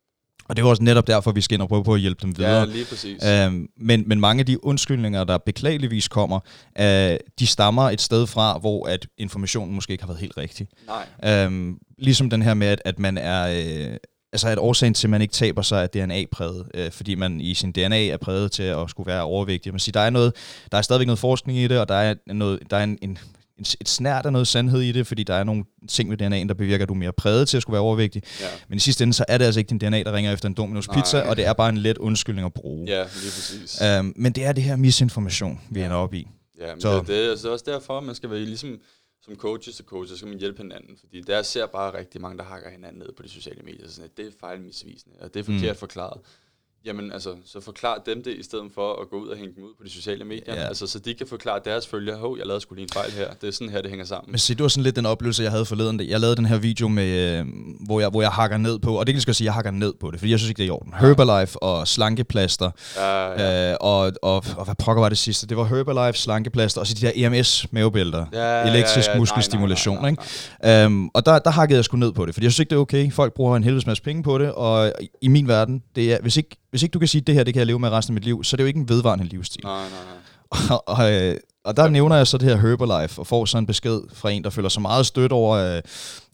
Og 0.49 0.57
det 0.57 0.63
er 0.63 0.67
jo 0.67 0.71
også 0.71 0.83
netop 0.83 1.07
derfor, 1.07 1.33
vi 1.33 1.41
skal 1.41 1.55
ind 1.55 1.63
og 1.63 1.69
prøve 1.69 1.85
på 1.85 1.95
at 1.95 2.01
hjælpe 2.01 2.23
dem 2.23 2.39
videre. 2.39 2.59
Ja, 2.59 2.65
lige 2.65 2.85
præcis. 2.85 3.25
Øhm, 3.25 3.69
men, 3.77 4.05
men 4.07 4.21
mange 4.21 4.41
af 4.41 4.47
de 4.47 4.65
undskyldninger, 4.65 5.25
der 5.25 5.39
beklageligvis 5.39 6.09
kommer, 6.09 6.41
øh, 6.81 7.17
de 7.39 7.47
stammer 7.47 7.91
et 7.91 8.01
sted 8.01 8.27
fra, 8.27 8.59
hvor 8.59 8.87
at 8.89 9.07
informationen 9.19 9.75
måske 9.75 9.93
ikke 9.93 10.05
har 10.05 10.09
været 10.09 10.21
helt 10.21 10.37
rigtig. 10.37 10.69
Nej. 11.23 11.45
Øhm, 11.45 11.79
ligesom 11.99 12.31
den 12.31 12.43
her 12.43 12.55
med, 12.55 12.67
at, 12.67 12.83
at 12.85 12.99
man 12.99 13.19
er... 13.19 13.49
Øh, 13.91 13.97
altså 14.33 14.49
at 14.49 14.59
årsagen 14.59 14.95
til, 14.95 15.07
at 15.07 15.11
man 15.11 15.23
ikke 15.23 15.33
taber 15.33 15.63
sig, 15.63 15.83
er 15.83 15.87
DNA-præget, 15.87 16.67
øh, 16.75 16.91
fordi 16.91 17.15
man 17.15 17.41
i 17.41 17.55
sin 17.55 17.73
DNA 17.73 18.07
er 18.07 18.17
præget 18.17 18.53
til 18.53 18.63
at 18.63 18.91
skulle 18.91 19.07
være 19.07 19.23
overvægtig. 19.23 19.73
Man 19.73 19.81
siger, 19.81 19.93
der 19.93 20.01
er 20.01 20.11
noget, 20.11 20.33
der 20.73 20.79
er 20.79 20.83
stadigvæk 20.83 21.07
noget 21.07 21.19
forskning 21.19 21.59
i 21.59 21.69
det, 21.69 21.81
og 21.81 21.89
der 21.89 21.95
er, 21.95 22.15
noget, 22.27 22.61
der 22.71 22.77
er 22.77 22.85
en, 22.85 22.99
en, 23.03 23.11
en, 23.11 23.19
et 23.81 23.89
snært 23.89 24.27
af 24.27 24.33
noget 24.33 24.49
sandhed 24.49 24.81
i 24.81 24.93
det, 24.93 25.07
fordi 25.07 25.23
der 25.23 25.35
er 25.35 25.45
nogle 25.45 25.65
ting 25.89 26.11
ved 26.11 26.23
DNA'en, 26.23 26.49
der 26.49 26.55
bevirker, 26.55 26.83
at 26.85 26.89
du 26.89 26.95
er 26.95 26.99
mere 26.99 27.13
præget 27.13 27.49
til 27.49 27.57
at 27.57 27.63
skulle 27.63 27.75
være 27.75 27.83
overvægtig. 27.83 28.23
Ja. 28.41 28.47
Men 28.69 28.77
i 28.77 28.81
sidste 28.81 29.03
ende, 29.05 29.15
så 29.15 29.25
er 29.29 29.39
det 29.39 29.45
altså 29.45 29.61
ikke 29.61 29.69
din 29.71 29.79
DNA, 29.79 30.03
der 30.03 30.13
ringer 30.13 30.33
efter 30.33 30.49
en 30.49 30.57
Domino's 30.61 30.87
Nej. 30.87 30.97
pizza, 31.03 31.21
og 31.21 31.37
det 31.37 31.47
er 31.47 31.53
bare 31.53 31.69
en 31.69 31.79
let 31.79 31.99
undskyldning 31.99 32.47
at 32.47 32.53
bruge. 32.55 32.87
ja, 32.89 32.99
lige 33.03 33.09
præcis. 33.13 33.83
Øhm, 33.83 34.13
men 34.17 34.33
det 34.33 34.45
er 34.45 34.53
det 34.53 34.63
her 34.63 34.77
misinformation, 34.77 35.61
vi 35.71 35.83
ender 35.83 35.97
op 35.97 36.15
i. 36.15 36.29
Ja, 36.61 36.75
men 36.75 36.81
Så- 36.81 37.03
det, 37.07 37.27
er, 37.27 37.31
altså, 37.31 37.47
det 37.47 37.53
også 37.53 37.65
derfor, 37.69 38.01
man 38.01 38.15
skal 38.15 38.31
være 38.31 38.41
ligesom 38.41 38.79
som 39.25 39.37
coaches 39.37 39.77
til 39.77 39.85
coaches, 39.85 40.11
så 40.11 40.17
skal 40.17 40.29
man 40.29 40.39
hjælpe 40.39 40.63
hinanden. 40.63 40.97
Fordi 41.01 41.21
der 41.21 41.43
ser 41.43 41.67
bare 41.67 41.99
rigtig 41.99 42.21
mange, 42.21 42.39
der 42.39 42.45
hakker 42.45 42.71
hinanden 42.71 42.99
ned 42.99 43.09
på 43.17 43.23
de 43.23 43.29
sociale 43.29 43.63
medier. 43.65 43.89
Sådan, 43.89 44.05
at 44.05 44.17
det 44.17 44.27
er 44.27 44.31
fejlmisvisende, 44.41 45.17
og 45.21 45.35
det 45.35 45.41
er 45.41 45.45
forkert 45.45 45.77
mm. 45.77 45.79
forklaret. 45.79 46.21
Jamen 46.87 47.13
altså, 47.13 47.31
så 47.47 47.61
forklar 47.61 48.03
dem 48.07 48.23
det, 48.23 48.35
i 48.35 48.43
stedet 48.43 48.65
for 48.75 49.01
at 49.03 49.09
gå 49.11 49.17
ud 49.17 49.29
og 49.29 49.37
hænge 49.37 49.55
dem 49.57 49.65
ud 49.65 49.71
på 49.79 49.85
de 49.85 49.91
sociale 49.91 50.25
medier. 50.25 50.55
Ja. 50.55 50.63
Altså, 50.63 50.87
så 50.87 50.99
de 50.99 51.15
kan 51.15 51.27
forklare 51.27 51.61
deres 51.65 51.87
følgere, 51.87 52.17
hov, 52.17 52.39
jeg 52.39 52.47
lavede 52.47 52.61
sgu 52.61 52.75
lige 52.75 52.83
en 52.83 52.89
fejl 52.93 53.11
her. 53.13 53.27
Det 53.41 53.49
er 53.49 53.51
sådan 53.53 53.69
her, 53.69 53.81
det 53.83 53.91
hænger 53.91 54.07
sammen. 54.07 54.31
Men 54.31 54.39
se, 54.39 54.55
det 54.55 54.63
var 54.63 54.69
sådan 54.69 54.83
lidt 54.85 54.97
den 54.97 55.07
oplevelse, 55.07 55.43
jeg 55.43 55.51
havde 55.51 55.65
forleden. 55.65 56.01
Jeg 56.09 56.21
lavede 56.21 56.37
den 56.37 56.47
her 56.47 56.59
video, 56.59 56.89
med, 56.89 57.39
øh, 57.39 57.47
hvor, 57.87 58.01
jeg, 58.01 58.09
hvor 58.09 58.23
jeg 58.23 58.31
hakker 58.31 58.57
ned 58.57 58.79
på, 58.79 58.99
og 58.99 59.07
det 59.07 59.13
kan 59.13 59.17
jeg 59.17 59.23
skal 59.23 59.35
sige, 59.35 59.45
jeg 59.45 59.55
hakker 59.55 59.71
ned 59.71 59.93
på 60.01 60.11
det, 60.11 60.19
fordi 60.19 60.31
jeg 60.31 60.39
synes 60.39 60.49
ikke, 60.49 60.59
det 60.59 60.65
er 60.65 60.67
i 60.67 60.71
orden. 60.71 60.95
Herbalife 61.01 61.63
og 61.63 61.89
slankeplaster, 61.89 62.71
Ja, 62.97 63.31
ja. 63.31 63.71
øh, 63.73 63.77
og, 63.81 64.13
og, 64.23 64.45
og 64.57 64.65
hvad 64.65 64.75
pokker 64.79 65.01
var 65.03 65.09
det 65.09 65.19
sidste? 65.19 65.47
Det 65.47 65.57
var 65.57 65.65
Herbalife, 65.65 66.19
slankeplaster, 66.19 66.81
og 66.81 66.87
så 66.87 66.95
de 66.95 67.07
der 67.07 67.13
EMS-mavebælter, 67.15 68.27
Ja, 68.33 68.39
ja, 68.39 68.61
ja, 68.67 68.71
elektrisk 68.71 68.97
ja, 68.97 69.03
nej, 69.03 69.15
nej, 69.15 69.19
muskelstimulation. 69.19 69.97
nej, 70.03 70.11
nej, 70.11 70.25
Ikke? 70.65 70.85
Øhm, 70.85 71.09
og 71.09 71.27
der, 71.27 71.39
der 71.39 71.51
hakkede 71.51 71.77
jeg 71.77 71.85
sgu 71.85 71.97
ned 71.97 72.13
på 72.13 72.27
det, 72.27 72.35
fordi 72.35 72.45
jeg 72.45 72.53
synes 72.53 72.59
ikke, 72.61 72.71
det 72.71 72.77
er 72.77 72.81
okay. 72.81 73.13
Folk 73.13 73.35
bruger 73.35 73.57
en 73.57 73.65
helvedes 73.65 73.87
masse 73.87 74.03
penge 74.03 74.23
på 74.23 74.39
det, 74.39 74.53
og 74.53 74.93
i 75.23 75.29
min 75.29 75.49
verden, 75.49 75.83
det 75.97 76.13
er, 76.13 76.19
hvis, 76.23 76.37
ikke, 76.37 76.57
hvis 76.71 76.83
ikke 76.83 76.93
du 76.93 76.99
kan 76.99 77.09
sige, 77.09 77.21
at 77.21 77.27
det 77.27 77.35
her 77.35 77.45
det 77.45 77.55
kan 77.55 77.59
jeg 77.59 77.67
leve 77.67 77.79
med 77.79 77.89
resten 77.91 78.13
af 78.13 78.15
mit 78.15 78.25
liv, 78.25 78.45
så 78.45 78.55
er 78.55 78.57
det 78.57 78.63
jo 78.65 78.67
ikke 78.67 78.81
en 78.81 78.89
vedvarende 78.89 79.25
livsstil. 79.25 79.61
Nej, 79.65 79.81
nej, 79.81 79.89
nej. 79.91 80.69
Og, 80.77 80.89
og, 80.89 81.13
øh, 81.13 81.37
og 81.65 81.77
der 81.77 81.89
nævner 81.89 82.17
jeg 82.17 82.27
så 82.27 82.39
det 82.39 82.49
her 82.49 82.57
Herbalife, 82.57 83.21
og 83.21 83.27
får 83.27 83.45
så 83.45 83.59
en 83.59 83.67
besked 83.67 84.01
fra 84.15 84.31
en, 84.31 84.45
der 84.45 84.51
føler 84.51 84.69
så 84.69 84.81
meget 84.81 85.07
stødt 85.07 85.33
over, 85.33 85.57
øh, 85.57 85.83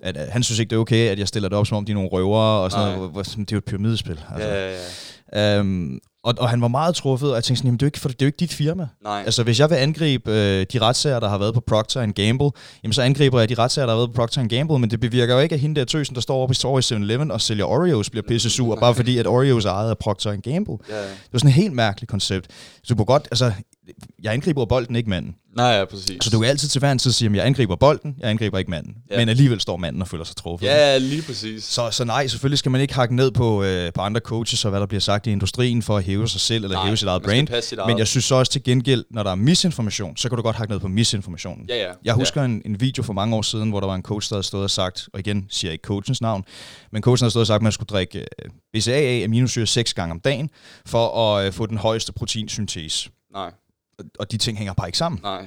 at, 0.00 0.16
at 0.16 0.28
han 0.32 0.42
synes 0.42 0.58
ikke, 0.58 0.70
det 0.70 0.76
er 0.76 0.80
okay, 0.80 1.08
at 1.08 1.18
jeg 1.18 1.28
stiller 1.28 1.48
det 1.48 1.58
op, 1.58 1.66
som 1.66 1.76
om 1.76 1.84
de 1.84 1.92
er 1.92 1.94
nogle 1.94 2.08
røvere, 2.12 2.60
og 2.60 2.70
sådan 2.70 2.86
Nej. 2.86 2.96
noget. 2.96 3.26
Sådan, 3.26 3.44
Det 3.44 3.52
er 3.52 3.56
jo 3.56 3.58
et 3.58 3.64
pyramidespil. 3.64 4.20
Altså. 4.34 4.48
Ja, 4.48 4.70
ja, 4.70 4.76
ja. 5.32 5.58
Øhm, 5.58 5.98
og, 6.24 6.34
og 6.38 6.48
han 6.48 6.60
var 6.60 6.68
meget 6.68 6.94
truffet, 6.94 7.30
og 7.30 7.34
jeg 7.34 7.44
tænkte 7.44 7.58
sådan, 7.58 7.68
jamen 7.68 7.78
det 7.78 7.82
er 7.82 7.86
jo 7.86 7.88
ikke, 7.88 8.00
for, 8.00 8.08
det 8.08 8.22
er 8.22 8.26
jo 8.26 8.28
ikke 8.28 8.36
dit 8.36 8.52
firma. 8.52 8.88
Nej. 9.04 9.22
Altså 9.26 9.42
hvis 9.42 9.60
jeg 9.60 9.70
vil 9.70 9.76
angribe 9.76 10.30
øh, 10.30 10.66
de 10.72 10.78
retssager, 10.78 11.20
der 11.20 11.28
har 11.28 11.38
været 11.38 11.54
på 11.54 11.60
Procter 11.60 12.06
Gamble, 12.06 12.50
jamen 12.82 12.92
så 12.92 13.02
angriber 13.02 13.38
jeg 13.38 13.48
de 13.48 13.54
retssager, 13.54 13.86
der 13.86 13.92
har 13.92 13.98
været 13.98 14.10
på 14.10 14.16
Procter 14.16 14.46
Gamble, 14.46 14.78
men 14.78 14.90
det 14.90 15.00
bevirker 15.00 15.34
jo 15.34 15.40
ikke, 15.40 15.54
at 15.54 15.60
hende 15.60 15.80
der 15.80 15.84
tøsen, 15.84 16.14
der 16.14 16.20
står 16.20 16.42
oppe 16.42 16.52
i 16.52 16.54
står 16.54 16.78
i 16.78 16.82
7-Eleven 16.82 17.30
og 17.30 17.40
sælger 17.40 17.64
Oreos, 17.64 18.10
bliver 18.10 18.24
pisse 18.28 18.50
sur, 18.50 18.76
bare 18.76 18.94
fordi 18.94 19.18
at 19.18 19.26
Oreos 19.26 19.64
er 19.64 19.70
ejet 19.70 19.90
af 19.90 19.98
Procter 19.98 20.36
Gamble. 20.36 20.78
Ja, 20.88 20.96
ja. 20.96 21.02
Det 21.02 21.32
var 21.32 21.38
sådan 21.38 21.48
et 21.48 21.54
helt 21.54 21.72
mærkeligt 21.72 22.10
koncept. 22.10 22.46
Så 22.82 22.88
du 22.88 22.94
kunne 22.94 23.06
godt, 23.06 23.28
altså, 23.30 23.52
jeg 24.22 24.32
angriber 24.32 24.64
bolden, 24.64 24.96
ikke 24.96 25.10
manden. 25.10 25.34
Nej, 25.56 25.66
ja, 25.66 25.84
præcis. 25.84 26.24
Så 26.24 26.30
du 26.30 26.40
kan 26.40 26.48
altid 26.48 26.68
til 26.68 26.78
hver 26.78 26.92
en 26.92 26.98
tid 26.98 27.12
sige, 27.12 27.30
at 27.30 27.36
jeg 27.36 27.46
angriber 27.46 27.76
bolden, 27.76 28.16
jeg 28.18 28.30
angriber 28.30 28.58
ikke 28.58 28.70
manden. 28.70 28.94
Ja. 29.10 29.14
Ja. 29.14 29.20
Men 29.20 29.28
alligevel 29.28 29.60
står 29.60 29.76
manden 29.76 30.02
og 30.02 30.08
føler 30.08 30.24
sig 30.24 30.36
truffet. 30.36 30.66
Ja, 30.66 30.98
lige 30.98 31.22
præcis. 31.22 31.64
Så, 31.64 31.90
så 31.90 32.04
nej, 32.04 32.26
selvfølgelig 32.26 32.58
skal 32.58 32.70
man 32.70 32.80
ikke 32.80 32.94
hakke 32.94 33.16
ned 33.16 33.30
på, 33.30 33.62
øh, 33.62 33.92
på 33.92 34.00
andre 34.00 34.20
coaches 34.20 34.64
og 34.64 34.70
hvad 34.70 34.80
der 34.80 34.86
bliver 34.86 35.00
sagt 35.00 35.26
i 35.26 35.30
industrien 35.30 35.82
for 35.82 35.96
at 35.96 36.04
hæve 36.04 36.28
sig 36.28 36.40
selv 36.40 36.64
eller 36.64 36.76
Nej, 36.76 36.84
hæve 36.86 36.96
sit 36.96 37.08
eget 37.08 37.22
brand. 37.22 37.62
sit 37.62 37.78
eget. 37.78 37.88
Men 37.90 37.98
jeg 37.98 38.06
synes 38.06 38.24
så 38.24 38.34
også 38.34 38.52
til 38.52 38.62
gengæld, 38.62 39.04
når 39.10 39.22
der 39.22 39.30
er 39.30 39.34
misinformation, 39.34 40.16
så 40.16 40.28
kan 40.28 40.36
du 40.36 40.42
godt 40.42 40.56
hakke 40.56 40.72
ned 40.72 40.80
på 40.80 40.88
misinformationen. 40.88 41.66
Ja, 41.68 41.76
ja. 41.76 41.92
Jeg 42.04 42.14
husker 42.14 42.42
en, 42.42 42.62
en 42.64 42.80
video 42.80 43.02
for 43.02 43.12
mange 43.12 43.36
år 43.36 43.42
siden, 43.42 43.70
hvor 43.70 43.80
der 43.80 43.86
var 43.86 43.94
en 43.94 44.02
coach, 44.02 44.30
der 44.30 44.36
havde 44.36 44.46
stået 44.46 44.64
og 44.64 44.70
sagt, 44.70 45.08
og 45.12 45.20
igen 45.20 45.46
siger 45.50 45.68
jeg 45.68 45.72
ikke 45.72 45.86
coachens 45.86 46.20
navn, 46.20 46.44
men 46.92 47.02
coachen 47.02 47.24
havde 47.24 47.30
stået 47.30 47.42
og 47.42 47.46
sagt, 47.46 47.58
at 47.58 47.62
man 47.62 47.72
skulle 47.72 47.86
drikke 47.88 48.18
øh, 48.18 48.50
BCAA 48.74 49.24
aminosyre 49.24 49.66
seks 49.66 49.94
gange 49.94 50.12
om 50.12 50.20
dagen, 50.20 50.50
for 50.86 51.36
at 51.36 51.46
øh, 51.46 51.52
få 51.52 51.66
den 51.66 51.78
højeste 51.78 52.12
proteinsyntese. 52.12 53.10
Nej, 53.34 53.50
Og- 53.98 54.04
Og 54.18 54.32
de 54.32 54.36
ting 54.36 54.58
hænger 54.58 54.72
bare 54.72 54.88
ikke 54.88 54.98
sammen. 54.98 55.20
nej. 55.22 55.46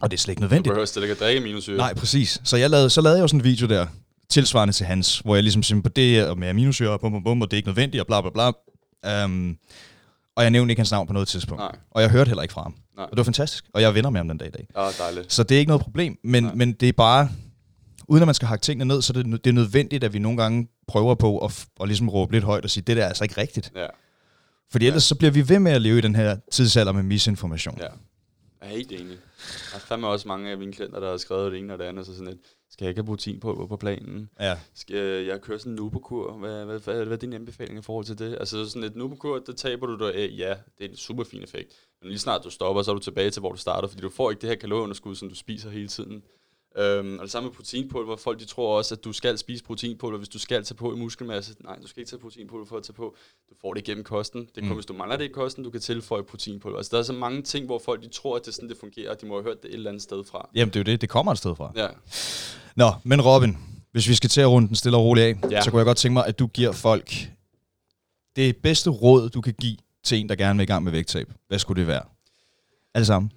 Og 0.00 0.10
det 0.10 0.16
er 0.16 0.20
slet 0.20 0.32
ikke 0.32 0.40
Du 0.40 0.44
nødvendigt. 0.44 0.70
behøver 0.72 0.86
slet 0.86 1.02
ikke 1.02 1.12
at 1.12 1.20
drikke 1.20 1.40
minussyre. 1.40 1.76
Nej, 1.76 1.94
præcis. 1.94 2.40
Så 2.44 2.56
jeg 2.56 2.70
lavede, 2.70 2.90
så 2.90 3.00
lavede 3.00 3.18
jeg 3.18 3.22
jo 3.22 3.28
sådan 3.28 3.40
en 3.40 3.44
video 3.44 3.66
der, 3.68 3.86
tilsvarende 4.28 4.74
til 4.74 4.86
hans, 4.86 5.18
hvor 5.18 5.34
jeg 5.34 5.42
ligesom 5.42 5.62
siger, 5.62 5.82
på 5.82 5.88
det 5.88 6.10
her 6.10 6.34
med 6.34 6.48
aminosyre, 6.48 6.90
og 6.90 7.00
bum, 7.00 7.12
bum, 7.12 7.24
bum, 7.24 7.42
og 7.42 7.50
det 7.50 7.56
er 7.56 7.58
ikke 7.58 7.68
nødvendigt, 7.68 8.00
og 8.00 8.06
bla 8.06 8.20
bla 8.20 8.30
bla. 8.30 9.24
Um, 9.24 9.56
og 10.36 10.42
jeg 10.42 10.50
nævnte 10.50 10.72
ikke 10.72 10.80
hans 10.80 10.90
navn 10.90 11.06
på 11.06 11.12
noget 11.12 11.28
tidspunkt. 11.28 11.60
Nej. 11.60 11.76
Og 11.90 12.02
jeg 12.02 12.10
hørte 12.10 12.28
heller 12.28 12.42
ikke 12.42 12.52
fra 12.54 12.62
ham. 12.62 12.74
Nej. 12.96 13.04
Og 13.04 13.10
det 13.10 13.16
var 13.16 13.24
fantastisk. 13.24 13.64
Og 13.74 13.80
jeg 13.82 13.88
er 13.88 13.92
venner 13.92 14.10
med 14.10 14.20
ham 14.20 14.28
den 14.28 14.38
dag 14.38 14.48
i 14.48 14.50
dag. 14.50 14.66
Ja, 14.76 14.88
dejligt. 15.04 15.32
Så 15.32 15.42
det 15.42 15.54
er 15.54 15.58
ikke 15.58 15.68
noget 15.68 15.82
problem, 15.82 16.18
men, 16.24 16.44
Nej. 16.44 16.54
men 16.54 16.72
det 16.72 16.88
er 16.88 16.92
bare, 16.92 17.28
uden 18.08 18.22
at 18.22 18.26
man 18.28 18.34
skal 18.34 18.48
hakke 18.48 18.62
tingene 18.62 18.84
ned, 18.94 19.02
så 19.02 19.12
det, 19.12 19.26
det 19.44 19.46
er 19.46 19.52
nødvendigt, 19.54 20.04
at 20.04 20.12
vi 20.12 20.18
nogle 20.18 20.42
gange 20.42 20.68
prøver 20.88 21.14
på 21.14 21.38
at, 21.38 21.64
at 21.80 21.88
ligesom 21.88 22.08
råbe 22.08 22.32
lidt 22.32 22.44
højt 22.44 22.64
og 22.64 22.70
sige, 22.70 22.84
det 22.86 22.96
der 22.96 23.04
er 23.04 23.08
altså 23.08 23.24
ikke 23.24 23.40
rigtigt. 23.40 23.72
Ja, 23.76 23.86
Fordi 24.72 24.86
ellers 24.86 25.04
så 25.04 25.14
bliver 25.14 25.30
vi 25.30 25.48
ved 25.48 25.58
med 25.58 25.72
at 25.72 25.82
leve 25.82 25.98
i 25.98 26.00
den 26.00 26.14
her 26.14 26.36
tidsalder 26.50 26.92
med 26.92 27.02
misinformation. 27.02 27.78
ja. 27.78 27.88
Jeg 28.62 28.70
er 28.70 28.76
helt 28.76 28.92
enig. 28.92 29.16
Der 29.70 29.76
er 29.76 29.78
fandme 29.78 30.06
også 30.06 30.28
mange 30.28 30.50
af 30.50 30.58
mine 30.58 30.72
klienter, 30.72 31.00
der 31.00 31.10
har 31.10 31.16
skrevet 31.16 31.52
det 31.52 31.58
ene 31.58 31.72
og 31.72 31.78
det 31.78 31.84
andet, 31.84 32.06
så 32.06 32.12
sådan 32.12 32.26
lidt, 32.26 32.40
skal 32.70 32.84
jeg 32.84 32.90
ikke 32.90 32.98
have 32.98 33.06
proteinpulver 33.06 33.66
på 33.66 33.76
planen? 33.76 34.30
Ja. 34.40 34.58
Skal 34.74 35.24
jeg 35.26 35.40
køre 35.40 35.58
sådan 35.58 35.72
en 35.72 35.76
nubokur? 35.76 36.32
Hvad, 36.32 36.64
hvad, 36.64 36.78
hvad, 36.78 37.04
hvad 37.04 37.16
er 37.16 37.20
din 37.20 37.32
anbefaling 37.32 37.78
i 37.78 37.82
forhold 37.82 38.04
til 38.04 38.18
det? 38.18 38.36
Altså 38.40 38.68
sådan 38.68 38.84
et 38.84 38.96
nubokur, 38.96 39.38
det 39.38 39.56
taber 39.56 39.86
du 39.86 39.98
dig 40.06 40.14
af. 40.14 40.30
Ja, 40.36 40.54
det 40.78 40.84
er 40.84 40.88
en 40.88 40.96
super 40.96 41.24
fin 41.24 41.42
effekt. 41.42 41.72
Men 42.00 42.08
lige 42.08 42.18
snart 42.18 42.44
du 42.44 42.50
stopper, 42.50 42.82
så 42.82 42.90
er 42.90 42.94
du 42.94 43.00
tilbage 43.00 43.30
til, 43.30 43.40
hvor 43.40 43.52
du 43.52 43.58
startede, 43.58 43.88
fordi 43.88 44.02
du 44.02 44.10
får 44.10 44.30
ikke 44.30 44.40
det 44.40 44.48
her 44.48 44.56
kalorieunderskud, 44.56 45.14
som 45.14 45.28
du 45.28 45.34
spiser 45.34 45.70
hele 45.70 45.88
tiden. 45.88 46.22
Øhm, 46.78 47.16
og 47.18 47.22
det 47.22 47.30
samme 47.30 47.48
med 47.48 47.56
proteinpulver. 47.56 48.16
Folk 48.16 48.40
de 48.40 48.44
tror 48.44 48.76
også, 48.78 48.94
at 48.94 49.04
du 49.04 49.12
skal 49.12 49.38
spise 49.38 49.64
proteinpulver, 49.64 50.18
hvis 50.18 50.28
du 50.28 50.38
skal 50.38 50.64
tage 50.64 50.74
på 50.76 50.94
i 50.94 50.98
muskelmasse. 50.98 51.54
Nej, 51.64 51.76
du 51.82 51.86
skal 51.86 52.00
ikke 52.00 52.10
tage 52.10 52.20
proteinpulver 52.20 52.66
for 52.66 52.76
at 52.76 52.82
tage 52.82 52.94
på. 52.94 53.16
Du 53.50 53.54
får 53.60 53.74
det 53.74 53.80
igennem 53.88 54.04
kosten. 54.04 54.40
Det 54.40 54.56
er 54.56 54.60
kun, 54.60 54.68
Mm. 54.68 54.74
hvis 54.74 54.86
du 54.86 54.92
mangler 54.92 55.16
det 55.16 55.24
i 55.24 55.28
kosten, 55.28 55.64
du 55.64 55.70
kan 55.70 55.80
tilføje 55.80 56.22
proteinpulver. 56.22 56.76
Altså, 56.76 56.90
der 56.92 56.98
er 56.98 57.02
så 57.02 57.12
mange 57.12 57.42
ting, 57.42 57.66
hvor 57.66 57.78
folk 57.84 58.02
de 58.02 58.08
tror, 58.08 58.36
at 58.36 58.42
det 58.42 58.48
er 58.48 58.52
sådan, 58.52 58.68
det 58.68 58.76
fungerer, 58.80 59.10
og 59.10 59.20
de 59.20 59.26
må 59.26 59.34
have 59.34 59.44
hørt 59.44 59.62
det 59.62 59.68
et 59.68 59.74
eller 59.74 59.90
andet 59.90 60.02
sted 60.02 60.24
fra. 60.24 60.48
Jamen 60.54 60.68
det 60.74 60.76
er 60.76 60.80
jo 60.80 60.84
det, 60.92 61.00
det 61.00 61.08
kommer 61.08 61.32
et 61.32 61.38
sted 61.38 61.56
fra. 61.56 61.72
Ja, 61.76 61.86
Nå, 62.76 62.92
men 63.04 63.20
Robin, 63.22 63.58
hvis 63.92 64.08
vi 64.08 64.14
skal 64.14 64.30
til 64.30 64.40
at 64.40 64.48
runde 64.48 64.68
den 64.68 64.76
stille 64.76 64.96
og 64.96 65.04
roligt 65.04 65.26
af, 65.26 65.50
ja. 65.50 65.60
så 65.62 65.70
kunne 65.70 65.78
jeg 65.78 65.86
godt 65.86 65.96
tænke 65.98 66.12
mig, 66.12 66.26
at 66.26 66.38
du 66.38 66.46
giver 66.46 66.72
folk 66.72 67.12
det 68.36 68.56
bedste 68.56 68.90
råd, 68.90 69.28
du 69.28 69.40
kan 69.40 69.54
give 69.60 69.76
til 70.04 70.18
en, 70.18 70.28
der 70.28 70.34
gerne 70.34 70.56
vil 70.56 70.62
i 70.62 70.66
gang 70.66 70.84
med 70.84 70.92
vægttab. 70.92 71.30
Hvad 71.48 71.58
skulle 71.58 71.80
det 71.80 71.86
være? 71.86 72.02
Alle 72.94 73.06
sammen. 73.06 73.32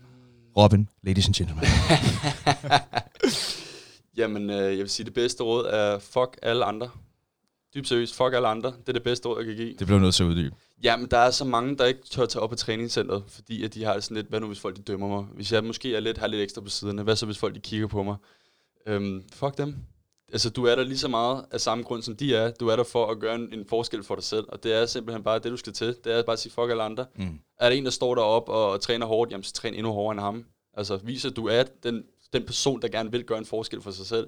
Robin, 0.57 0.89
ladies 1.03 1.25
and 1.27 1.33
gentlemen. 1.35 1.63
Jamen, 4.17 4.49
øh, 4.49 4.55
jeg 4.55 4.77
vil 4.77 4.89
sige, 4.89 5.05
det 5.05 5.13
bedste 5.13 5.43
råd 5.43 5.65
er 5.65 5.99
fuck 5.99 6.37
alle 6.41 6.65
andre. 6.65 6.89
Dybt 7.75 7.87
seriøst, 7.87 8.15
fuck 8.15 8.33
alle 8.33 8.47
andre. 8.47 8.73
Det 8.79 8.89
er 8.89 8.93
det 8.93 9.03
bedste 9.03 9.29
råd, 9.29 9.37
jeg 9.37 9.45
kan 9.45 9.55
give. 9.55 9.75
Det 9.79 9.87
bliver 9.87 9.99
nødt 9.99 10.15
til 10.15 10.23
at 10.23 10.27
uddybe. 10.27 10.55
Jamen, 10.83 11.07
der 11.11 11.17
er 11.17 11.31
så 11.31 11.45
mange, 11.45 11.77
der 11.77 11.85
ikke 11.85 12.01
tør 12.09 12.25
tage 12.25 12.43
op 12.43 12.49
på 12.49 12.55
træningscenteret, 12.55 13.23
fordi 13.27 13.63
at 13.63 13.73
de 13.73 13.83
har 13.83 13.99
sådan 13.99 14.17
lidt, 14.17 14.27
hvad 14.27 14.39
nu 14.39 14.47
hvis 14.47 14.59
folk 14.59 14.77
de 14.77 14.81
dømmer 14.81 15.07
mig? 15.07 15.23
Hvis 15.23 15.51
jeg 15.51 15.63
måske 15.63 15.95
er 15.95 15.99
lidt, 15.99 16.17
har 16.17 16.27
lidt 16.27 16.41
ekstra 16.41 16.61
på 16.61 16.69
siderne, 16.69 17.03
hvad 17.03 17.15
så 17.15 17.25
hvis 17.25 17.37
folk 17.37 17.55
de 17.55 17.59
kigger 17.59 17.87
på 17.87 18.03
mig? 18.03 18.15
Øhm, 18.87 19.23
fuck 19.33 19.57
dem. 19.57 19.75
Altså, 20.31 20.49
du 20.49 20.65
er 20.65 20.75
der 20.75 20.83
lige 20.83 20.97
så 20.97 21.07
meget 21.07 21.45
af 21.51 21.61
samme 21.61 21.83
grund, 21.83 22.01
som 22.01 22.15
de 22.15 22.35
er. 22.35 22.51
Du 22.51 22.67
er 22.67 22.75
der 22.75 22.83
for 22.83 23.07
at 23.07 23.19
gøre 23.19 23.35
en, 23.35 23.53
en 23.53 23.65
forskel 23.69 24.03
for 24.03 24.15
dig 24.15 24.23
selv, 24.23 24.45
og 24.49 24.63
det 24.63 24.73
er 24.73 24.85
simpelthen 24.85 25.23
bare 25.23 25.39
det, 25.39 25.51
du 25.51 25.57
skal 25.57 25.73
til. 25.73 25.95
Det 26.03 26.13
er 26.13 26.23
bare 26.23 26.33
at 26.33 26.39
sige 26.39 26.51
fuck 26.51 26.69
alle 26.69 26.83
andre. 26.83 27.05
Mm. 27.15 27.39
Er 27.59 27.69
der 27.69 27.75
en, 27.75 27.85
der 27.85 27.91
står 27.91 28.15
deroppe 28.15 28.51
og, 28.51 28.71
og 28.71 28.81
træner 28.81 29.05
hårdt, 29.05 29.31
jamen 29.31 29.43
så 29.43 29.53
træn 29.53 29.73
endnu 29.73 29.91
hårdere 29.91 30.11
end 30.11 30.19
ham. 30.19 30.45
Altså, 30.73 30.97
vis 30.97 31.25
at 31.25 31.35
du 31.35 31.47
er 31.47 31.63
den, 31.83 32.03
den 32.33 32.43
person, 32.45 32.81
der 32.81 32.87
gerne 32.87 33.11
vil 33.11 33.23
gøre 33.23 33.37
en 33.37 33.45
forskel 33.45 33.81
for 33.81 33.91
sig 33.91 34.05
selv. 34.05 34.27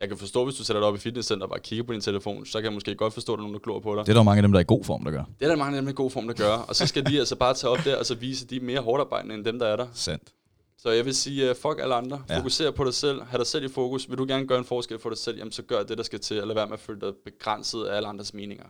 jeg 0.00 0.08
kan 0.08 0.18
forstå, 0.18 0.44
hvis 0.44 0.56
du 0.56 0.64
sætter 0.64 0.80
dig 0.80 0.88
op 0.88 0.94
i 0.94 0.98
fitnesscenter 0.98 1.44
og 1.44 1.50
bare 1.50 1.60
kigger 1.60 1.84
på 1.84 1.92
din 1.92 2.00
telefon, 2.00 2.46
så 2.46 2.58
kan 2.58 2.64
jeg 2.64 2.72
måske 2.72 2.94
godt 2.94 3.14
forstå, 3.14 3.32
at 3.32 3.36
der 3.36 3.40
er 3.40 3.42
nogen, 3.42 3.54
der 3.54 3.60
glor 3.60 3.80
på 3.80 3.96
dig. 3.96 4.06
Det 4.06 4.12
er 4.12 4.16
der 4.16 4.22
mange 4.22 4.38
af 4.38 4.42
dem, 4.42 4.52
der 4.52 4.58
er 4.58 4.62
i 4.62 4.66
god 4.66 4.84
form, 4.84 5.04
der 5.04 5.10
gør. 5.10 5.24
Det 5.38 5.44
er 5.44 5.48
der 5.48 5.56
mange 5.56 5.76
af 5.76 5.82
dem, 5.82 5.86
der 5.86 5.90
er 5.90 5.94
i 5.94 6.02
god 6.02 6.10
form, 6.10 6.26
der 6.26 6.34
gør. 6.34 6.52
Og 6.52 6.76
så 6.76 6.86
skal 6.86 7.06
de 7.06 7.18
altså 7.18 7.36
bare 7.36 7.54
tage 7.54 7.70
op 7.70 7.78
der 7.84 7.96
og 7.96 8.06
så 8.06 8.14
vise, 8.14 8.44
at 8.44 8.50
de 8.50 8.56
er 8.56 8.60
mere 8.60 8.80
hårdt 8.80 9.00
arbejdende 9.00 9.34
end 9.34 9.44
dem, 9.44 9.58
der 9.58 9.66
er 9.66 9.76
der. 9.76 9.86
Sandt. 9.94 10.32
Så 10.78 10.90
jeg 10.90 11.04
vil 11.04 11.14
sige, 11.14 11.50
uh, 11.50 11.56
fuck 11.56 11.80
alle 11.80 11.94
andre. 11.94 12.22
Ja. 12.28 12.38
Fokuser 12.38 12.70
på 12.70 12.84
dig 12.84 12.94
selv. 12.94 13.22
Ha' 13.22 13.38
dig 13.38 13.46
selv 13.46 13.64
i 13.64 13.68
fokus. 13.68 14.08
Vil 14.10 14.18
du 14.18 14.24
gerne 14.28 14.46
gøre 14.46 14.58
en 14.58 14.64
forskel 14.64 14.98
for 14.98 15.08
dig 15.10 15.18
selv, 15.18 15.38
jamen 15.38 15.52
så 15.52 15.62
gør 15.62 15.82
det, 15.82 15.98
der 15.98 16.04
skal 16.04 16.20
til. 16.20 16.40
Og 16.40 16.46
lad 16.46 16.54
være 16.54 16.66
med 16.66 16.74
at 16.74 16.80
føle 16.80 17.00
dig 17.00 17.12
begrænset 17.24 17.84
af 17.84 17.96
alle 17.96 18.08
andres 18.08 18.34
meninger. 18.34 18.64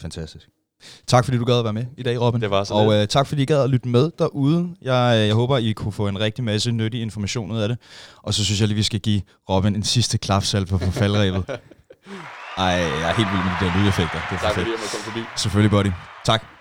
Fantastisk. 0.00 0.48
Tak 1.06 1.24
fordi 1.24 1.38
du 1.38 1.44
gad 1.44 1.58
at 1.58 1.64
være 1.64 1.72
med 1.72 1.84
i 1.98 2.02
dag, 2.02 2.20
Robin. 2.20 2.40
Det 2.40 2.50
var 2.50 2.64
så 2.64 2.74
Og 2.74 2.86
uh, 2.86 3.04
tak 3.04 3.26
fordi 3.26 3.42
I 3.42 3.44
gad 3.44 3.62
at 3.62 3.70
lytte 3.70 3.88
med 3.88 4.10
derude. 4.18 4.68
Jeg, 4.82 5.18
øh, 5.20 5.26
jeg 5.26 5.34
håber, 5.34 5.58
I 5.58 5.72
kunne 5.72 5.92
få 5.92 6.08
en 6.08 6.20
rigtig 6.20 6.44
masse 6.44 6.72
nyttig 6.72 7.02
information 7.02 7.52
ud 7.52 7.58
af 7.58 7.68
det. 7.68 7.78
Og 8.22 8.34
så 8.34 8.44
synes 8.44 8.60
jeg 8.60 8.68
lige, 8.68 8.76
vi 8.76 8.82
skal 8.82 9.00
give 9.00 9.22
Robin 9.50 9.74
en 9.74 9.82
sidste 9.82 10.18
klapsalve 10.18 10.66
på 10.66 10.78
faldrebet. 10.78 11.44
Ej, 12.58 12.64
jeg 12.66 13.10
er 13.10 13.14
helt 13.14 13.28
vild 13.32 13.44
med 13.44 13.52
de 13.60 13.64
der 13.64 13.80
lydeffekter. 13.80 14.20
Det 14.30 14.36
er 14.36 14.40
tak 14.40 14.54
fordi 14.54 14.70
jeg 14.70 14.78
måtte 14.80 14.90
komme 14.92 15.04
forbi. 15.04 15.20
Selvfølgelig, 15.36 15.70
buddy. 15.70 15.90
Tak. 16.24 16.59